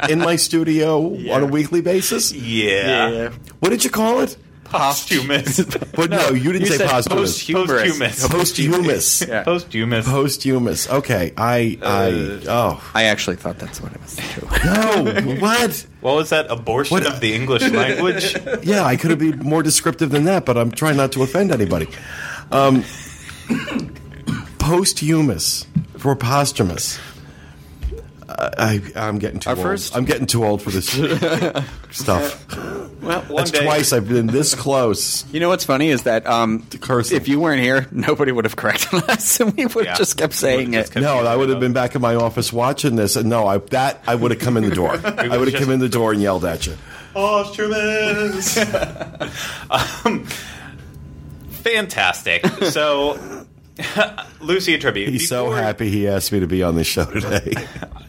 in 0.10 0.20
my 0.20 0.36
studio 0.36 1.08
on 1.34 1.42
a 1.44 1.46
weekly 1.48 1.82
basis? 1.82 2.32
Yeah. 2.34 3.10
Yeah. 3.10 3.30
What 3.60 3.70
did 3.70 3.84
you 3.84 3.90
call 3.90 4.20
it? 4.20 4.38
Posthumous. 4.70 5.62
But 5.96 6.10
no, 6.10 6.30
you 6.30 6.52
didn't 6.52 6.62
You 6.62 6.66
say 6.68 6.78
said 6.78 6.90
posthumous. 6.90 7.38
posthumous. 7.44 8.28
Posthumous. 8.28 8.28
Posthumous. 8.28 9.22
Yeah. 9.28 9.44
Posthumous. 9.44 10.06
Posthumous. 10.08 10.90
Okay, 10.90 11.34
I 11.38 11.78
I 11.82 12.42
oh 12.48 12.92
I 12.94 13.04
actually 13.04 13.38
thought 13.38 13.60
that's 13.60 13.82
what 13.82 13.94
it 13.94 14.02
was 14.02 14.16
too. 14.16 14.48
no 14.66 15.36
what? 15.40 15.86
What 16.02 16.16
was 16.16 16.30
that? 16.30 16.52
Abortion 16.52 16.96
What- 16.96 17.06
of 17.08 17.20
the 17.20 17.34
English 17.34 17.64
language? 17.72 18.36
Yeah, 18.64 18.84
I 18.84 18.96
could 18.98 19.10
have 19.12 19.20
been 19.20 19.40
more 19.40 19.64
descriptive 19.64 20.10
than 20.12 20.26
that, 20.26 20.46
but 20.46 20.58
I'm 20.58 20.72
trying 20.72 20.98
not 20.98 21.12
to 21.14 21.24
offend 21.24 21.52
anybody. 21.52 21.88
Um, 22.52 22.84
posthumous 24.60 25.66
for 25.98 26.16
posthumous. 26.16 27.00
I, 28.30 28.82
I'm 28.96 29.18
getting 29.20 29.40
too 29.40 29.50
Our 29.50 29.56
old. 29.56 29.64
first- 29.66 29.96
I'm 29.96 30.06
getting 30.06 30.28
too 30.28 30.46
old 30.46 30.62
for 30.62 30.70
this 30.70 30.90
stuff. 31.92 32.46
Well, 33.08 33.22
one 33.22 33.36
That's 33.38 33.52
day. 33.52 33.64
twice 33.64 33.94
I've 33.94 34.08
been 34.08 34.28
this 34.28 34.54
close. 34.56 35.26
You 35.34 35.40
know 35.40 35.50
what's 35.50 35.64
funny 35.66 35.90
is 35.90 36.04
that 36.04 36.26
um, 36.28 36.66
if 36.72 37.28
you 37.28 37.40
weren't 37.40 37.62
here, 37.62 37.88
nobody 37.92 38.32
would 38.32 38.46
have 38.46 38.56
corrected 38.56 39.04
us, 39.10 39.40
and 39.40 39.56
we 39.56 39.66
would 39.66 39.74
have 39.86 39.86
Yeah. 39.86 39.96
just 39.96 40.18
kept 40.18 40.34
saying 40.34 40.74
just 40.74 40.92
it. 40.92 40.94
kept- 40.96 41.04
No, 41.04 41.18
I 41.26 41.36
would 41.36 41.50
have 41.50 41.60
been 41.60 41.74
back 41.74 41.96
in 41.96 42.02
my 42.02 42.16
office 42.16 42.52
watching 42.54 42.96
this, 42.96 43.16
and 43.16 43.30
no, 43.30 43.48
I 43.48 43.58
that 43.58 44.02
I 44.08 44.16
would 44.16 44.32
have 44.32 44.40
come 44.40 44.58
in 44.58 44.68
the 44.70 44.76
door. 44.76 44.92
I 45.04 45.38
would 45.38 45.52
have 45.52 45.62
come 45.62 45.72
in 45.72 45.80
the 45.80 45.90
door 45.90 46.12
and 46.14 46.22
yelled 46.22 46.46
at 46.46 46.68
you. 46.68 46.76
Posthumous. 47.14 48.58
um, 50.06 50.26
fantastic. 51.50 52.46
So, 52.66 53.46
Lucy 54.42 54.74
a 54.74 54.80
tribute. 54.80 55.10
He's 55.10 55.30
so 55.30 55.52
happy 55.52 55.90
he 55.90 56.08
asked 56.08 56.32
me 56.32 56.40
to 56.40 56.48
be 56.48 56.64
on 56.64 56.76
this 56.76 56.88
show 56.88 57.06
today. 57.06 57.54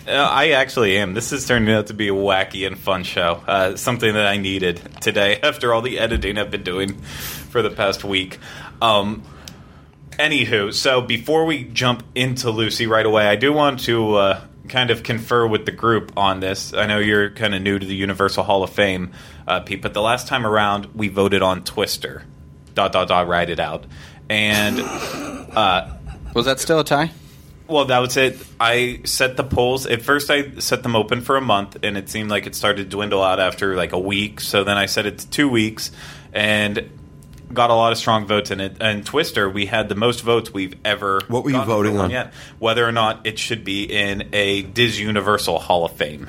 Uh, 0.09 0.13
I 0.13 0.53
actually 0.53 0.97
am. 0.97 1.13
This 1.13 1.33
is 1.33 1.47
turning 1.47 1.71
out 1.75 1.89
to 1.89 1.93
be 1.93 2.09
a 2.09 2.15
wacky 2.15 2.67
and 2.67 2.79
fun 2.79 3.05
show. 3.05 3.43
Uh, 3.47 3.77
something 3.77 4.15
that 4.15 4.27
I 4.27 4.39
needed 4.39 4.81
today 5.03 5.39
after 5.43 5.75
all 5.75 5.83
the 5.83 5.99
editing 5.99 6.39
I've 6.39 6.51
been 6.51 6.63
doing 6.63 6.95
for 6.95 7.61
the 7.61 7.69
past 7.69 8.05
week. 8.05 8.39
Um, 8.81 9.23
anywho, 10.13 10.73
so 10.73 11.03
before 11.03 11.45
we 11.45 11.65
jump 11.65 12.05
into 12.15 12.51
Lucy 12.51 12.87
right 12.87 13.05
away, 13.05 13.27
I 13.27 13.37
do 13.37 13.53
want 13.53 13.81
to 13.81 14.15
uh, 14.15 14.41
kind 14.69 14.91
of 14.91 15.03
confer 15.03 15.47
with 15.47 15.67
the 15.67 15.73
group 15.73 16.13
on 16.17 16.41
this. 16.41 16.73
I 16.73 16.87
know 16.87 16.99
you're 16.99 17.29
kind 17.29 17.55
of 17.55 17.61
new 17.61 17.79
to 17.79 17.85
the 17.85 17.95
Universal 17.95 18.45
Hall 18.45 18.63
of 18.63 18.71
Fame, 18.71 19.13
uh, 19.47 19.61
Pete, 19.61 19.83
but 19.83 19.93
the 19.93 20.01
last 20.01 20.27
time 20.27 20.47
around 20.47 20.87
we 20.95 21.09
voted 21.09 21.43
on 21.43 21.65
Twister. 21.65 22.25
Dot 22.75 22.93
dot 22.93 23.09
dot. 23.09 23.27
Write 23.27 23.51
it 23.51 23.61
out. 23.61 23.85
And 24.31 24.81
uh, 24.81 25.95
Was 26.35 26.47
that 26.47 26.61
still 26.61 26.81
a 26.81 26.85
tie? 26.85 27.11
well, 27.67 27.85
that 27.87 27.99
was 27.99 28.17
it. 28.17 28.39
I 28.59 29.01
set 29.05 29.37
the 29.37 29.45
polls. 29.45 29.87
At 29.87 30.03
first, 30.03 30.31
I 30.31 30.59
set 30.59 30.83
them 30.83 30.97
open 30.97 31.21
for 31.21 31.37
a 31.37 31.41
month, 31.41 31.77
and 31.83 31.97
it 31.99 32.09
seemed 32.09 32.31
like 32.31 32.47
it 32.47 32.55
started 32.55 32.85
to 32.85 32.89
dwindle 32.89 33.23
out 33.23 33.41
after 33.41 33.77
like 33.77 33.93
a 33.93 33.99
week. 33.99 34.41
So 34.41 34.65
then 34.65 34.77
I 34.79 34.87
set 34.87 35.05
it 35.07 35.19
to 35.19 35.29
two 35.31 35.49
weeks, 35.49 35.91
and 36.33 36.91
got 37.53 37.71
a 37.71 37.75
lot 37.75 37.93
of 37.93 37.99
strong 37.99 38.27
votes 38.27 38.51
in 38.51 38.61
it. 38.61 38.77
And 38.81 39.05
Twister, 39.07 39.49
we 39.49 39.65
had 39.67 39.89
the 39.89 39.95
most 39.95 40.21
votes 40.21 40.53
we've 40.53 40.75
ever. 40.85 41.21
What 41.29 41.45
were 41.45 41.51
you 41.51 41.63
voting 41.65 41.99
on? 41.99 42.11
Yet. 42.11 42.33
Whether 42.59 42.87
or 42.87 42.93
not 42.93 43.27
it 43.27 43.39
should 43.39 43.65
be 43.65 43.85
in 43.85 44.29
a 44.35 44.63
DIS 44.63 44.99
Universal 44.99 45.59
Hall 45.59 45.85
of 45.87 45.93
Fame. 45.93 46.29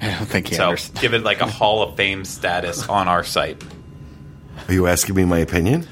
I 0.00 0.10
don't 0.10 0.26
think 0.26 0.48
he 0.48 0.54
So 0.56 0.64
understands. 0.64 1.00
give 1.00 1.14
it 1.14 1.22
like 1.22 1.40
a 1.40 1.46
Hall 1.46 1.82
of 1.82 1.96
Fame 1.96 2.24
status 2.26 2.86
on 2.88 3.08
our 3.08 3.24
site. 3.24 3.62
Are 4.68 4.72
you 4.74 4.86
asking 4.86 5.14
me 5.14 5.24
my 5.24 5.38
opinion? 5.38 5.86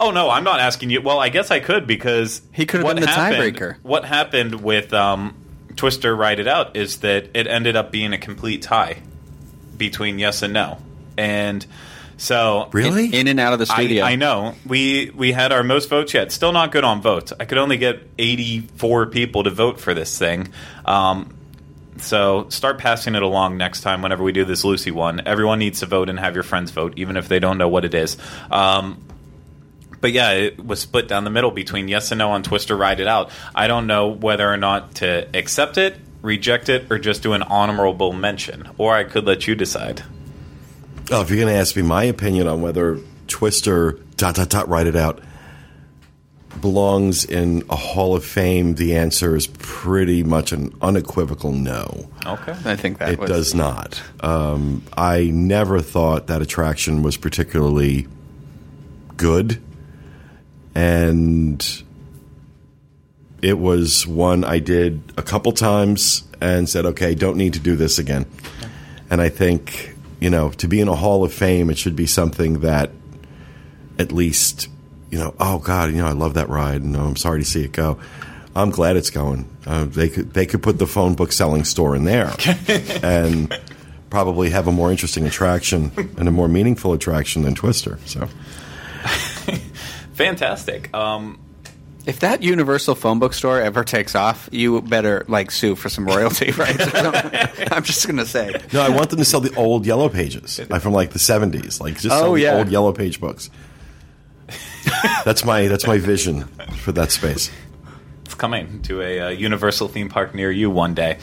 Oh 0.00 0.10
no, 0.10 0.30
I'm 0.30 0.44
not 0.44 0.60
asking 0.60 0.90
you. 0.90 1.02
Well, 1.02 1.18
I 1.20 1.28
guess 1.28 1.50
I 1.50 1.60
could 1.60 1.86
because 1.86 2.40
He 2.52 2.64
could 2.66 2.82
have 2.82 2.94
been 2.96 3.02
the 3.04 3.08
happened- 3.08 3.56
tiebreaker. 3.56 3.76
What 3.82 4.04
happened 4.04 4.62
with 4.62 4.92
um, 4.94 5.34
Twister 5.76 6.16
Ride 6.16 6.40
It 6.40 6.48
Out 6.48 6.76
is 6.76 6.98
that 6.98 7.28
it 7.34 7.46
ended 7.46 7.76
up 7.76 7.92
being 7.92 8.12
a 8.12 8.18
complete 8.18 8.62
tie 8.62 9.02
between 9.76 10.18
yes 10.18 10.42
and 10.42 10.52
no, 10.54 10.78
and 11.18 11.64
so 12.16 12.68
Really? 12.72 13.06
In 13.14 13.28
and 13.28 13.38
out 13.40 13.52
of 13.54 13.58
the 13.58 13.66
studio. 13.66 14.04
I, 14.04 14.10
I 14.12 14.16
know 14.16 14.54
we 14.66 15.10
we 15.14 15.32
had 15.32 15.52
our 15.52 15.62
most 15.62 15.88
votes 15.88 16.12
yet. 16.14 16.32
Still 16.32 16.52
not 16.52 16.72
good 16.72 16.84
on 16.84 17.00
votes. 17.02 17.32
I 17.38 17.44
could 17.44 17.58
only 17.58 17.76
get 17.78 18.02
84 18.18 19.06
people 19.06 19.44
to 19.44 19.50
vote 19.50 19.80
for 19.80 19.94
this 19.94 20.18
thing. 20.18 20.48
Um, 20.84 21.34
so 21.98 22.46
start 22.48 22.78
passing 22.78 23.14
it 23.14 23.22
along 23.22 23.58
next 23.58 23.82
time 23.82 24.00
whenever 24.02 24.22
we 24.22 24.32
do 24.32 24.44
this 24.46 24.64
Lucy 24.64 24.90
one. 24.90 25.20
Everyone 25.26 25.58
needs 25.58 25.80
to 25.80 25.86
vote 25.86 26.08
and 26.08 26.18
have 26.18 26.34
your 26.34 26.42
friends 26.42 26.70
vote, 26.70 26.94
even 26.96 27.16
if 27.18 27.28
they 27.28 27.38
don't 27.38 27.58
know 27.58 27.68
what 27.68 27.84
it 27.84 27.94
is. 27.94 28.16
Um, 28.50 29.02
but 30.00 30.12
yeah, 30.12 30.32
it 30.32 30.64
was 30.64 30.80
split 30.80 31.08
down 31.08 31.24
the 31.24 31.30
middle 31.30 31.50
between 31.50 31.88
yes 31.88 32.10
and 32.10 32.18
no 32.18 32.30
on 32.32 32.42
Twister 32.42 32.76
Ride 32.76 33.00
It 33.00 33.06
Out. 33.06 33.30
I 33.54 33.66
don't 33.66 33.86
know 33.86 34.08
whether 34.08 34.50
or 34.50 34.56
not 34.56 34.96
to 34.96 35.28
accept 35.36 35.78
it, 35.78 35.96
reject 36.22 36.68
it, 36.68 36.90
or 36.90 36.98
just 36.98 37.22
do 37.22 37.32
an 37.32 37.42
honorable 37.42 38.12
mention. 38.12 38.68
Or 38.78 38.94
I 38.94 39.04
could 39.04 39.24
let 39.26 39.46
you 39.46 39.54
decide. 39.54 40.02
Oh, 41.10 41.22
if 41.22 41.30
you're 41.30 41.40
going 41.40 41.52
to 41.52 41.58
ask 41.58 41.76
me 41.76 41.82
my 41.82 42.04
opinion 42.04 42.46
on 42.46 42.62
whether 42.62 42.98
Twister 43.26 43.92
dot 44.16 44.36
dot 44.36 44.48
dot 44.48 44.68
write 44.68 44.86
it 44.86 44.96
out 44.96 45.20
belongs 46.60 47.24
in 47.24 47.62
a 47.70 47.76
Hall 47.76 48.14
of 48.14 48.24
Fame, 48.24 48.74
the 48.74 48.96
answer 48.96 49.36
is 49.36 49.46
pretty 49.46 50.22
much 50.22 50.52
an 50.52 50.74
unequivocal 50.82 51.52
no. 51.52 52.10
Okay. 52.26 52.54
I 52.64 52.76
think 52.76 52.98
that 52.98 53.10
It 53.10 53.18
was, 53.18 53.30
does 53.30 53.54
not. 53.54 54.02
Um, 54.20 54.82
I 54.96 55.30
never 55.32 55.80
thought 55.80 56.26
that 56.26 56.42
attraction 56.42 57.02
was 57.02 57.16
particularly 57.16 58.08
good, 59.16 59.62
and 60.74 61.82
it 63.42 63.58
was 63.58 64.06
one 64.06 64.44
I 64.44 64.58
did 64.58 65.02
a 65.16 65.22
couple 65.22 65.52
times 65.52 66.24
and 66.40 66.68
said, 66.68 66.86
"Okay, 66.86 67.14
don't 67.14 67.36
need 67.36 67.54
to 67.54 67.60
do 67.60 67.76
this 67.76 67.98
again." 67.98 68.26
And 69.10 69.20
I 69.20 69.28
think 69.28 69.96
you 70.20 70.28
know, 70.30 70.50
to 70.50 70.68
be 70.68 70.80
in 70.80 70.88
a 70.88 70.94
Hall 70.94 71.24
of 71.24 71.32
Fame, 71.32 71.70
it 71.70 71.78
should 71.78 71.96
be 71.96 72.06
something 72.06 72.60
that 72.60 72.90
at 73.98 74.12
least 74.12 74.68
you 75.10 75.18
know, 75.18 75.34
oh 75.40 75.58
God, 75.58 75.90
you 75.90 75.96
know, 75.96 76.06
I 76.06 76.12
love 76.12 76.34
that 76.34 76.48
ride, 76.48 76.82
and 76.82 76.96
I'm 76.96 77.16
sorry 77.16 77.40
to 77.40 77.44
see 77.44 77.64
it 77.64 77.72
go. 77.72 77.98
I'm 78.54 78.70
glad 78.70 78.96
it's 78.96 79.10
going. 79.10 79.48
Uh, 79.66 79.84
they 79.84 80.08
could 80.08 80.32
they 80.32 80.46
could 80.46 80.62
put 80.62 80.78
the 80.78 80.86
phone 80.86 81.14
book 81.14 81.32
selling 81.32 81.64
store 81.64 81.96
in 81.96 82.04
there, 82.04 82.32
and 83.02 83.58
probably 84.08 84.50
have 84.50 84.66
a 84.66 84.72
more 84.72 84.90
interesting 84.90 85.26
attraction 85.26 85.92
and 86.16 86.28
a 86.28 86.32
more 86.32 86.48
meaningful 86.48 86.92
attraction 86.92 87.42
than 87.42 87.54
Twister. 87.54 87.98
So 88.06 88.28
Fantastic. 90.24 90.94
Um, 90.94 91.38
If 92.06 92.20
that 92.20 92.42
Universal 92.42 92.94
phone 92.94 93.18
book 93.18 93.34
store 93.34 93.60
ever 93.60 93.84
takes 93.84 94.14
off, 94.14 94.48
you 94.52 94.80
better 94.82 95.24
like 95.28 95.50
sue 95.50 95.74
for 95.76 95.88
some 95.90 96.06
royalty 96.06 96.50
rights. 96.62 96.84
I'm 97.72 97.82
just 97.82 98.06
gonna 98.06 98.24
say. 98.26 98.52
no, 98.72 98.80
I 98.82 98.88
want 98.88 99.10
them 99.10 99.18
to 99.18 99.24
sell 99.24 99.40
the 99.40 99.54
old 99.54 99.84
Yellow 99.86 100.08
Pages 100.08 100.60
like 100.70 100.82
from 100.82 100.92
like 100.94 101.10
the 101.10 101.18
70s, 101.18 101.80
like 101.80 101.94
just 101.94 102.08
sell 102.08 102.30
Oh, 102.30 102.34
the 102.36 102.42
yeah. 102.42 102.56
old 102.56 102.68
Yellow 102.70 102.92
Page 102.92 103.20
books. 103.20 103.50
that's 105.24 105.44
my 105.44 105.68
that's 105.68 105.86
my 105.86 105.98
vision 105.98 106.44
for 106.82 106.92
that 106.92 107.10
space. 107.12 107.50
Coming 108.40 108.82
to 108.82 109.00
a 109.02 109.20
uh, 109.20 109.28
Universal 109.28 109.88
theme 109.88 110.08
park 110.08 110.34
near 110.34 110.50
you 110.50 110.70
one 110.70 110.94
day. 110.94 111.18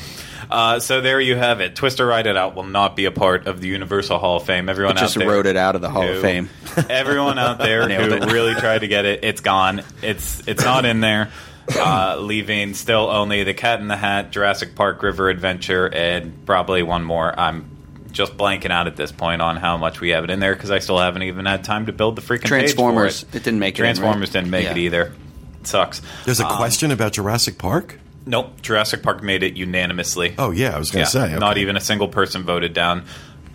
Uh, 0.50 0.80
so 0.80 1.02
there 1.02 1.20
you 1.20 1.36
have 1.36 1.60
it. 1.60 1.76
Twister 1.76 2.06
Ride 2.06 2.28
It 2.28 2.38
Out 2.38 2.56
will 2.56 2.64
not 2.64 2.96
be 2.96 3.04
a 3.06 3.12
part 3.12 3.48
of 3.48 3.60
the 3.60 3.68
Universal 3.68 4.20
Hall 4.20 4.38
of 4.38 4.44
Fame. 4.44 4.70
Everyone 4.70 4.96
It 4.96 5.00
just 5.02 5.18
out 5.18 5.20
there 5.22 5.30
wrote 5.30 5.46
it 5.48 5.58
out 5.58 5.76
of 5.76 5.82
the 5.82 5.90
Hall 5.90 6.04
who- 6.04 6.14
of 6.14 6.22
Fame. 6.22 6.50
Everyone 6.90 7.38
out 7.38 7.58
there 7.58 7.90
who 7.90 8.14
it. 8.16 8.32
really 8.32 8.54
tried 8.56 8.80
to 8.80 8.88
get 8.88 9.04
it, 9.06 9.24
it's 9.24 9.42
gone. 9.42 9.84
It's 10.02 10.48
it's 10.48 10.64
not 10.64 10.86
in 10.86 11.02
there. 11.02 11.32
Uh, 11.78 12.16
leaving 12.22 12.74
still 12.74 13.10
only 13.10 13.44
the 13.44 13.54
Cat 13.54 13.82
in 13.82 13.90
the 13.90 13.98
Hat, 13.98 14.32
Jurassic 14.32 14.74
Park 14.74 15.04
River 15.04 15.28
Adventure, 15.30 15.86
and 15.94 16.46
probably 16.46 16.82
one 16.82 17.04
more. 17.04 17.38
I'm 17.38 17.70
just 18.14 18.38
blanking 18.38 18.72
out 18.72 18.88
at 18.88 18.96
this 18.96 19.12
point 19.12 19.42
on 19.42 19.58
how 19.58 19.76
much 19.76 20.00
we 20.00 20.12
have 20.12 20.24
it 20.24 20.30
in 20.30 20.40
there 20.40 20.54
because 20.56 20.72
I 20.72 20.80
still 20.80 20.98
haven't 20.98 21.24
even 21.24 21.46
had 21.46 21.66
time 21.66 21.88
to 21.88 21.92
build 21.92 22.16
the 22.16 22.22
freaking 22.22 22.46
Transformers. 22.46 23.24
it. 23.24 23.36
It 23.36 23.44
didn't 23.44 23.60
make 23.60 23.76
it 23.76 23.80
in, 23.80 23.84
right? 23.84 23.96
Transformers 23.98 24.30
didn't 24.30 24.50
make 24.50 24.66
it 24.66 24.78
either. 24.78 25.12
Sucks. 25.68 26.02
There's 26.26 26.40
a 26.40 26.48
Um, 26.48 26.56
question 26.58 26.92
about 26.92 27.14
Jurassic 27.14 27.58
Park. 27.58 28.00
Nope, 28.26 28.62
Jurassic 28.62 29.04
Park 29.04 29.24
made 29.24 29.44
it 29.44 29.56
unanimously. 29.56 30.34
Oh 30.38 30.52
yeah, 30.52 30.76
I 30.76 30.80
was 30.80 30.92
going 30.92 31.02
Yeah, 31.02 31.06
to 31.06 31.12
say 31.12 31.24
okay. 31.26 31.38
not 31.38 31.58
even 31.58 31.78
a 31.78 31.80
single 31.82 32.08
person 32.08 32.44
voted 32.44 32.74
down. 32.74 33.04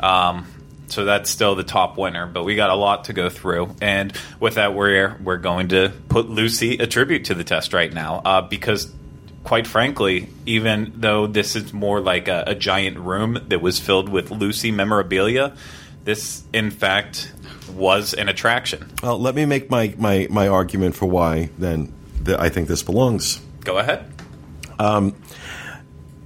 Um, 0.00 0.46
so 0.88 1.04
that's 1.04 1.30
still 1.30 1.54
the 1.54 1.62
top 1.64 1.96
winner, 1.96 2.26
but 2.26 2.44
we 2.44 2.54
got 2.54 2.70
a 2.70 2.74
lot 2.74 3.04
to 3.04 3.12
go 3.12 3.28
through. 3.30 3.74
And 3.80 4.12
with 4.40 4.54
that, 4.56 4.74
we're 4.74 5.16
we're 5.22 5.38
going 5.38 5.68
to 5.68 5.90
put 6.08 6.28
Lucy 6.28 6.78
a 6.78 6.86
tribute 6.86 7.26
to 7.26 7.34
the 7.34 7.44
test 7.44 7.72
right 7.72 7.92
now 7.92 8.20
uh, 8.24 8.40
because, 8.42 8.92
quite 9.44 9.66
frankly, 9.66 10.28
even 10.44 10.92
though 10.96 11.26
this 11.26 11.56
is 11.56 11.72
more 11.72 12.00
like 12.00 12.28
a, 12.28 12.44
a 12.48 12.54
giant 12.54 12.98
room 12.98 13.38
that 13.48 13.62
was 13.62 13.78
filled 13.78 14.08
with 14.10 14.30
Lucy 14.30 14.70
memorabilia, 14.70 15.54
this 16.04 16.42
in 16.52 16.70
fact 16.70 17.32
was 17.74 18.12
an 18.12 18.28
attraction. 18.28 18.90
Well, 19.02 19.18
let 19.18 19.34
me 19.34 19.46
make 19.46 19.70
my, 19.70 19.94
my, 19.96 20.26
my 20.30 20.48
argument 20.48 20.94
for 20.94 21.06
why 21.06 21.48
then 21.58 21.92
that 22.24 22.40
I 22.40 22.48
think 22.48 22.68
this 22.68 22.82
belongs. 22.82 23.40
Go 23.64 23.78
ahead. 23.78 24.10
Um, 24.78 25.14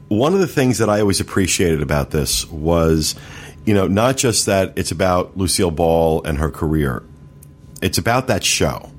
one 0.08 0.34
of 0.34 0.40
the 0.40 0.46
things 0.46 0.78
that 0.78 0.88
I 0.88 1.00
always 1.00 1.20
appreciated 1.20 1.82
about 1.82 2.10
this 2.10 2.48
was, 2.50 3.14
you 3.64 3.74
know, 3.74 3.86
not 3.86 4.16
just 4.16 4.46
that 4.46 4.72
it's 4.76 4.90
about 4.90 5.36
Lucille 5.36 5.70
Ball 5.70 6.22
and 6.24 6.38
her 6.38 6.50
career, 6.50 7.02
it's 7.82 7.98
about 7.98 8.28
that 8.28 8.44
show, 8.44 8.90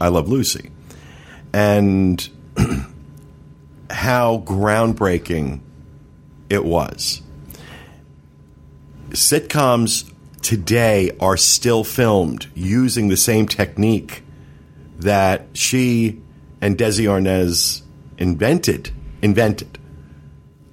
I 0.00 0.08
Love 0.08 0.28
Lucy, 0.28 0.70
and 1.52 2.28
how 3.90 4.38
groundbreaking 4.38 5.60
it 6.48 6.64
was. 6.64 7.22
Sitcoms 9.10 10.10
today 10.40 11.10
are 11.20 11.36
still 11.36 11.84
filmed 11.84 12.48
using 12.54 13.08
the 13.08 13.16
same 13.16 13.46
technique 13.46 14.22
that 14.98 15.48
she 15.52 16.21
and 16.62 16.78
Desi 16.78 17.04
Arnaz 17.04 17.82
invented 18.16 18.92
invented 19.20 19.78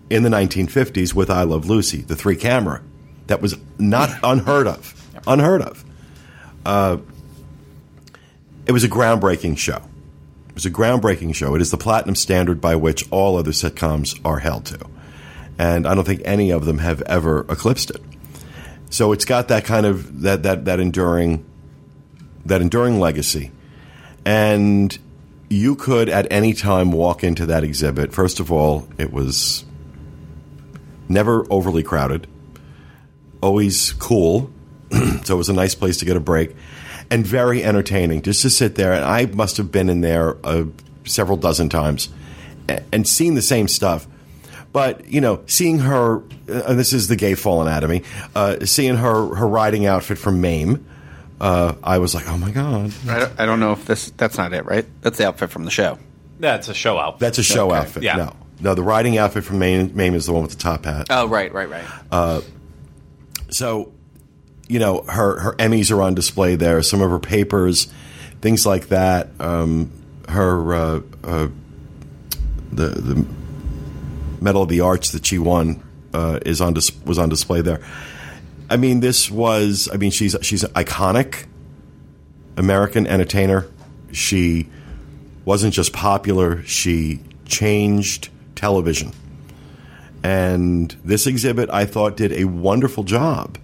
in 0.09 0.23
the 0.23 0.29
1950s 0.29 1.13
with 1.13 1.29
I 1.29 1.43
Love 1.43 1.65
Lucy, 1.65 2.01
the 2.01 2.15
three 2.15 2.35
camera. 2.35 2.81
That 3.27 3.41
was 3.41 3.57
not 3.77 4.09
unheard 4.23 4.67
of. 4.67 4.95
Unheard 5.27 5.61
of. 5.61 5.83
Uh, 6.65 6.97
it 8.65 8.71
was 8.71 8.83
a 8.83 8.89
groundbreaking 8.89 9.57
show. 9.57 9.81
It 10.49 10.55
was 10.55 10.65
a 10.65 10.71
groundbreaking 10.71 11.35
show. 11.35 11.53
It 11.55 11.61
is 11.61 11.71
the 11.71 11.77
platinum 11.77 12.15
standard 12.15 12.61
by 12.61 12.75
which 12.75 13.09
all 13.11 13.37
other 13.37 13.51
sitcoms 13.51 14.19
are 14.25 14.39
held 14.39 14.65
to. 14.67 14.79
And 15.57 15.87
I 15.87 15.93
don't 15.93 16.05
think 16.05 16.21
any 16.25 16.51
of 16.51 16.65
them 16.65 16.79
have 16.79 17.01
ever 17.03 17.41
eclipsed 17.49 17.91
it. 17.91 18.01
So 18.89 19.11
it's 19.11 19.25
got 19.25 19.49
that 19.49 19.65
kind 19.65 19.85
of 19.85 20.21
that 20.21 20.43
that 20.43 20.65
that 20.65 20.79
enduring 20.79 21.45
that 22.45 22.61
enduring 22.61 22.99
legacy. 22.99 23.51
And 24.25 24.97
you 25.49 25.75
could 25.75 26.09
at 26.09 26.31
any 26.31 26.53
time 26.53 26.91
walk 26.91 27.23
into 27.23 27.47
that 27.47 27.63
exhibit. 27.63 28.13
First 28.13 28.39
of 28.39 28.51
all, 28.51 28.87
it 28.97 29.11
was 29.11 29.65
never 31.07 31.45
overly 31.49 31.83
crowded, 31.83 32.27
always 33.41 33.93
cool. 33.93 34.51
so 35.23 35.35
it 35.35 35.37
was 35.37 35.49
a 35.49 35.53
nice 35.53 35.75
place 35.75 35.97
to 35.97 36.05
get 36.05 36.15
a 36.15 36.19
break 36.19 36.55
and 37.09 37.25
very 37.25 37.63
entertaining 37.63 38.21
just 38.21 38.41
to 38.43 38.49
sit 38.49 38.75
there. 38.75 38.93
And 38.93 39.03
I 39.03 39.25
must 39.25 39.57
have 39.57 39.71
been 39.71 39.89
in 39.89 40.01
there 40.01 40.37
uh, 40.43 40.65
several 41.05 41.37
dozen 41.37 41.69
times 41.69 42.09
and 42.91 43.07
seen 43.07 43.33
the 43.33 43.41
same 43.41 43.67
stuff. 43.67 44.07
But 44.71 45.07
you 45.07 45.19
know, 45.19 45.41
seeing 45.47 45.79
her, 45.79 46.21
uh, 46.47 46.73
this 46.75 46.93
is 46.93 47.07
the 47.07 47.15
gay 47.15 47.33
fall 47.33 47.61
anatomy, 47.61 48.03
uh, 48.35 48.65
seeing 48.65 48.97
her 48.97 49.33
her 49.35 49.47
riding 49.47 49.87
outfit 49.87 50.19
from 50.19 50.41
Mame, 50.41 50.85
uh, 51.41 51.75
I 51.83 51.97
was 51.99 52.13
like, 52.15 52.27
oh 52.27 52.37
my 52.37 52.51
god, 52.51 52.93
I 53.07 53.19
don't, 53.19 53.39
I 53.39 53.45
don't 53.45 53.59
know 53.59 53.71
if 53.73 53.85
this. 53.85 54.11
That's 54.11 54.37
not 54.37 54.53
it, 54.53 54.65
right? 54.65 54.85
That's 55.01 55.17
the 55.17 55.27
outfit 55.27 55.49
from 55.49 55.65
the 55.65 55.71
show. 55.71 55.97
That's 56.39 56.67
a 56.69 56.73
show 56.73 56.97
outfit. 56.97 57.19
that's 57.19 57.37
a 57.37 57.43
show 57.43 57.69
Okay. 57.71 57.79
outfit. 57.79 58.03
Yeah. 58.03 58.15
No, 58.15 58.35
no, 58.61 58.75
the 58.75 58.83
riding 58.83 59.17
outfit 59.17 59.43
from 59.43 59.59
Mame, 59.59 59.91
Mame 59.95 60.15
is 60.15 60.25
the 60.25 60.33
one 60.33 60.41
with 60.41 60.51
the 60.51 60.57
top 60.57 60.85
hat. 60.85 61.07
Oh, 61.09 61.27
right, 61.27 61.53
right, 61.53 61.69
right. 61.69 62.43
So, 63.51 63.91
you 64.67 64.79
know, 64.79 65.01
her 65.03 65.39
her 65.39 65.53
Emmys 65.55 65.91
are 65.91 66.01
on 66.01 66.13
display 66.15 66.55
there. 66.55 66.81
Some 66.81 67.01
of 67.01 67.09
her 67.09 67.19
papers, 67.19 67.87
things 68.41 68.65
like 68.65 68.87
that. 68.89 69.29
Um, 69.39 69.91
her 70.27 70.73
uh, 70.73 71.01
uh, 71.23 71.47
the 72.71 72.89
the 72.89 73.25
Medal 74.41 74.61
of 74.63 74.69
the 74.69 74.81
Arts 74.81 75.11
that 75.11 75.25
she 75.25 75.39
won 75.39 75.83
uh, 76.13 76.39
is 76.45 76.61
on 76.61 76.73
dis- 76.73 76.91
was 77.05 77.17
on 77.17 77.29
display 77.29 77.61
there. 77.61 77.81
I 78.70 78.78
mean, 78.78 78.99
this 78.99 79.32
was. 79.32 79.89
I 79.91 79.97
mean, 79.97 80.11
she's 80.11 80.36
she's 80.41 80.63
an 80.63 80.72
iconic 80.74 81.45
American 82.57 83.07
entertainer. 83.07 83.67
She 84.11 84.67
wasn't 85.45 85.74
just 85.74 85.93
popular; 85.93 86.63
she 86.63 87.22
changed 87.45 88.30
television. 88.55 89.11
And 90.24 90.95
this 91.03 91.26
exhibit, 91.26 91.70
I 91.70 91.86
thought, 91.86 92.17
did 92.17 92.34
a 92.34 92.43
wonderful 92.45 93.03
job 93.03 93.57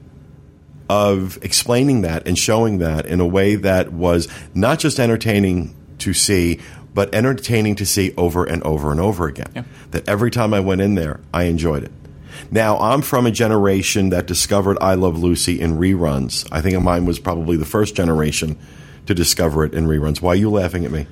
of 0.90 1.38
explaining 1.42 2.02
that 2.02 2.28
and 2.28 2.38
showing 2.38 2.78
that 2.78 3.06
in 3.06 3.20
a 3.20 3.26
way 3.26 3.56
that 3.56 3.92
was 3.92 4.28
not 4.54 4.80
just 4.80 5.00
entertaining 5.00 5.76
to 6.00 6.14
see, 6.14 6.60
but 6.94 7.14
entertaining 7.14 7.76
to 7.76 7.86
see 7.86 8.14
over 8.16 8.46
and 8.46 8.64
over 8.64 8.92
and 8.92 9.00
over 9.00 9.28
again. 9.28 9.66
That 9.92 10.08
every 10.08 10.32
time 10.32 10.54
I 10.54 10.60
went 10.60 10.82
in 10.82 10.96
there, 10.96 11.20
I 11.34 11.44
enjoyed 11.44 11.84
it. 11.84 11.92
Now, 12.52 12.78
I'm 12.80 13.02
from 13.02 13.26
a 13.26 13.32
generation 13.32 14.10
that 14.10 14.28
discovered 14.28 14.78
I 14.82 14.96
Love 14.96 15.22
Lucy 15.22 15.60
in 15.60 15.78
reruns. 15.78 16.48
I 16.52 16.62
think 16.62 16.82
mine 16.82 17.06
was 17.06 17.20
probably 17.20 17.58
the 17.58 17.66
first 17.66 17.96
generation 17.96 18.58
to 19.06 19.14
discover 19.14 19.64
it 19.66 19.74
in 19.74 19.88
reruns. 19.88 20.22
Why 20.22 20.32
are 20.32 20.36
you 20.36 20.50
laughing 20.50 20.86
at 20.86 20.92
me? 20.92 21.08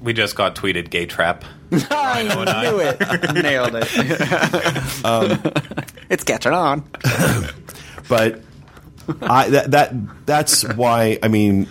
we 0.00 0.12
just 0.14 0.34
got 0.34 0.54
tweeted 0.54 0.90
gay 0.90 1.06
trap. 1.06 1.44
I 1.72 2.22
knew 2.22 2.80
it. 2.80 3.34
Nailed 3.34 3.74
it. 3.74 5.04
Um, 5.04 5.40
it's 6.10 6.24
catching 6.24 6.52
on. 6.52 6.88
but 8.08 8.40
I 9.22 9.50
that, 9.50 9.70
that 9.72 10.26
that's 10.26 10.62
why 10.74 11.18
I 11.22 11.28
mean, 11.28 11.68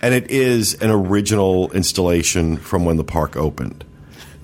and 0.00 0.14
it 0.14 0.30
is 0.30 0.74
an 0.74 0.90
original 0.90 1.70
installation 1.72 2.56
from 2.56 2.84
when 2.84 2.96
the 2.96 3.04
park 3.04 3.36
opened, 3.36 3.84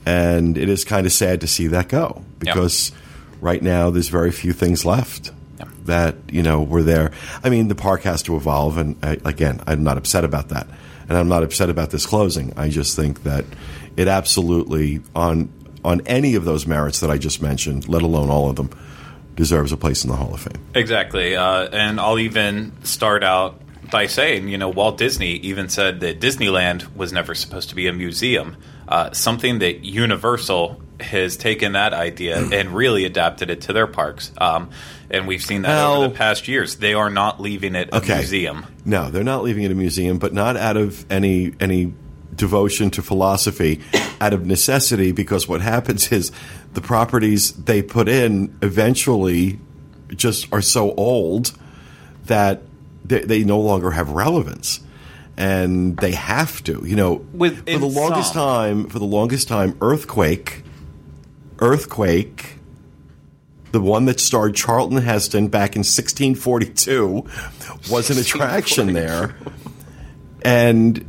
and 0.05 0.59
it 0.59 0.69
is 0.69 0.85
kind 0.85 1.07
of 1.07 1.13
sad 1.13 1.41
to 1.41 1.47
see 1.47 1.69
that 1.69 1.89
go 1.89 2.23
because 2.39 2.93
right 3.41 3.63
now 3.63 3.91
there's 3.91 4.09
very 4.09 4.33
few 4.33 4.53
things 4.53 4.85
left 4.85 5.31
Yep. 5.59 5.69
that 5.87 6.15
you 6.31 6.43
know 6.43 6.63
were 6.63 6.83
there. 6.83 7.13
I 7.43 7.49
mean, 7.49 7.69
the 7.69 7.75
park 7.75 8.03
has 8.03 8.23
to 8.25 8.37
evolve, 8.37 8.77
and 8.77 8.97
uh, 9.03 9.17
again, 9.25 9.61
I'm 9.67 9.83
not 9.85 9.97
upset 9.97 10.25
about 10.25 10.51
that. 10.51 10.67
and 11.09 11.17
I'm 11.17 11.29
not 11.29 11.43
upset 11.43 11.71
about 11.71 11.91
this 11.91 12.05
closing. 12.05 12.53
I 12.59 12.69
just 12.69 12.95
think 12.97 13.23
that 13.23 13.45
it 13.97 14.07
absolutely 14.09 15.01
on 15.15 15.49
on 15.85 16.03
any 16.07 16.35
of 16.35 16.45
those 16.45 16.67
merits 16.67 17.01
that 17.01 17.11
I 17.11 17.17
just 17.17 17.41
mentioned, 17.41 17.89
let 17.89 18.03
alone 18.03 18.29
all 18.29 18.51
of 18.51 18.57
them, 18.57 18.71
deserves 19.37 19.71
a 19.73 19.77
place 19.77 20.03
in 20.05 20.11
the 20.11 20.17
Hall 20.17 20.35
of 20.35 20.41
Fame. 20.41 20.61
Exactly. 20.75 21.37
Uh, 21.37 21.69
and 21.73 22.01
I'll 22.01 22.19
even 22.19 22.73
start 22.85 23.23
out 23.23 23.61
by 23.91 24.07
saying, 24.09 24.49
you 24.49 24.59
know, 24.59 24.69
Walt 24.69 24.99
Disney 24.99 25.35
even 25.37 25.69
said 25.69 26.01
that 26.01 26.19
Disneyland 26.21 26.95
was 26.97 27.13
never 27.13 27.35
supposed 27.37 27.69
to 27.69 27.77
be 27.77 27.87
a 27.87 27.93
museum. 27.93 28.57
Uh, 28.89 29.13
something 29.13 29.61
that 29.61 29.85
Universal 29.85 30.83
has 31.01 31.37
taken 31.37 31.73
that 31.73 31.93
idea 31.93 32.39
and 32.39 32.71
really 32.75 33.05
adapted 33.05 33.51
it 33.51 33.63
to 33.63 33.73
their 33.73 33.87
parks. 33.87 34.33
Um, 34.39 34.71
and 35.11 35.27
we've 35.27 35.43
seen 35.43 35.63
that 35.63 35.69
Well- 35.69 35.97
over 36.03 36.09
the 36.09 36.15
past 36.15 36.49
years. 36.49 36.77
They 36.77 36.95
are 36.95 37.11
not 37.11 37.41
leaving 37.41 37.75
it 37.75 37.91
a 37.93 37.97
Okay. 37.99 38.17
museum. 38.19 38.65
No, 38.85 39.11
they're 39.11 39.23
not 39.25 39.45
leaving 39.45 39.65
it 39.65 39.71
a 39.71 39.75
museum, 39.75 40.19
but 40.19 40.33
not 40.33 40.57
out 40.57 40.77
of 40.77 41.05
any 41.11 41.53
any 41.61 41.93
devotion 42.35 42.91
to 42.91 43.03
philosophy, 43.03 43.81
out 44.21 44.33
of 44.35 44.45
necessity. 44.47 45.13
Because 45.13 45.47
what 45.49 45.61
happens 45.61 46.11
is 46.13 46.33
the 46.75 46.81
properties 46.81 47.53
they 47.53 47.83
put 47.83 48.09
in 48.09 48.55
eventually 48.63 49.59
just 50.15 50.47
are 50.53 50.63
so 50.63 50.93
old 50.95 51.53
that 52.27 52.63
they, 53.05 53.21
they 53.21 53.45
no 53.45 53.61
longer 53.61 53.91
have 53.93 54.11
relevance, 54.11 54.81
and 55.37 55.97
they 55.99 56.13
have 56.13 56.63
to. 56.65 56.83
You 56.85 56.97
know, 56.97 57.25
With- 57.33 57.59
for 57.71 57.79
the 57.79 57.87
longest 57.87 58.33
some. 58.35 58.43
time, 58.43 58.87
for 58.89 58.99
the 58.99 59.05
longest 59.07 59.49
time, 59.49 59.77
earthquake, 59.81 60.63
earthquake. 61.59 62.55
The 63.73 63.81
one 63.81 64.07
that 64.07 64.21
starred 64.21 64.55
Charlton 64.55 64.99
Heston 64.99 65.49
back 65.49 65.77
in 65.77 65.81
1642 65.81 67.27
was 67.91 68.11
an 68.11 68.19
attraction 68.19 68.93
there. 68.93 69.35
And 70.43 71.05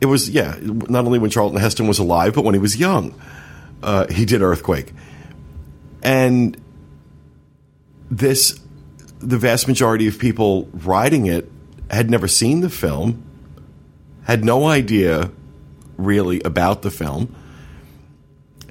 it 0.00 0.06
was, 0.06 0.30
yeah, 0.30 0.56
not 0.60 1.04
only 1.04 1.18
when 1.18 1.30
Charlton 1.30 1.58
Heston 1.58 1.86
was 1.86 1.98
alive, 1.98 2.34
but 2.34 2.44
when 2.44 2.54
he 2.54 2.60
was 2.60 2.76
young, 2.76 3.20
uh, 3.82 4.06
he 4.08 4.24
did 4.24 4.42
Earthquake. 4.42 4.92
And 6.02 6.60
this, 8.10 8.58
the 9.18 9.38
vast 9.38 9.68
majority 9.68 10.06
of 10.08 10.18
people 10.18 10.68
riding 10.72 11.26
it 11.26 11.50
had 11.90 12.10
never 12.10 12.28
seen 12.28 12.60
the 12.60 12.70
film, 12.70 13.22
had 14.24 14.44
no 14.44 14.66
idea 14.66 15.30
really 15.96 16.40
about 16.42 16.82
the 16.82 16.90
film. 16.90 17.34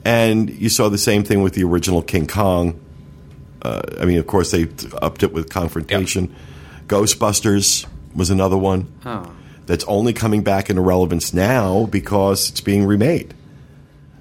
And 0.05 0.49
you 0.49 0.69
saw 0.69 0.89
the 0.89 0.97
same 0.97 1.23
thing 1.23 1.41
with 1.41 1.53
the 1.53 1.63
original 1.63 2.01
King 2.01 2.27
Kong. 2.27 2.79
Uh, 3.61 3.81
I 3.99 4.05
mean, 4.05 4.17
of 4.17 4.27
course, 4.27 4.51
they 4.51 4.67
upped 5.01 5.23
it 5.23 5.33
with 5.33 5.49
Confrontation. 5.49 6.33
Ghostbusters 6.87 7.85
was 8.15 8.29
another 8.29 8.57
one 8.57 8.91
that's 9.65 9.83
only 9.85 10.13
coming 10.13 10.41
back 10.41 10.69
into 10.69 10.81
relevance 10.81 11.33
now 11.33 11.85
because 11.85 12.49
it's 12.49 12.61
being 12.61 12.85
remade. 12.85 13.33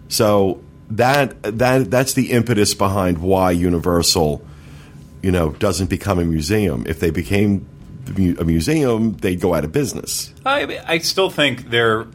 So 0.09 0.63
that 0.91 1.43
that 1.43 1.91
that's 1.91 2.15
the 2.15 2.33
impetus 2.33 2.75
behind 2.75 3.19
why 3.19 3.53
Universal, 3.53 4.45
you 5.23 5.31
know, 5.31 5.51
doesn't 5.53 5.89
become 5.89 6.19
a 6.19 6.25
museum. 6.25 6.85
If 6.87 7.01
they 7.01 7.11
became 7.11 7.67
a 8.09 8.45
museum, 8.45 9.13
they'd 9.15 9.41
go 9.41 9.55
out 9.55 9.65
of 9.65 9.73
business. 9.73 10.33
I, 10.45 10.81
I 10.87 10.99
still 10.99 11.31
think 11.31 11.71
they're 11.71 12.07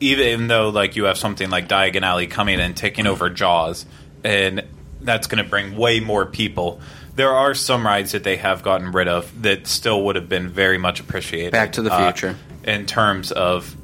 even 0.00 0.48
though 0.48 0.70
like 0.70 0.96
you 0.96 1.04
have 1.04 1.18
something 1.18 1.50
like 1.50 1.68
Diagon 1.68 2.02
Alley 2.02 2.26
coming 2.26 2.60
and 2.60 2.76
taking 2.76 3.06
over 3.06 3.30
Jaws, 3.30 3.86
and 4.24 4.64
that's 5.00 5.26
going 5.26 5.42
to 5.42 5.48
bring 5.48 5.76
way 5.76 6.00
more 6.00 6.26
people. 6.26 6.80
There 7.16 7.32
are 7.32 7.54
some 7.54 7.84
rides 7.84 8.12
that 8.12 8.24
they 8.24 8.36
have 8.36 8.62
gotten 8.62 8.92
rid 8.92 9.08
of 9.08 9.42
that 9.42 9.66
still 9.66 10.04
would 10.04 10.16
have 10.16 10.28
been 10.28 10.48
very 10.48 10.78
much 10.78 11.00
appreciated. 11.00 11.52
Back 11.52 11.72
to 11.72 11.82
the 11.82 11.92
uh, 11.92 12.12
Future. 12.12 12.36
in 12.64 12.86
terms 12.86 13.30
of 13.32 13.76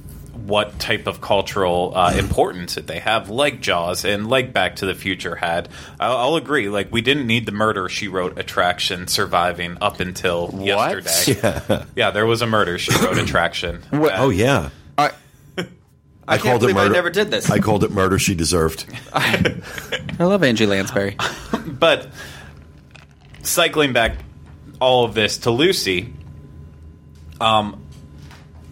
what 0.47 0.79
type 0.79 1.07
of 1.09 1.21
cultural 1.21 1.93
uh, 1.97 2.15
importance 2.17 2.77
that 2.77 2.87
they 2.87 3.01
have, 3.01 3.29
like 3.29 3.61
Jaws 3.61 4.05
and 4.05 4.29
like 4.29 4.53
Back 4.53 4.77
to 4.77 4.87
the 4.87 4.95
Future 4.95 5.35
had. 5.35 5.69
I'll, 5.99 6.17
I'll 6.17 6.37
agree. 6.37 6.69
Like 6.69 6.93
we 6.93 7.01
didn't 7.01 7.27
need 7.27 7.47
the 7.47 7.53
Murder 7.53 7.89
She 7.89 8.07
Wrote 8.09 8.39
attraction 8.39 9.09
surviving 9.09 9.77
up 9.81 9.99
until 10.01 10.55
yesterday. 10.63 11.85
Yeah. 11.97 12.11
there 12.13 12.27
was 12.27 12.43
a 12.43 12.47
Murder 12.47 12.79
She 12.79 12.93
Wrote 13.05 13.19
attraction. 13.19 13.83
What- 13.91 14.13
Oh 14.17 14.29
yeah, 14.31 14.71
I, 16.29 16.35
I, 16.35 16.39
can't 16.39 16.61
believe 16.61 16.77
I 16.77 16.89
never 16.89 17.11
did 17.11 17.31
this. 17.31 17.51
I 17.51 17.61
called 17.61 17.85
it 17.85 17.93
murder 17.93 18.19
she 18.19 18.35
deserved. 18.35 18.85
I 19.13 19.63
love 20.19 20.43
Angie 20.43 20.67
Lansbury. 20.67 21.17
But 21.67 22.09
cycling 23.43 23.93
back 23.93 24.17
all 24.81 25.05
of 25.05 25.13
this 25.13 25.39
to 25.39 25.51
Lucy, 25.51 26.15
um, 27.39 27.85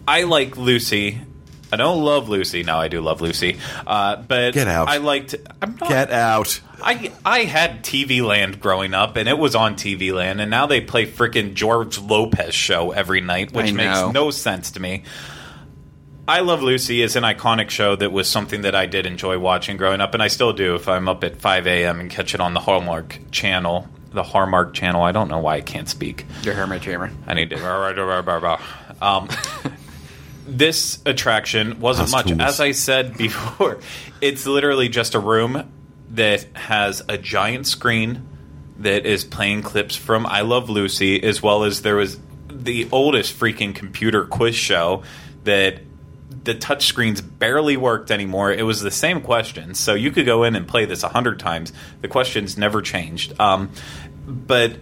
I 0.07 0.23
like 0.23 0.57
Lucy. 0.57 1.21
I 1.71 1.77
don't 1.77 2.03
love 2.03 2.29
Lucy. 2.29 2.63
No, 2.63 2.77
I 2.77 2.87
do 2.87 3.01
love 3.01 3.21
Lucy. 3.21 3.59
Uh, 3.85 4.15
but 4.15 4.53
Get 4.53 4.67
out. 4.67 4.87
I 4.87 4.97
liked. 4.97 5.35
I'm 5.61 5.75
not, 5.79 5.89
Get 5.89 6.09
out. 6.09 6.61
I 6.81 7.11
I 7.23 7.39
had 7.43 7.83
TV 7.83 8.25
Land 8.25 8.59
growing 8.59 8.93
up, 8.93 9.17
and 9.17 9.29
it 9.29 9.37
was 9.37 9.55
on 9.55 9.75
TV 9.75 10.13
Land, 10.13 10.41
and 10.41 10.49
now 10.49 10.65
they 10.65 10.81
play 10.81 11.05
freaking 11.05 11.53
George 11.53 11.99
Lopez 11.99 12.55
show 12.55 12.91
every 12.91 13.21
night, 13.21 13.51
which 13.51 13.73
makes 13.73 14.13
no 14.13 14.31
sense 14.31 14.71
to 14.71 14.79
me. 14.79 15.03
I 16.27 16.39
Love 16.39 16.63
Lucy 16.63 17.03
is 17.03 17.15
an 17.15 17.23
iconic 17.23 17.69
show 17.69 17.95
that 17.95 18.11
was 18.11 18.27
something 18.27 18.61
that 18.63 18.73
I 18.73 18.87
did 18.87 19.05
enjoy 19.05 19.37
watching 19.37 19.77
growing 19.77 20.01
up, 20.01 20.15
and 20.15 20.23
I 20.23 20.27
still 20.27 20.53
do 20.53 20.73
if 20.73 20.87
I'm 20.87 21.07
up 21.07 21.23
at 21.23 21.37
5 21.37 21.67
a.m. 21.67 21.99
and 21.99 22.09
catch 22.09 22.33
it 22.33 22.39
on 22.39 22.55
the 22.55 22.59
Hallmark 22.59 23.19
channel. 23.29 23.87
The 24.11 24.23
Hallmark 24.23 24.73
channel. 24.73 25.03
I 25.03 25.11
don't 25.11 25.27
know 25.27 25.37
why 25.37 25.57
I 25.57 25.61
can't 25.61 25.87
speak. 25.87 26.25
Your 26.41 26.55
hermit 26.55 26.81
jammer. 26.81 27.11
I 27.27 27.35
need 27.35 27.51
to. 27.51 27.57
Um, 29.01 29.29
this 30.47 30.99
attraction 31.05 31.79
wasn't 31.79 32.09
much. 32.09 32.23
Costumes. 32.23 32.41
As 32.41 32.59
I 32.59 32.71
said 32.71 33.17
before, 33.17 33.79
it's 34.19 34.47
literally 34.47 34.89
just 34.89 35.13
a 35.13 35.19
room 35.19 35.71
that 36.11 36.43
has 36.55 37.03
a 37.07 37.19
giant 37.19 37.67
screen 37.67 38.27
that 38.79 39.05
is 39.05 39.23
playing 39.23 39.61
clips 39.61 39.95
from 39.95 40.25
I 40.25 40.41
Love 40.41 40.71
Lucy, 40.71 41.21
as 41.21 41.43
well 41.43 41.65
as 41.65 41.83
there 41.83 41.97
was 41.97 42.19
the 42.47 42.87
oldest 42.91 43.37
freaking 43.37 43.75
computer 43.75 44.25
quiz 44.25 44.55
show 44.55 45.03
that 45.43 45.81
the 46.45 46.53
touch 46.55 46.85
screens 46.85 47.21
barely 47.21 47.75
worked 47.75 48.11
anymore. 48.11 48.51
It 48.51 48.63
was 48.63 48.81
the 48.81 48.91
same 48.91 49.21
questions, 49.21 49.79
so 49.79 49.93
you 49.93 50.11
could 50.11 50.25
go 50.25 50.43
in 50.43 50.55
and 50.55 50.67
play 50.67 50.85
this 50.85 51.03
a 51.03 51.09
hundred 51.09 51.39
times. 51.39 51.73
The 52.01 52.07
questions 52.07 52.57
never 52.57 52.81
changed. 52.81 53.39
Um, 53.39 53.71
but 54.25 54.77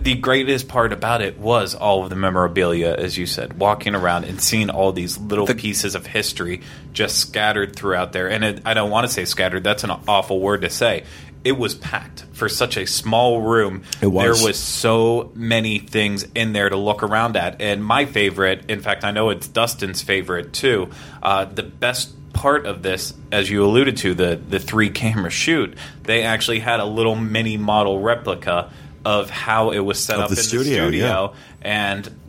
the 0.00 0.14
greatest 0.14 0.68
part 0.68 0.92
about 0.92 1.20
it 1.20 1.38
was 1.38 1.74
all 1.74 2.04
of 2.04 2.10
the 2.10 2.16
memorabilia, 2.16 2.94
as 2.94 3.18
you 3.18 3.26
said, 3.26 3.58
walking 3.58 3.94
around 3.94 4.24
and 4.24 4.40
seeing 4.40 4.70
all 4.70 4.92
these 4.92 5.18
little 5.18 5.46
The- 5.46 5.54
pieces 5.54 5.94
of 5.94 6.06
history 6.06 6.62
just 6.92 7.18
scattered 7.18 7.76
throughout 7.76 8.12
there. 8.12 8.30
And 8.30 8.44
it, 8.44 8.62
I 8.64 8.74
don't 8.74 8.90
want 8.90 9.06
to 9.06 9.12
say 9.12 9.24
scattered; 9.24 9.64
that's 9.64 9.84
an 9.84 9.92
awful 10.08 10.40
word 10.40 10.62
to 10.62 10.70
say. 10.70 11.04
It 11.42 11.52
was 11.52 11.74
packed 11.74 12.24
for 12.32 12.48
such 12.48 12.76
a 12.76 12.86
small 12.86 13.40
room. 13.40 13.82
It 14.02 14.06
was. 14.08 14.24
There 14.24 14.46
was 14.46 14.58
so 14.58 15.32
many 15.34 15.78
things 15.78 16.26
in 16.34 16.52
there 16.52 16.68
to 16.68 16.76
look 16.76 17.02
around 17.02 17.36
at. 17.36 17.60
And 17.60 17.84
my 17.84 18.04
favorite, 18.04 18.70
in 18.70 18.80
fact, 18.80 19.04
I 19.04 19.10
know 19.10 19.30
it's 19.30 19.48
Dustin's 19.48 20.02
favorite 20.02 20.52
too. 20.52 20.90
Uh, 21.22 21.46
the 21.46 21.62
best 21.62 22.14
part 22.32 22.66
of 22.66 22.82
this, 22.82 23.14
as 23.32 23.50
you 23.50 23.64
alluded 23.64 23.96
to, 23.98 24.14
the 24.14 24.36
the 24.36 24.58
three 24.58 24.90
camera 24.90 25.30
shoot, 25.30 25.76
they 26.04 26.22
actually 26.22 26.60
had 26.60 26.80
a 26.80 26.84
little 26.84 27.16
mini 27.16 27.56
model 27.56 28.00
replica 28.00 28.70
of 29.04 29.30
how 29.30 29.70
it 29.70 29.80
was 29.80 29.98
set 30.02 30.16
Of 30.16 30.24
up 30.24 30.28
the 30.30 30.36
in 30.36 30.42
studio, 30.42 30.62
the 30.62 30.88
studio, 30.88 31.34
yeah. 31.34 31.38
and 31.62 32.19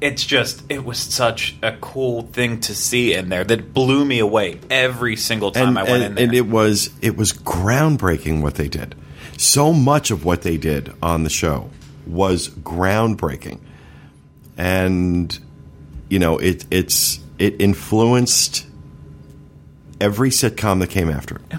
it's 0.00 0.24
just 0.24 0.62
it 0.68 0.84
was 0.84 0.98
such 0.98 1.56
a 1.62 1.72
cool 1.72 2.22
thing 2.22 2.60
to 2.60 2.74
see 2.74 3.14
in 3.14 3.28
there 3.28 3.44
that 3.44 3.74
blew 3.74 4.04
me 4.04 4.20
away 4.20 4.60
every 4.70 5.16
single 5.16 5.50
time 5.50 5.76
and, 5.76 5.78
I 5.78 5.82
went 5.82 5.94
and, 5.94 6.04
in 6.04 6.14
there. 6.14 6.24
and 6.24 6.34
it 6.34 6.46
was 6.46 6.90
it 7.02 7.16
was 7.16 7.32
groundbreaking 7.32 8.42
what 8.42 8.54
they 8.54 8.68
did. 8.68 8.94
So 9.36 9.72
much 9.72 10.10
of 10.10 10.24
what 10.24 10.42
they 10.42 10.56
did 10.56 10.92
on 11.02 11.24
the 11.24 11.30
show 11.30 11.70
was 12.06 12.48
groundbreaking, 12.48 13.60
and 14.56 15.38
you 16.08 16.18
know 16.18 16.38
it 16.38 16.64
it's 16.70 17.20
it 17.38 17.60
influenced 17.60 18.66
every 20.00 20.30
sitcom 20.30 20.80
that 20.80 20.90
came 20.90 21.10
after 21.10 21.36
it. 21.36 21.58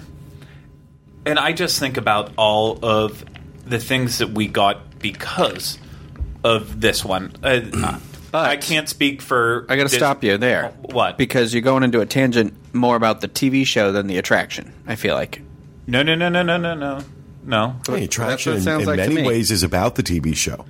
And 1.26 1.38
I 1.38 1.52
just 1.52 1.78
think 1.78 1.98
about 1.98 2.32
all 2.36 2.78
of 2.82 3.24
the 3.66 3.78
things 3.78 4.18
that 4.18 4.30
we 4.30 4.48
got 4.48 4.98
because 4.98 5.78
of 6.42 6.80
this 6.80 7.04
one. 7.04 7.32
Uh, 7.42 7.98
I 8.32 8.56
can't 8.56 8.88
speak 8.88 9.22
for. 9.22 9.66
I 9.68 9.76
got 9.76 9.84
to 9.84 9.88
Dis- 9.88 9.98
stop 9.98 10.22
you 10.22 10.38
there. 10.38 10.68
What? 10.82 11.18
Because 11.18 11.52
you're 11.52 11.62
going 11.62 11.82
into 11.82 12.00
a 12.00 12.06
tangent 12.06 12.54
more 12.74 12.96
about 12.96 13.20
the 13.20 13.28
TV 13.28 13.66
show 13.66 13.92
than 13.92 14.06
the 14.06 14.18
attraction. 14.18 14.72
I 14.86 14.96
feel 14.96 15.14
like. 15.14 15.42
No, 15.86 16.02
no, 16.02 16.14
no, 16.14 16.28
no, 16.28 16.42
no, 16.42 16.56
no, 16.56 16.74
no, 16.74 17.00
no. 17.44 17.76
The 17.84 18.04
attraction 18.04 18.56
in, 18.56 18.68
in 18.68 18.84
like 18.84 18.98
many 18.98 19.22
ways 19.22 19.50
is 19.50 19.62
about 19.62 19.96
the 19.96 20.02
TV 20.02 20.36
show. 20.36 20.64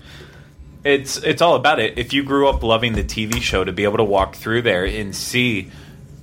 It's 0.82 1.18
it's 1.18 1.42
all 1.42 1.56
about 1.56 1.78
it. 1.78 1.98
If 1.98 2.14
you 2.14 2.22
grew 2.22 2.48
up 2.48 2.62
loving 2.62 2.94
the 2.94 3.04
TV 3.04 3.40
show, 3.42 3.64
to 3.64 3.72
be 3.72 3.84
able 3.84 3.98
to 3.98 4.04
walk 4.04 4.34
through 4.34 4.62
there 4.62 4.86
and 4.86 5.14
see 5.14 5.70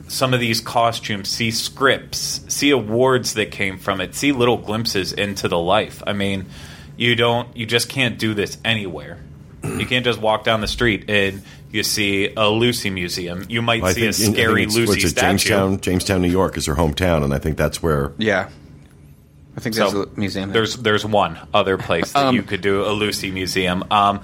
some 0.08 0.34
of 0.34 0.40
these 0.40 0.62
costumes, 0.62 1.30
see 1.30 1.52
scripts, 1.52 2.42
see 2.48 2.72
awards 2.72 3.34
that 3.34 3.52
came 3.52 3.78
from 3.78 4.02
it, 4.02 4.16
see 4.16 4.32
little 4.32 4.58
glimpses 4.58 5.14
into 5.14 5.48
the 5.48 5.60
life. 5.60 6.02
I 6.08 6.14
mean, 6.14 6.46
you 6.96 7.16
don't, 7.16 7.56
you 7.56 7.66
just 7.66 7.90
can't 7.90 8.18
do 8.18 8.34
this 8.34 8.58
anywhere. 8.64 9.20
You 9.80 9.86
can't 9.86 10.06
just 10.06 10.20
walk 10.20 10.44
down 10.44 10.62
the 10.62 10.68
street 10.68 11.10
and 11.10 11.42
you 11.72 11.84
see 11.84 12.34
a 12.36 12.50
Lucy 12.50 12.90
museum. 12.90 13.46
You 13.50 13.62
might 13.62 13.84
I 13.84 13.94
see 13.94 14.06
a 14.08 14.14
think- 14.14 14.30
I 14.30 14.34
scary 14.42 14.62
it's- 14.64 14.76
Lucy 14.76 14.90
what's 14.92 15.04
it, 15.04 15.10
statue. 15.10 15.28
Jamestown, 15.50 15.80
Jamestown, 15.82 16.22
New 16.22 16.30
York 16.32 16.58
is 16.58 16.66
her 16.68 16.76
hometown, 16.76 17.24
and 17.24 17.34
I 17.34 17.40
think 17.40 17.58
that's 17.58 17.84
where. 17.84 18.12
Yeah, 18.18 18.50
I 19.56 19.60
think 19.60 19.76
there's 19.76 19.92
So, 19.92 20.04
a 20.04 20.20
museum. 20.20 20.50
there. 20.50 20.62
There's 20.62 20.76
there's 20.78 21.06
one 21.06 21.38
other 21.54 21.78
place 21.78 22.12
that 22.14 22.28
Um, 22.28 22.36
you 22.36 22.44
could 22.44 22.62
do 22.62 22.84
a 22.86 22.92
Lucy 22.94 23.32
museum, 23.32 23.84
um, 23.92 24.22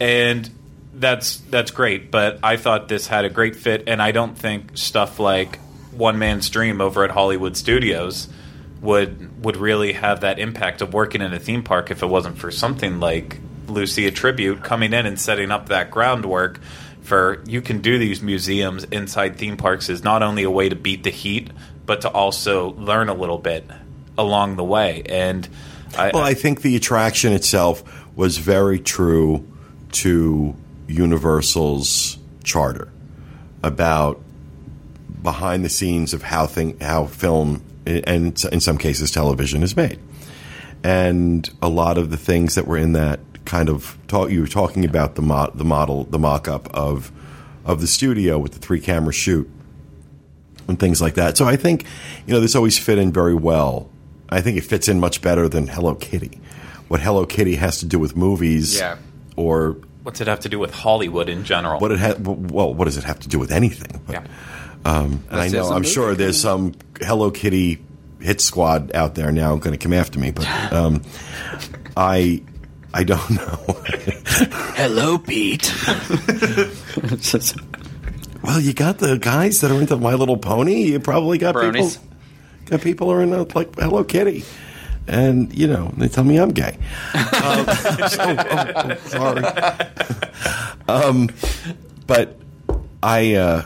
and 0.00 0.48
that's 0.94 1.36
that's 1.50 1.70
great. 1.70 2.10
But 2.10 2.38
I 2.42 2.56
thought 2.56 2.88
this 2.88 3.06
had 3.06 3.24
a 3.24 3.30
great 3.30 3.56
fit, 3.56 3.84
and 3.86 4.02
I 4.02 4.12
don't 4.12 4.36
think 4.36 4.72
stuff 4.74 5.18
like 5.18 5.58
One 5.96 6.18
Man's 6.18 6.48
Dream 6.50 6.80
over 6.80 7.04
at 7.04 7.10
Hollywood 7.10 7.56
Studios 7.56 8.28
would 8.80 9.44
would 9.44 9.56
really 9.56 9.92
have 9.92 10.20
that 10.20 10.38
impact 10.38 10.82
of 10.82 10.92
working 10.92 11.22
in 11.22 11.32
a 11.32 11.38
theme 11.38 11.62
park 11.62 11.90
if 11.90 12.02
it 12.02 12.06
wasn't 12.06 12.36
for 12.36 12.50
something 12.50 12.98
like 13.00 13.38
Lucy 13.68 14.06
a 14.06 14.10
tribute 14.10 14.62
coming 14.62 14.92
in 14.92 15.06
and 15.06 15.20
setting 15.20 15.50
up 15.50 15.68
that 15.68 15.90
groundwork 15.90 16.60
for 17.02 17.42
you 17.46 17.60
can 17.60 17.80
do 17.80 17.98
these 17.98 18.22
museums 18.22 18.84
inside 18.84 19.36
theme 19.36 19.56
parks 19.56 19.88
is 19.88 20.04
not 20.04 20.22
only 20.22 20.44
a 20.44 20.50
way 20.50 20.68
to 20.68 20.76
beat 20.76 21.02
the 21.02 21.10
heat 21.10 21.50
but 21.84 22.02
to 22.02 22.08
also 22.08 22.72
learn 22.74 23.08
a 23.08 23.14
little 23.14 23.38
bit 23.38 23.68
along 24.16 24.56
the 24.56 24.64
way. 24.64 25.02
And 25.06 25.48
I, 25.96 26.10
Well, 26.12 26.22
I 26.22 26.34
think 26.34 26.62
the 26.62 26.76
attraction 26.76 27.32
itself 27.32 27.82
was 28.16 28.38
very 28.38 28.78
true 28.78 29.46
to 29.92 30.54
Universal's 30.86 32.18
charter 32.44 32.88
about 33.62 34.20
behind 35.22 35.64
the 35.64 35.68
scenes 35.68 36.14
of 36.14 36.22
how 36.22 36.46
thing 36.46 36.78
how 36.80 37.06
film 37.06 37.62
and 37.86 38.44
in 38.52 38.60
some 38.60 38.78
cases 38.78 39.10
television 39.10 39.62
is 39.62 39.76
made, 39.76 39.98
and 40.82 41.48
a 41.60 41.68
lot 41.68 41.98
of 41.98 42.10
the 42.10 42.16
things 42.16 42.54
that 42.54 42.66
were 42.66 42.76
in 42.76 42.92
that 42.92 43.20
kind 43.52 43.68
of 43.68 43.98
talk 44.08 44.30
you 44.30 44.40
were 44.40 44.46
talking 44.46 44.82
about 44.82 45.14
the 45.14 45.20
mo- 45.20 45.50
the 45.54 45.64
model 45.64 46.04
the 46.04 46.18
mock 46.18 46.48
up 46.48 46.72
of 46.74 47.12
of 47.66 47.82
the 47.82 47.86
studio 47.86 48.38
with 48.38 48.52
the 48.52 48.58
three 48.58 48.80
camera 48.80 49.12
shoot 49.12 49.46
and 50.68 50.78
things 50.80 51.02
like 51.02 51.14
that. 51.16 51.36
So 51.36 51.44
I 51.44 51.56
think 51.56 51.84
you 52.26 52.32
know 52.32 52.40
this 52.40 52.54
always 52.56 52.78
fit 52.78 52.96
in 52.96 53.12
very 53.12 53.34
well. 53.34 53.90
I 54.30 54.40
think 54.40 54.56
it 54.56 54.62
fits 54.64 54.88
in 54.88 54.98
much 55.00 55.20
better 55.20 55.50
than 55.50 55.66
Hello 55.66 55.94
Kitty. 55.94 56.40
What 56.88 57.00
Hello 57.00 57.26
Kitty 57.26 57.56
has 57.56 57.80
to 57.80 57.86
do 57.86 57.98
with 57.98 58.16
movies, 58.16 58.78
Yeah. 58.78 58.96
or 59.36 59.76
what's 60.02 60.22
it 60.22 60.28
have 60.28 60.40
to 60.40 60.48
do 60.48 60.58
with 60.58 60.72
Hollywood 60.72 61.28
in 61.28 61.44
general 61.44 61.78
what 61.78 61.92
it 61.92 61.98
ha- 61.98 62.14
well, 62.18 62.72
what 62.72 62.86
does 62.86 62.96
it 62.96 63.04
have 63.04 63.20
to 63.20 63.28
do 63.28 63.38
with 63.38 63.52
anything? 63.52 64.00
But, 64.06 64.12
yeah. 64.14 64.24
and 64.86 65.22
I 65.30 65.48
know 65.48 65.50
there's 65.52 65.70
a 65.70 65.74
I'm 65.74 65.82
sure 65.84 66.14
there's 66.14 66.40
some 66.40 66.72
Hello 67.02 67.30
Kitty 67.30 67.84
hit 68.18 68.40
squad 68.40 68.92
out 68.94 69.14
there 69.14 69.30
now 69.30 69.56
going 69.56 69.72
to 69.78 69.82
come 69.84 69.92
after 69.92 70.18
me, 70.18 70.30
but 70.30 70.46
um, 70.72 71.02
I 71.98 72.40
I 72.94 73.04
don't 73.04 73.30
know. 73.36 73.58
Hello, 74.74 75.18
Pete. 75.18 75.72
well, 78.42 78.60
you 78.60 78.74
got 78.74 78.98
the 78.98 79.18
guys 79.20 79.60
that 79.60 79.70
are 79.70 79.80
into 79.80 79.96
My 79.96 80.14
Little 80.14 80.36
Pony. 80.36 80.82
You 80.84 81.00
probably 81.00 81.38
got 81.38 81.54
Bronies. 81.54 81.98
people 81.98 82.08
got 82.66 82.80
people 82.80 83.06
who 83.08 83.12
are 83.14 83.22
into 83.22 83.42
like 83.56 83.74
Hello 83.78 84.04
Kitty. 84.04 84.44
And 85.08 85.52
you 85.52 85.66
know 85.66 85.92
they 85.96 86.06
tell 86.08 86.22
me 86.22 86.38
I'm 86.38 86.50
gay. 86.50 86.78
um, 87.14 87.66
so, 87.66 87.96
oh, 88.20 88.72
oh, 88.76 88.96
sorry, 89.06 89.44
um, 90.88 91.28
but 92.06 92.38
I 93.02 93.34
uh, 93.34 93.64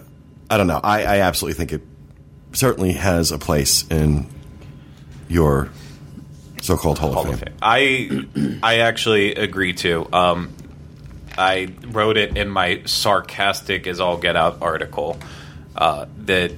I 0.49 0.57
don't 0.57 0.66
know. 0.66 0.81
I, 0.83 1.05
I 1.05 1.18
absolutely 1.20 1.59
think 1.59 1.74
it 1.74 1.83
certainly 2.57 2.93
has 2.93 3.33
a 3.33 3.39
place 3.39 3.85
in 3.91 4.27
your 5.29 5.68
so-called 6.66 6.98
Hall, 6.98 7.12
Hall 7.12 7.26
of 7.28 7.34
of 7.34 7.40
Fame. 7.40 8.28
Fame. 8.34 8.60
I 8.62 8.62
I 8.62 8.78
actually 8.80 9.34
agree 9.34 9.72
too. 9.72 10.06
Um, 10.12 10.52
I 11.38 11.68
wrote 11.88 12.16
it 12.16 12.36
in 12.36 12.48
my 12.48 12.82
sarcastic 12.86 13.86
as 13.86 14.00
all 14.00 14.16
get 14.18 14.36
out 14.36 14.58
article 14.62 15.18
uh, 15.76 16.06
that 16.24 16.52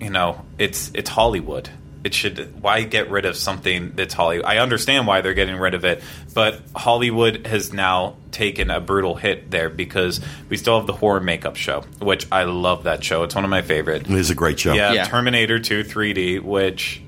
you 0.00 0.10
know 0.10 0.44
it's 0.58 0.90
it's 0.94 1.10
Hollywood. 1.10 1.70
It 2.02 2.14
should 2.14 2.62
why 2.62 2.82
get 2.84 3.10
rid 3.10 3.26
of 3.26 3.36
something 3.36 3.92
that's 3.94 4.14
Hollywood? 4.14 4.46
I 4.46 4.56
understand 4.58 5.06
why 5.06 5.20
they're 5.20 5.34
getting 5.34 5.56
rid 5.56 5.74
of 5.74 5.84
it, 5.84 6.02
but 6.32 6.60
Hollywood 6.74 7.46
has 7.46 7.74
now 7.74 8.16
taken 8.30 8.70
a 8.70 8.80
brutal 8.80 9.16
hit 9.16 9.50
there 9.50 9.68
because 9.68 10.18
we 10.48 10.56
still 10.56 10.78
have 10.78 10.86
the 10.86 10.94
horror 10.94 11.20
makeup 11.20 11.56
show, 11.56 11.82
which 12.00 12.26
I 12.32 12.44
love 12.44 12.84
that 12.84 13.04
show. 13.04 13.22
It's 13.24 13.34
one 13.34 13.44
of 13.44 13.50
my 13.50 13.60
favorite. 13.60 14.08
It 14.08 14.12
is 14.16 14.30
a 14.30 14.34
great 14.34 14.58
show. 14.58 14.72
Yeah, 14.72 14.92
Yeah. 14.94 15.04
Terminator 15.04 15.58
2 15.58 15.84
3D, 15.84 16.40
which 16.40 17.02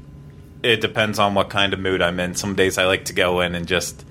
it 0.63 0.81
depends 0.81 1.19
on 1.19 1.35
what 1.35 1.51
kind 1.51 1.73
of 1.73 1.81
mood 1.81 2.03
I'm 2.03 2.19
in. 2.21 2.35
Some 2.35 2.55
days 2.55 2.79
I 2.79 2.87
like 2.87 3.07
to 3.07 3.13
go 3.13 3.41
in 3.41 3.55
and 3.55 3.67
just 3.67 4.05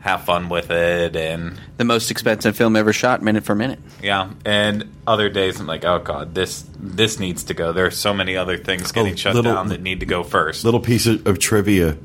have 0.00 0.24
fun 0.24 0.50
with 0.50 0.70
it 0.70 1.16
and 1.16 1.58
the 1.78 1.84
most 1.84 2.10
expensive 2.10 2.54
film 2.54 2.76
ever 2.76 2.92
shot, 2.92 3.22
minute 3.22 3.42
for 3.42 3.54
minute. 3.54 3.78
yeah, 4.02 4.30
and 4.44 4.92
other 5.06 5.30
days 5.30 5.58
I'm 5.58 5.66
like, 5.66 5.84
"Oh 5.86 5.98
god, 5.98 6.34
this 6.34 6.62
this 6.78 7.18
needs 7.18 7.44
to 7.44 7.54
go." 7.54 7.72
There 7.72 7.86
are 7.86 7.90
so 7.90 8.12
many 8.12 8.36
other 8.36 8.58
things 8.58 8.92
getting 8.92 9.14
Oh, 9.14 9.16
shut 9.16 9.34
little- 9.34 9.54
down 9.54 9.68
that 9.68 9.80
need 9.80 10.00
to 10.00 10.06
go 10.06 10.22
first. 10.22 10.62
Little 10.64 10.80
piece 10.80 11.06
of, 11.06 11.26
of 11.26 11.38
trivia. 11.38 11.96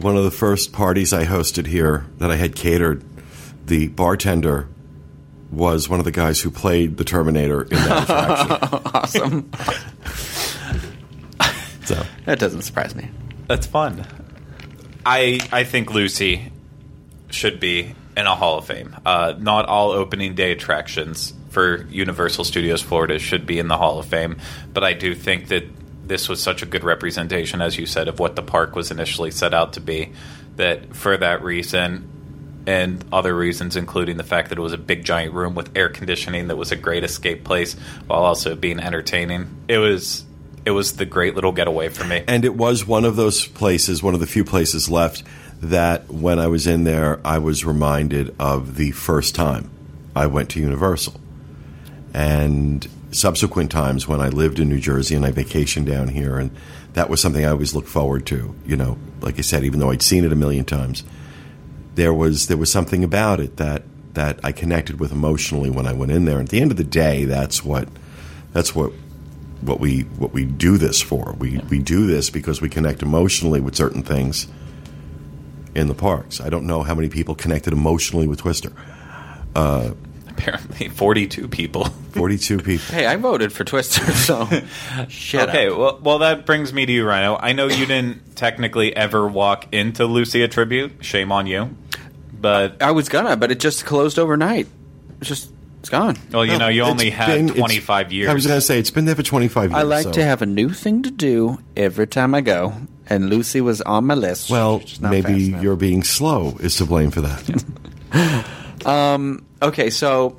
One 0.00 0.16
of 0.16 0.24
the 0.24 0.30
first 0.30 0.72
parties 0.72 1.12
I 1.12 1.24
hosted 1.26 1.66
here 1.66 2.06
that 2.18 2.30
I 2.30 2.36
had 2.36 2.54
catered, 2.56 3.02
the 3.66 3.88
bartender 3.88 4.68
was 5.50 5.88
one 5.88 5.98
of 5.98 6.04
the 6.04 6.10
guys 6.12 6.40
who 6.40 6.50
played 6.50 6.96
the 6.96 7.04
Terminator 7.04 7.62
in 7.62 7.68
that 7.70 8.02
attraction. 8.72 8.90
Awesome. 8.94 9.50
so 11.86 12.04
that 12.24 12.38
doesn't 12.38 12.62
surprise 12.62 12.94
me. 12.94 13.08
That's 13.46 13.66
fun. 13.66 14.06
I 15.04 15.40
I 15.52 15.64
think 15.64 15.92
Lucy 15.92 16.52
should 17.30 17.60
be 17.60 17.94
in 18.16 18.26
a 18.26 18.34
Hall 18.34 18.58
of 18.58 18.66
Fame. 18.66 18.96
Uh, 19.04 19.34
not 19.38 19.66
all 19.66 19.90
opening 19.90 20.34
day 20.34 20.52
attractions 20.52 21.34
for 21.50 21.86
Universal 21.86 22.44
Studios 22.44 22.82
Florida 22.82 23.18
should 23.18 23.46
be 23.46 23.58
in 23.58 23.68
the 23.68 23.76
Hall 23.76 23.98
of 23.98 24.06
Fame, 24.06 24.38
but 24.72 24.84
I 24.84 24.92
do 24.92 25.14
think 25.14 25.48
that 25.48 25.64
this 26.06 26.28
was 26.28 26.42
such 26.42 26.62
a 26.62 26.66
good 26.66 26.84
representation, 26.84 27.60
as 27.60 27.78
you 27.78 27.86
said, 27.86 28.08
of 28.08 28.18
what 28.18 28.36
the 28.36 28.42
park 28.42 28.76
was 28.76 28.90
initially 28.90 29.30
set 29.30 29.54
out 29.54 29.74
to 29.74 29.80
be. 29.80 30.12
That 30.56 30.94
for 30.94 31.16
that 31.16 31.42
reason. 31.42 32.12
And 32.68 33.04
other 33.12 33.32
reasons, 33.32 33.76
including 33.76 34.16
the 34.16 34.24
fact 34.24 34.48
that 34.48 34.58
it 34.58 34.60
was 34.60 34.72
a 34.72 34.78
big 34.78 35.04
giant 35.04 35.34
room 35.34 35.54
with 35.54 35.70
air 35.76 35.88
conditioning 35.88 36.48
that 36.48 36.56
was 36.56 36.72
a 36.72 36.76
great 36.76 37.04
escape 37.04 37.44
place 37.44 37.74
while 38.08 38.24
also 38.24 38.56
being 38.56 38.80
entertaining. 38.80 39.46
It 39.68 39.78
was 39.78 40.25
it 40.66 40.72
was 40.72 40.94
the 40.96 41.06
great 41.06 41.36
little 41.36 41.52
getaway 41.52 41.88
for 41.88 42.04
me. 42.04 42.24
And 42.26 42.44
it 42.44 42.56
was 42.56 42.84
one 42.84 43.04
of 43.04 43.14
those 43.14 43.46
places, 43.46 44.02
one 44.02 44.14
of 44.14 44.20
the 44.20 44.26
few 44.26 44.44
places 44.44 44.90
left 44.90 45.22
that 45.62 46.10
when 46.10 46.40
I 46.40 46.48
was 46.48 46.66
in 46.66 46.82
there, 46.82 47.20
I 47.24 47.38
was 47.38 47.64
reminded 47.64 48.34
of 48.40 48.76
the 48.76 48.90
first 48.90 49.36
time 49.36 49.70
I 50.14 50.26
went 50.26 50.50
to 50.50 50.60
Universal. 50.60 51.20
And 52.12 52.86
subsequent 53.12 53.70
times 53.70 54.08
when 54.08 54.20
I 54.20 54.28
lived 54.28 54.58
in 54.58 54.68
New 54.68 54.80
Jersey 54.80 55.14
and 55.14 55.24
I 55.24 55.30
vacationed 55.30 55.86
down 55.86 56.08
here, 56.08 56.36
and 56.36 56.50
that 56.94 57.08
was 57.08 57.20
something 57.20 57.44
I 57.44 57.50
always 57.50 57.72
looked 57.72 57.88
forward 57.88 58.26
to. 58.26 58.54
You 58.66 58.76
know, 58.76 58.98
like 59.20 59.38
I 59.38 59.42
said, 59.42 59.62
even 59.62 59.78
though 59.78 59.90
I'd 59.90 60.02
seen 60.02 60.24
it 60.24 60.32
a 60.32 60.36
million 60.36 60.64
times, 60.64 61.04
there 61.94 62.12
was 62.12 62.48
there 62.48 62.56
was 62.56 62.72
something 62.72 63.04
about 63.04 63.38
it 63.38 63.56
that 63.58 63.84
that 64.14 64.40
I 64.42 64.50
connected 64.50 64.98
with 64.98 65.12
emotionally 65.12 65.70
when 65.70 65.86
I 65.86 65.92
went 65.92 66.10
in 66.10 66.24
there. 66.24 66.40
At 66.40 66.48
the 66.48 66.60
end 66.60 66.72
of 66.72 66.76
the 66.76 66.84
day, 66.84 67.24
that's 67.24 67.64
what 67.64 67.88
that's 68.52 68.74
what 68.74 68.92
what 69.60 69.80
we 69.80 70.02
what 70.02 70.32
we 70.32 70.44
do 70.44 70.78
this 70.78 71.00
for. 71.00 71.34
We 71.38 71.58
we 71.70 71.78
do 71.78 72.06
this 72.06 72.30
because 72.30 72.60
we 72.60 72.68
connect 72.68 73.02
emotionally 73.02 73.60
with 73.60 73.74
certain 73.74 74.02
things 74.02 74.46
in 75.74 75.88
the 75.88 75.94
parks. 75.94 76.40
I 76.40 76.48
don't 76.48 76.66
know 76.66 76.82
how 76.82 76.94
many 76.94 77.08
people 77.08 77.34
connected 77.34 77.72
emotionally 77.72 78.26
with 78.26 78.40
Twister. 78.40 78.72
Uh, 79.54 79.92
Apparently, 80.28 80.88
42 80.90 81.48
people. 81.48 81.84
Forty 82.16 82.38
two 82.38 82.58
people. 82.58 82.94
Hey, 82.94 83.04
I 83.06 83.16
voted 83.16 83.52
for 83.52 83.62
Twister, 83.64 84.00
so 84.12 84.48
shut 85.08 85.50
okay, 85.50 85.68
up. 85.68 85.78
well, 85.78 86.00
well, 86.02 86.18
that 86.20 86.46
brings 86.46 86.72
me 86.72 86.86
to 86.86 86.92
you, 86.92 87.06
Rhino. 87.06 87.36
I 87.38 87.52
know 87.52 87.66
you 87.66 87.84
didn't 87.84 88.36
technically 88.36 88.96
ever 88.96 89.28
walk 89.28 89.66
into 89.72 90.06
Lucy 90.06 90.42
a 90.42 90.48
Tribute. 90.48 91.04
Shame 91.04 91.30
on 91.30 91.46
you. 91.46 91.76
But, 92.38 92.82
I 92.82 92.92
was 92.92 93.08
gonna, 93.08 93.36
but 93.36 93.50
it 93.50 93.60
just 93.60 93.84
closed 93.84 94.18
overnight. 94.18 94.66
It's 95.20 95.28
just 95.28 95.52
it's 95.86 95.90
gone. 95.92 96.16
well, 96.32 96.44
you 96.44 96.58
know, 96.58 96.66
you 96.66 96.82
It's 96.82 96.90
only 96.90 97.10
had 97.10 97.26
been- 97.28 97.44
it's- 97.50 97.58
25 97.58 98.12
years. 98.12 98.28
I 98.28 98.34
was 98.34 98.44
going 98.44 98.58
to 98.58 98.60
say 98.66 98.78
it's 98.80 98.90
been 98.90 99.04
there 99.04 99.14
for 99.14 99.22
twenty 99.22 99.46
five 99.46 99.70
years. 99.70 99.78
I 99.78 99.82
like 99.82 100.02
so- 100.02 100.10
to 100.12 100.24
have 100.24 100.42
a 100.42 100.46
new 100.46 100.70
thing 100.70 101.02
to 101.04 101.10
do 101.12 101.58
every 101.76 102.08
time 102.08 102.34
I 102.34 102.40
go, 102.40 102.74
and 103.08 103.30
Lucy 103.30 103.60
was 103.60 103.80
on 103.82 104.04
my 104.06 104.14
list. 104.14 104.50
Well, 104.50 104.80
She's 104.80 105.00
not 105.00 105.12
maybe 105.12 105.22
fast 105.32 105.40
enough. 105.48 105.62
you're 105.62 105.76
being 105.76 106.02
slow 106.02 106.56
is 106.58 106.74
to 106.78 106.86
blame 106.86 107.12
for 107.12 107.20
that. 107.20 107.64
Okay, 109.62 109.90
so 109.90 110.36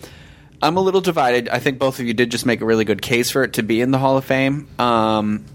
I'm 0.61 0.77
a 0.77 0.81
little 0.81 1.01
divided. 1.01 1.49
I 1.49 1.59
think 1.59 1.79
both 1.79 1.99
of 1.99 2.05
you 2.05 2.13
did 2.13 2.29
just 2.31 2.45
make 2.45 2.61
a 2.61 2.65
really 2.65 2.85
good 2.85 3.01
case 3.01 3.31
for 3.31 3.43
it 3.43 3.53
to 3.53 3.63
be 3.63 3.81
in 3.81 3.91
the 3.91 3.97
Hall 3.97 4.17
of 4.17 4.25
Fame. 4.25 4.67
Um, 4.79 5.45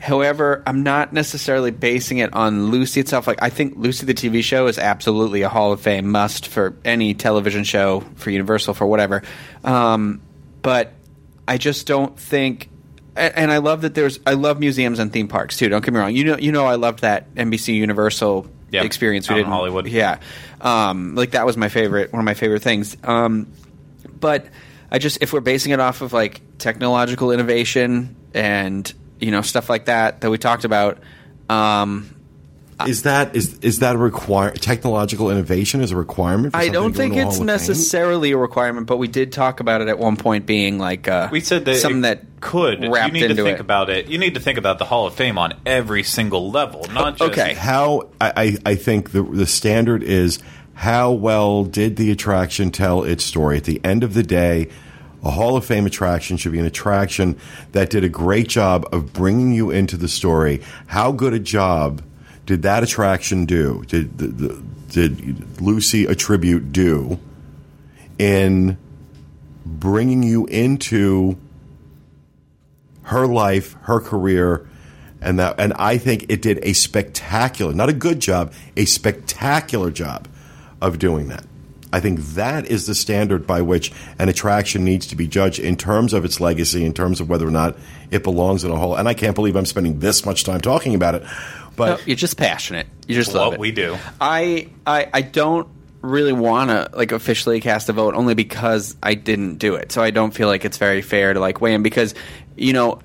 however, 0.00 0.62
I'm 0.66 0.82
not 0.82 1.12
necessarily 1.12 1.70
basing 1.70 2.18
it 2.18 2.32
on 2.32 2.70
Lucy 2.70 3.00
itself. 3.00 3.26
Like, 3.26 3.42
I 3.42 3.50
think 3.50 3.74
Lucy 3.76 4.06
the 4.06 4.14
TV 4.14 4.42
show 4.42 4.66
is 4.66 4.78
absolutely 4.78 5.42
a 5.42 5.48
Hall 5.48 5.72
of 5.72 5.80
Fame 5.80 6.10
must 6.10 6.48
for 6.48 6.74
any 6.84 7.14
television 7.14 7.64
show, 7.64 8.00
for 8.16 8.30
Universal, 8.30 8.74
for 8.74 8.86
whatever. 8.86 9.22
Um, 9.62 10.22
but 10.62 10.92
I 11.46 11.58
just 11.58 11.86
don't 11.86 12.18
think. 12.18 12.68
And 13.16 13.50
I 13.50 13.58
love 13.58 13.82
that 13.82 13.94
there's. 13.94 14.18
I 14.26 14.34
love 14.34 14.60
museums 14.60 14.98
and 14.98 15.12
theme 15.12 15.28
parks 15.28 15.58
too. 15.58 15.68
Don't 15.68 15.84
get 15.84 15.92
me 15.92 16.00
wrong. 16.00 16.14
You 16.14 16.24
know, 16.24 16.38
you 16.38 16.52
know, 16.52 16.64
I 16.64 16.76
loved 16.76 17.00
that 17.00 17.34
NBC 17.34 17.74
Universal 17.74 18.46
Yep, 18.70 18.84
experience 18.84 19.28
we 19.28 19.34
out 19.34 19.38
did 19.38 19.46
in 19.46 19.52
Hollywood. 19.52 19.86
Yeah, 19.88 20.20
um, 20.60 21.16
like 21.16 21.32
that 21.32 21.44
was 21.44 21.56
my 21.56 21.68
favorite, 21.68 22.12
one 22.12 22.20
of 22.20 22.24
my 22.24 22.34
favorite 22.34 22.62
things. 22.62 22.96
Um, 23.02 23.52
but 24.18 24.46
I 24.90 24.98
just 24.98 25.18
if 25.22 25.32
we're 25.32 25.40
basing 25.40 25.72
it 25.72 25.80
off 25.80 26.02
of 26.02 26.12
like 26.12 26.40
technological 26.58 27.32
innovation 27.32 28.16
and 28.32 28.92
you 29.20 29.30
know 29.30 29.42
stuff 29.42 29.68
like 29.68 29.86
that 29.86 30.20
that 30.22 30.30
we 30.30 30.38
talked 30.38 30.64
about. 30.64 30.98
Um, 31.48 32.14
Is 32.86 33.02
that 33.02 33.36
is 33.36 33.58
is 33.58 33.80
that 33.80 33.94
a 33.94 33.98
require 33.98 34.52
technological 34.52 35.30
innovation 35.30 35.82
is 35.82 35.90
a 35.90 35.96
requirement? 35.96 36.52
For 36.54 36.58
I 36.58 36.68
don't 36.68 36.94
think 36.94 37.14
it's 37.14 37.34
Hall 37.34 37.40
of 37.42 37.46
necessarily 37.46 38.30
a 38.30 38.38
requirement, 38.38 38.86
but 38.86 38.96
we 38.96 39.06
did 39.08 39.32
talk 39.32 39.60
about 39.60 39.82
it 39.82 39.88
at 39.88 39.98
one 39.98 40.16
point 40.16 40.46
being 40.46 40.78
like 40.78 41.06
uh, 41.06 41.28
We 41.30 41.40
said 41.40 41.66
that 41.66 41.76
something 41.76 42.02
that 42.02 42.40
could. 42.40 42.80
wrapped 42.80 42.84
You 42.84 42.90
wrapped 42.94 43.12
need 43.12 43.28
to 43.28 43.34
think 43.34 43.58
it. 43.58 43.60
about 43.60 43.90
it. 43.90 44.06
You 44.06 44.16
need 44.16 44.34
to 44.34 44.40
think 44.40 44.56
about 44.56 44.78
the 44.78 44.86
Hall 44.86 45.06
of 45.06 45.14
Fame 45.14 45.36
on 45.36 45.54
every 45.66 46.02
single 46.04 46.50
level, 46.50 46.86
not 46.90 47.18
just 47.18 47.32
okay. 47.32 47.52
How 47.52 48.08
I, 48.20 48.32
I 48.64 48.72
I 48.72 48.74
think 48.76 49.10
the 49.12 49.22
the 49.24 49.46
standard 49.46 50.02
is 50.02 50.38
how 50.72 51.12
well 51.12 51.64
did 51.64 51.96
the 51.96 52.10
attraction 52.10 52.70
tell 52.70 53.02
its 53.04 53.24
story? 53.24 53.58
At 53.58 53.64
the 53.64 53.78
end 53.84 54.02
of 54.04 54.14
the 54.14 54.22
day, 54.22 54.70
a 55.22 55.30
Hall 55.30 55.56
of 55.56 55.64
Fame 55.64 55.86
attraction 55.86 56.36
should 56.36 56.52
be 56.52 56.58
an 56.58 56.66
attraction 56.66 57.38
that 57.72 57.90
did 57.90 58.04
a 58.04 58.08
great 58.08 58.48
job 58.48 58.86
of 58.92 59.12
bringing 59.12 59.52
you 59.52 59.70
into 59.70 59.96
the 59.96 60.08
story. 60.08 60.62
How 60.86 61.12
good 61.12 61.34
a 61.34 61.38
job 61.38 62.02
did 62.46 62.62
that 62.62 62.82
attraction 62.82 63.44
do? 63.44 63.84
Did 63.86 64.18
the, 64.18 64.26
the, 64.26 64.62
did 64.88 65.60
Lucy 65.60 66.06
A 66.06 66.14
Tribute 66.14 66.72
do 66.72 67.18
in 68.18 68.78
bringing 69.64 70.22
you 70.22 70.46
into 70.46 71.38
her 73.02 73.26
life, 73.26 73.76
her 73.82 74.00
career, 74.00 74.66
and 75.20 75.38
that 75.38 75.56
and 75.58 75.72
I 75.74 75.98
think 75.98 76.26
it 76.28 76.40
did 76.40 76.60
a 76.62 76.72
spectacular, 76.72 77.74
not 77.74 77.88
a 77.88 77.92
good 77.92 78.20
job, 78.20 78.52
a 78.76 78.84
spectacular 78.84 79.90
job 79.90 80.28
of 80.80 80.98
doing 80.98 81.28
that. 81.28 81.44
I 81.92 82.00
think 82.00 82.20
that 82.34 82.66
is 82.66 82.86
the 82.86 82.94
standard 82.94 83.46
by 83.46 83.62
which 83.62 83.92
an 84.18 84.28
attraction 84.28 84.84
needs 84.84 85.06
to 85.08 85.16
be 85.16 85.26
judged 85.26 85.58
in 85.58 85.76
terms 85.76 86.12
of 86.12 86.24
its 86.24 86.40
legacy, 86.40 86.84
in 86.84 86.92
terms 86.92 87.20
of 87.20 87.28
whether 87.28 87.46
or 87.46 87.50
not 87.50 87.76
it 88.10 88.22
belongs 88.22 88.64
in 88.64 88.70
a 88.70 88.76
whole. 88.76 88.94
And 88.94 89.08
I 89.08 89.14
can't 89.14 89.34
believe 89.34 89.56
I'm 89.56 89.66
spending 89.66 89.98
this 89.98 90.24
much 90.24 90.44
time 90.44 90.60
talking 90.60 90.94
about 90.94 91.16
it. 91.16 91.24
But 91.76 91.98
No, 92.00 92.04
you're 92.06 92.16
just 92.16 92.36
passionate. 92.36 92.86
You 93.06 93.14
just 93.14 93.34
love 93.34 93.48
what 93.48 93.54
it. 93.54 93.60
we 93.60 93.72
do. 93.72 93.96
I, 94.20 94.68
I 94.86 95.08
I 95.12 95.22
don't 95.22 95.68
really 96.02 96.32
want 96.32 96.70
to 96.70 96.90
like 96.94 97.12
officially 97.12 97.60
cast 97.60 97.88
a 97.88 97.92
vote 97.92 98.14
only 98.14 98.34
because 98.34 98.96
I 99.02 99.14
didn't 99.14 99.56
do 99.56 99.74
it. 99.74 99.92
So 99.92 100.02
I 100.02 100.10
don't 100.10 100.32
feel 100.32 100.48
like 100.48 100.64
it's 100.64 100.78
very 100.78 101.02
fair 101.02 101.32
to 101.32 101.40
like 101.40 101.60
weigh 101.60 101.74
in 101.74 101.82
because 101.82 102.14
you 102.56 102.72
know 102.72 103.00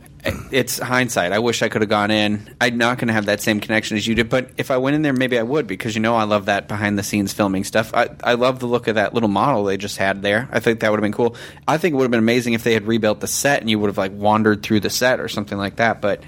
it's 0.51 0.80
hindsight. 0.80 1.32
I 1.32 1.39
wish 1.39 1.61
I 1.61 1.69
could 1.69 1.82
have 1.82 1.89
gone 1.89 2.11
in. 2.11 2.55
I'm 2.59 2.78
not 2.78 2.97
going 2.97 3.07
to 3.07 3.13
have 3.13 3.28
that 3.28 3.41
same 3.41 3.59
connection 3.59 3.97
as 3.97 4.07
you 4.07 4.15
did, 4.15 4.30
but 4.30 4.49
if 4.57 4.71
I 4.71 4.78
went 4.78 4.95
in 4.95 5.01
there, 5.01 5.13
maybe 5.13 5.38
I 5.38 5.43
would 5.43 5.67
because 5.67 5.95
you 5.95 6.01
know 6.01 6.15
I 6.15 6.23
love 6.23 6.45
that 6.45 6.67
behind 6.67 6.97
the 6.97 7.03
scenes 7.03 7.34
filming 7.34 7.63
stuff. 7.63 7.93
I 7.93 8.09
I 8.23 8.34
love 8.34 8.59
the 8.59 8.67
look 8.67 8.88
of 8.88 8.95
that 8.95 9.13
little 9.13 9.30
model 9.30 9.63
they 9.63 9.78
just 9.78 9.97
had 9.97 10.21
there. 10.21 10.49
I 10.51 10.59
think 10.59 10.80
that 10.80 10.91
would 10.91 10.97
have 10.97 11.03
been 11.03 11.11
cool. 11.11 11.36
I 11.67 11.78
think 11.78 11.93
it 11.93 11.95
would 11.97 12.03
have 12.03 12.11
been 12.11 12.19
amazing 12.19 12.53
if 12.53 12.63
they 12.63 12.73
had 12.73 12.88
rebuilt 12.88 13.19
the 13.19 13.28
set 13.28 13.61
and 13.61 13.69
you 13.69 13.80
would 13.80 13.88
have 13.88 13.97
like 13.97 14.13
wandered 14.13 14.63
through 14.63 14.80
the 14.80 14.89
set 14.89 15.19
or 15.19 15.28
something 15.28 15.57
like 15.57 15.78
that. 15.78 16.01
But 16.01 16.23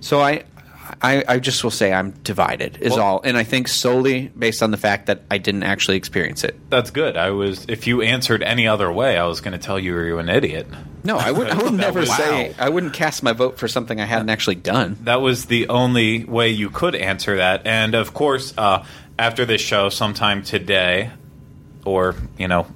so 0.00 0.20
I, 0.20 0.44
I, 1.04 1.22
I 1.28 1.38
just 1.38 1.62
will 1.62 1.70
say 1.70 1.92
I'm 1.92 2.12
divided 2.12 2.78
is 2.80 2.92
Well- 2.92 3.02
all, 3.02 3.20
and 3.22 3.36
I 3.36 3.44
think 3.44 3.68
solely 3.68 4.28
based 4.28 4.62
on 4.62 4.70
the 4.70 4.78
fact 4.78 5.06
that 5.06 5.22
I 5.30 5.36
didn't 5.36 5.64
actually 5.64 5.98
experience 5.98 6.44
it. 6.44 6.58
That's 6.70 6.90
good. 6.90 7.16
I 7.18 7.30
was. 7.30 7.66
If 7.68 7.86
you 7.86 8.00
answered 8.00 8.42
any 8.42 8.66
other 8.66 8.90
way, 8.90 9.18
I 9.18 9.26
was 9.26 9.42
going 9.42 9.52
to 9.52 9.58
tell 9.58 9.78
you 9.78 9.92
you're 9.98 10.18
an 10.18 10.30
idiot. 10.30 10.66
No, 11.04 11.18
I 11.18 11.30
would. 11.30 11.48
I 11.50 11.62
would 11.62 11.74
never 11.86 12.00
was- 12.00 12.16
say. 12.16 12.48
Wow. 12.48 12.54
I 12.58 12.68
wouldn't 12.70 12.94
cast 12.94 13.22
my 13.22 13.32
vote 13.32 13.58
for 13.58 13.68
something 13.68 14.00
I 14.00 14.06
hadn't 14.06 14.30
actually 14.30 14.54
done. 14.56 14.96
That 15.02 15.20
was 15.20 15.44
the 15.44 15.68
only 15.68 16.24
way 16.24 16.48
you 16.48 16.70
could 16.70 16.94
answer 16.94 17.36
that. 17.36 17.66
And 17.66 17.94
of 17.94 18.14
course, 18.14 18.54
uh, 18.56 18.86
after 19.18 19.44
this 19.44 19.60
show, 19.60 19.90
sometime 19.90 20.42
today, 20.42 21.10
or 21.84 22.14
you 22.38 22.48
know, 22.48 22.66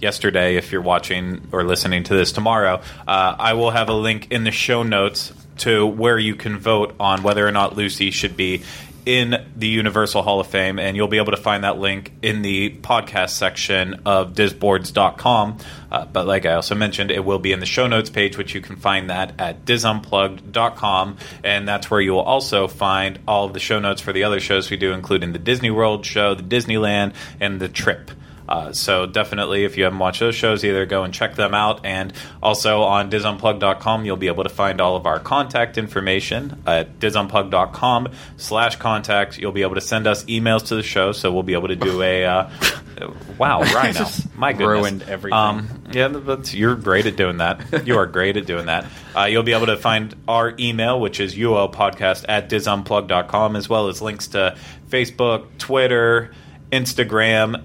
yesterday, 0.00 0.56
if 0.56 0.72
you're 0.72 0.80
watching 0.80 1.46
or 1.52 1.64
listening 1.64 2.04
to 2.04 2.14
this 2.14 2.32
tomorrow, 2.32 2.80
uh, 3.06 3.36
I 3.38 3.52
will 3.52 3.70
have 3.72 3.90
a 3.90 3.94
link 3.94 4.28
in 4.30 4.44
the 4.44 4.50
show 4.50 4.82
notes 4.82 5.32
to 5.58 5.86
where 5.86 6.18
you 6.18 6.34
can 6.34 6.58
vote 6.58 6.94
on 6.98 7.22
whether 7.22 7.46
or 7.46 7.52
not 7.52 7.76
Lucy 7.76 8.10
should 8.10 8.36
be 8.36 8.62
in 9.06 9.44
the 9.54 9.68
Universal 9.68 10.22
Hall 10.22 10.40
of 10.40 10.46
Fame, 10.46 10.78
and 10.78 10.96
you'll 10.96 11.08
be 11.08 11.18
able 11.18 11.32
to 11.32 11.36
find 11.36 11.64
that 11.64 11.78
link 11.78 12.12
in 12.22 12.42
the 12.42 12.70
podcast 12.70 13.30
section 13.30 14.00
of 14.06 14.32
disboards.com. 14.32 15.58
Uh, 15.90 16.06
but 16.06 16.26
like 16.26 16.46
I 16.46 16.54
also 16.54 16.74
mentioned, 16.74 17.10
it 17.10 17.24
will 17.24 17.38
be 17.38 17.52
in 17.52 17.60
the 17.60 17.66
show 17.66 17.86
notes 17.86 18.08
page, 18.10 18.38
which 18.38 18.54
you 18.54 18.60
can 18.60 18.76
find 18.76 19.10
that 19.10 19.38
at 19.38 19.64
disunplugged.com, 19.64 21.18
and 21.42 21.68
that's 21.68 21.90
where 21.90 22.00
you 22.00 22.12
will 22.12 22.20
also 22.20 22.66
find 22.66 23.18
all 23.28 23.44
of 23.44 23.52
the 23.52 23.60
show 23.60 23.78
notes 23.78 24.00
for 24.00 24.12
the 24.12 24.24
other 24.24 24.40
shows 24.40 24.70
we 24.70 24.76
do, 24.76 24.92
including 24.92 25.32
the 25.32 25.38
Disney 25.38 25.70
World 25.70 26.06
show, 26.06 26.34
the 26.34 26.42
Disneyland, 26.42 27.14
and 27.40 27.60
the 27.60 27.68
trip. 27.68 28.10
Uh, 28.48 28.72
so 28.72 29.06
definitely, 29.06 29.64
if 29.64 29.76
you 29.76 29.84
haven't 29.84 29.98
watched 29.98 30.20
those 30.20 30.34
shows, 30.34 30.64
either 30.64 30.86
go 30.86 31.04
and 31.04 31.14
check 31.14 31.34
them 31.34 31.54
out, 31.54 31.84
and 31.84 32.12
also 32.42 32.82
on 32.82 33.10
disunplug.com, 33.10 34.04
you'll 34.04 34.16
be 34.16 34.26
able 34.26 34.44
to 34.44 34.50
find 34.50 34.80
all 34.80 34.96
of 34.96 35.06
our 35.06 35.18
contact 35.18 35.78
information 35.78 36.62
at 36.66 36.98
disunplug.com 37.00 38.08
slash 38.36 38.76
contact. 38.76 39.38
You'll 39.38 39.52
be 39.52 39.62
able 39.62 39.76
to 39.76 39.80
send 39.80 40.06
us 40.06 40.24
emails 40.24 40.66
to 40.66 40.76
the 40.76 40.82
show, 40.82 41.12
so 41.12 41.32
we'll 41.32 41.42
be 41.42 41.54
able 41.54 41.68
to 41.68 41.76
do 41.76 42.02
a 42.02 42.24
uh, 42.24 42.50
wow, 43.38 43.62
Rhino, 43.62 44.06
my 44.36 44.52
goodness, 44.52 44.68
Ruined 44.68 45.02
everything. 45.04 45.38
Um, 45.38 45.68
yeah, 45.92 46.08
that's, 46.08 46.54
you're 46.54 46.76
great 46.76 47.06
at 47.06 47.16
doing 47.16 47.38
that. 47.38 47.62
You 47.84 47.98
are 47.98 48.06
great 48.06 48.36
at 48.36 48.46
doing 48.46 48.66
that. 48.66 48.86
Uh, 49.14 49.24
you'll 49.24 49.42
be 49.42 49.52
able 49.52 49.66
to 49.66 49.76
find 49.76 50.14
our 50.26 50.54
email, 50.58 50.98
which 50.98 51.20
is 51.20 51.34
ulpodcast 51.34 52.24
at 52.28 52.48
disunplug.com, 52.48 53.56
as 53.56 53.68
well 53.68 53.88
as 53.88 54.00
links 54.00 54.28
to 54.28 54.56
Facebook, 54.88 55.58
Twitter, 55.58 56.32
Instagram, 56.72 57.62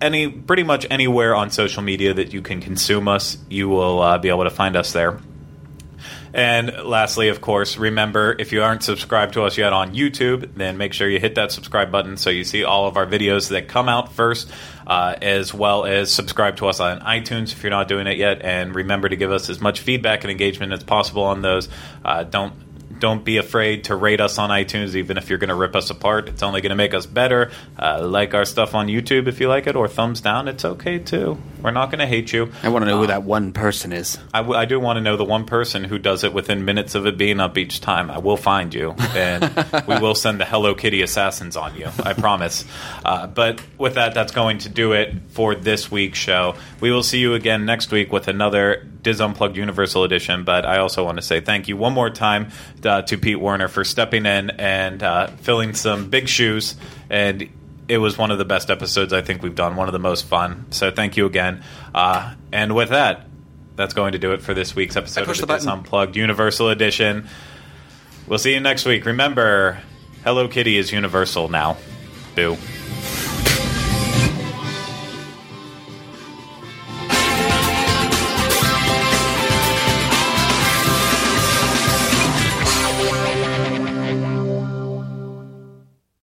any 0.00 0.28
pretty 0.28 0.62
much 0.62 0.86
anywhere 0.90 1.34
on 1.34 1.50
social 1.50 1.82
media 1.82 2.14
that 2.14 2.32
you 2.32 2.42
can 2.42 2.60
consume 2.60 3.08
us. 3.08 3.38
You 3.48 3.68
will 3.68 4.00
uh, 4.00 4.18
be 4.18 4.28
able 4.28 4.44
to 4.44 4.50
find 4.50 4.76
us 4.76 4.92
there. 4.92 5.20
And 6.32 6.70
lastly, 6.84 7.28
of 7.28 7.40
course, 7.40 7.78
remember 7.78 8.36
if 8.38 8.52
you 8.52 8.62
aren't 8.62 8.82
subscribed 8.82 9.34
to 9.34 9.44
us 9.44 9.56
yet 9.56 9.72
on 9.72 9.94
YouTube, 9.94 10.54
then 10.54 10.76
make 10.76 10.92
sure 10.92 11.08
you 11.08 11.18
hit 11.18 11.36
that 11.36 11.52
subscribe 11.52 11.90
button 11.90 12.16
so 12.16 12.30
you 12.30 12.44
see 12.44 12.64
all 12.64 12.86
of 12.86 12.96
our 12.96 13.06
videos 13.06 13.48
that 13.48 13.68
come 13.68 13.88
out 13.88 14.12
first, 14.12 14.50
uh, 14.86 15.14
as 15.22 15.54
well 15.54 15.84
as 15.86 16.12
subscribe 16.12 16.56
to 16.56 16.66
us 16.66 16.80
on 16.80 17.00
iTunes 17.00 17.52
if 17.52 17.62
you're 17.62 17.70
not 17.70 17.88
doing 17.88 18.06
it 18.06 18.18
yet. 18.18 18.42
And 18.42 18.74
remember 18.74 19.08
to 19.08 19.16
give 19.16 19.32
us 19.32 19.48
as 19.48 19.60
much 19.60 19.80
feedback 19.80 20.22
and 20.22 20.30
engagement 20.30 20.72
as 20.72 20.84
possible 20.84 21.24
on 21.24 21.40
those. 21.40 21.68
Uh, 22.04 22.24
don't 22.24 22.67
don't 22.98 23.24
be 23.24 23.36
afraid 23.36 23.84
to 23.84 23.96
rate 23.96 24.20
us 24.20 24.38
on 24.38 24.50
iTunes, 24.50 24.94
even 24.94 25.16
if 25.16 25.28
you're 25.28 25.38
going 25.38 25.48
to 25.48 25.54
rip 25.54 25.76
us 25.76 25.90
apart. 25.90 26.28
It's 26.28 26.42
only 26.42 26.60
going 26.60 26.70
to 26.70 26.76
make 26.76 26.94
us 26.94 27.06
better. 27.06 27.50
Uh, 27.78 28.06
like 28.06 28.34
our 28.34 28.44
stuff 28.44 28.74
on 28.74 28.88
YouTube 28.88 29.28
if 29.28 29.40
you 29.40 29.48
like 29.48 29.66
it, 29.66 29.76
or 29.76 29.88
thumbs 29.88 30.20
down. 30.20 30.48
It's 30.48 30.64
okay 30.64 30.98
too. 30.98 31.38
We're 31.62 31.70
not 31.70 31.90
going 31.90 31.98
to 32.00 32.06
hate 32.06 32.32
you. 32.32 32.52
I 32.62 32.68
want 32.68 32.84
to 32.84 32.90
know 32.90 33.00
who 33.00 33.06
that 33.08 33.24
one 33.24 33.52
person 33.52 33.92
is. 33.92 34.18
I, 34.32 34.38
w- 34.38 34.58
I 34.58 34.64
do 34.64 34.78
want 34.78 34.96
to 34.96 35.00
know 35.00 35.16
the 35.16 35.24
one 35.24 35.44
person 35.44 35.84
who 35.84 35.98
does 35.98 36.24
it 36.24 36.32
within 36.32 36.64
minutes 36.64 36.94
of 36.94 37.06
it 37.06 37.18
being 37.18 37.40
up 37.40 37.58
each 37.58 37.80
time. 37.80 38.10
I 38.10 38.18
will 38.18 38.36
find 38.36 38.72
you, 38.72 38.94
and 39.14 39.44
we 39.86 39.98
will 39.98 40.14
send 40.16 40.40
the 40.40 40.44
Hello 40.44 40.74
Kitty 40.74 41.02
assassins 41.02 41.56
on 41.56 41.76
you. 41.76 41.88
I 42.02 42.12
promise. 42.12 42.64
Uh, 43.04 43.26
but 43.26 43.60
with 43.76 43.94
that, 43.94 44.14
that's 44.14 44.32
going 44.32 44.58
to 44.58 44.68
do 44.68 44.92
it 44.92 45.14
for 45.30 45.54
this 45.54 45.90
week's 45.90 46.18
show. 46.18 46.54
We 46.80 46.90
will 46.90 47.02
see 47.02 47.18
you 47.18 47.34
again 47.34 47.66
next 47.66 47.90
week 47.90 48.12
with 48.12 48.28
another 48.28 48.86
DIS 49.02 49.20
Unplugged 49.20 49.56
Universal 49.56 50.04
Edition. 50.04 50.44
But 50.44 50.64
I 50.64 50.78
also 50.78 51.04
want 51.04 51.18
to 51.18 51.22
say 51.22 51.40
thank 51.40 51.68
you 51.68 51.76
one 51.76 51.92
more 51.92 52.10
time 52.10 52.50
uh, 52.88 53.02
to 53.02 53.18
Pete 53.18 53.38
Warner 53.38 53.68
for 53.68 53.84
stepping 53.84 54.26
in 54.26 54.50
and 54.50 55.02
uh, 55.02 55.28
filling 55.28 55.74
some 55.74 56.10
big 56.10 56.28
shoes 56.28 56.74
and 57.10 57.48
it 57.88 57.98
was 57.98 58.18
one 58.18 58.30
of 58.30 58.38
the 58.38 58.44
best 58.44 58.70
episodes 58.70 59.12
I 59.12 59.22
think 59.22 59.42
we've 59.42 59.54
done, 59.54 59.74
one 59.74 59.88
of 59.88 59.92
the 59.92 59.98
most 59.98 60.26
fun. 60.26 60.66
So 60.70 60.90
thank 60.90 61.16
you 61.16 61.24
again. 61.26 61.64
Uh, 61.94 62.34
and 62.52 62.74
with 62.74 62.90
that, 62.90 63.26
that's 63.76 63.94
going 63.94 64.12
to 64.12 64.18
do 64.18 64.32
it 64.32 64.42
for 64.42 64.52
this 64.52 64.76
week's 64.76 64.96
episode 64.96 65.28
of 65.28 65.36
the. 65.36 65.72
Unplugged 65.72 66.16
Universal 66.16 66.68
Edition. 66.68 67.28
We'll 68.26 68.38
see 68.38 68.52
you 68.52 68.60
next 68.60 68.84
week. 68.84 69.06
Remember, 69.06 69.80
Hello 70.22 70.48
Kitty 70.48 70.76
is 70.76 70.92
universal 70.92 71.48
now. 71.48 71.78
Boo. 72.34 72.58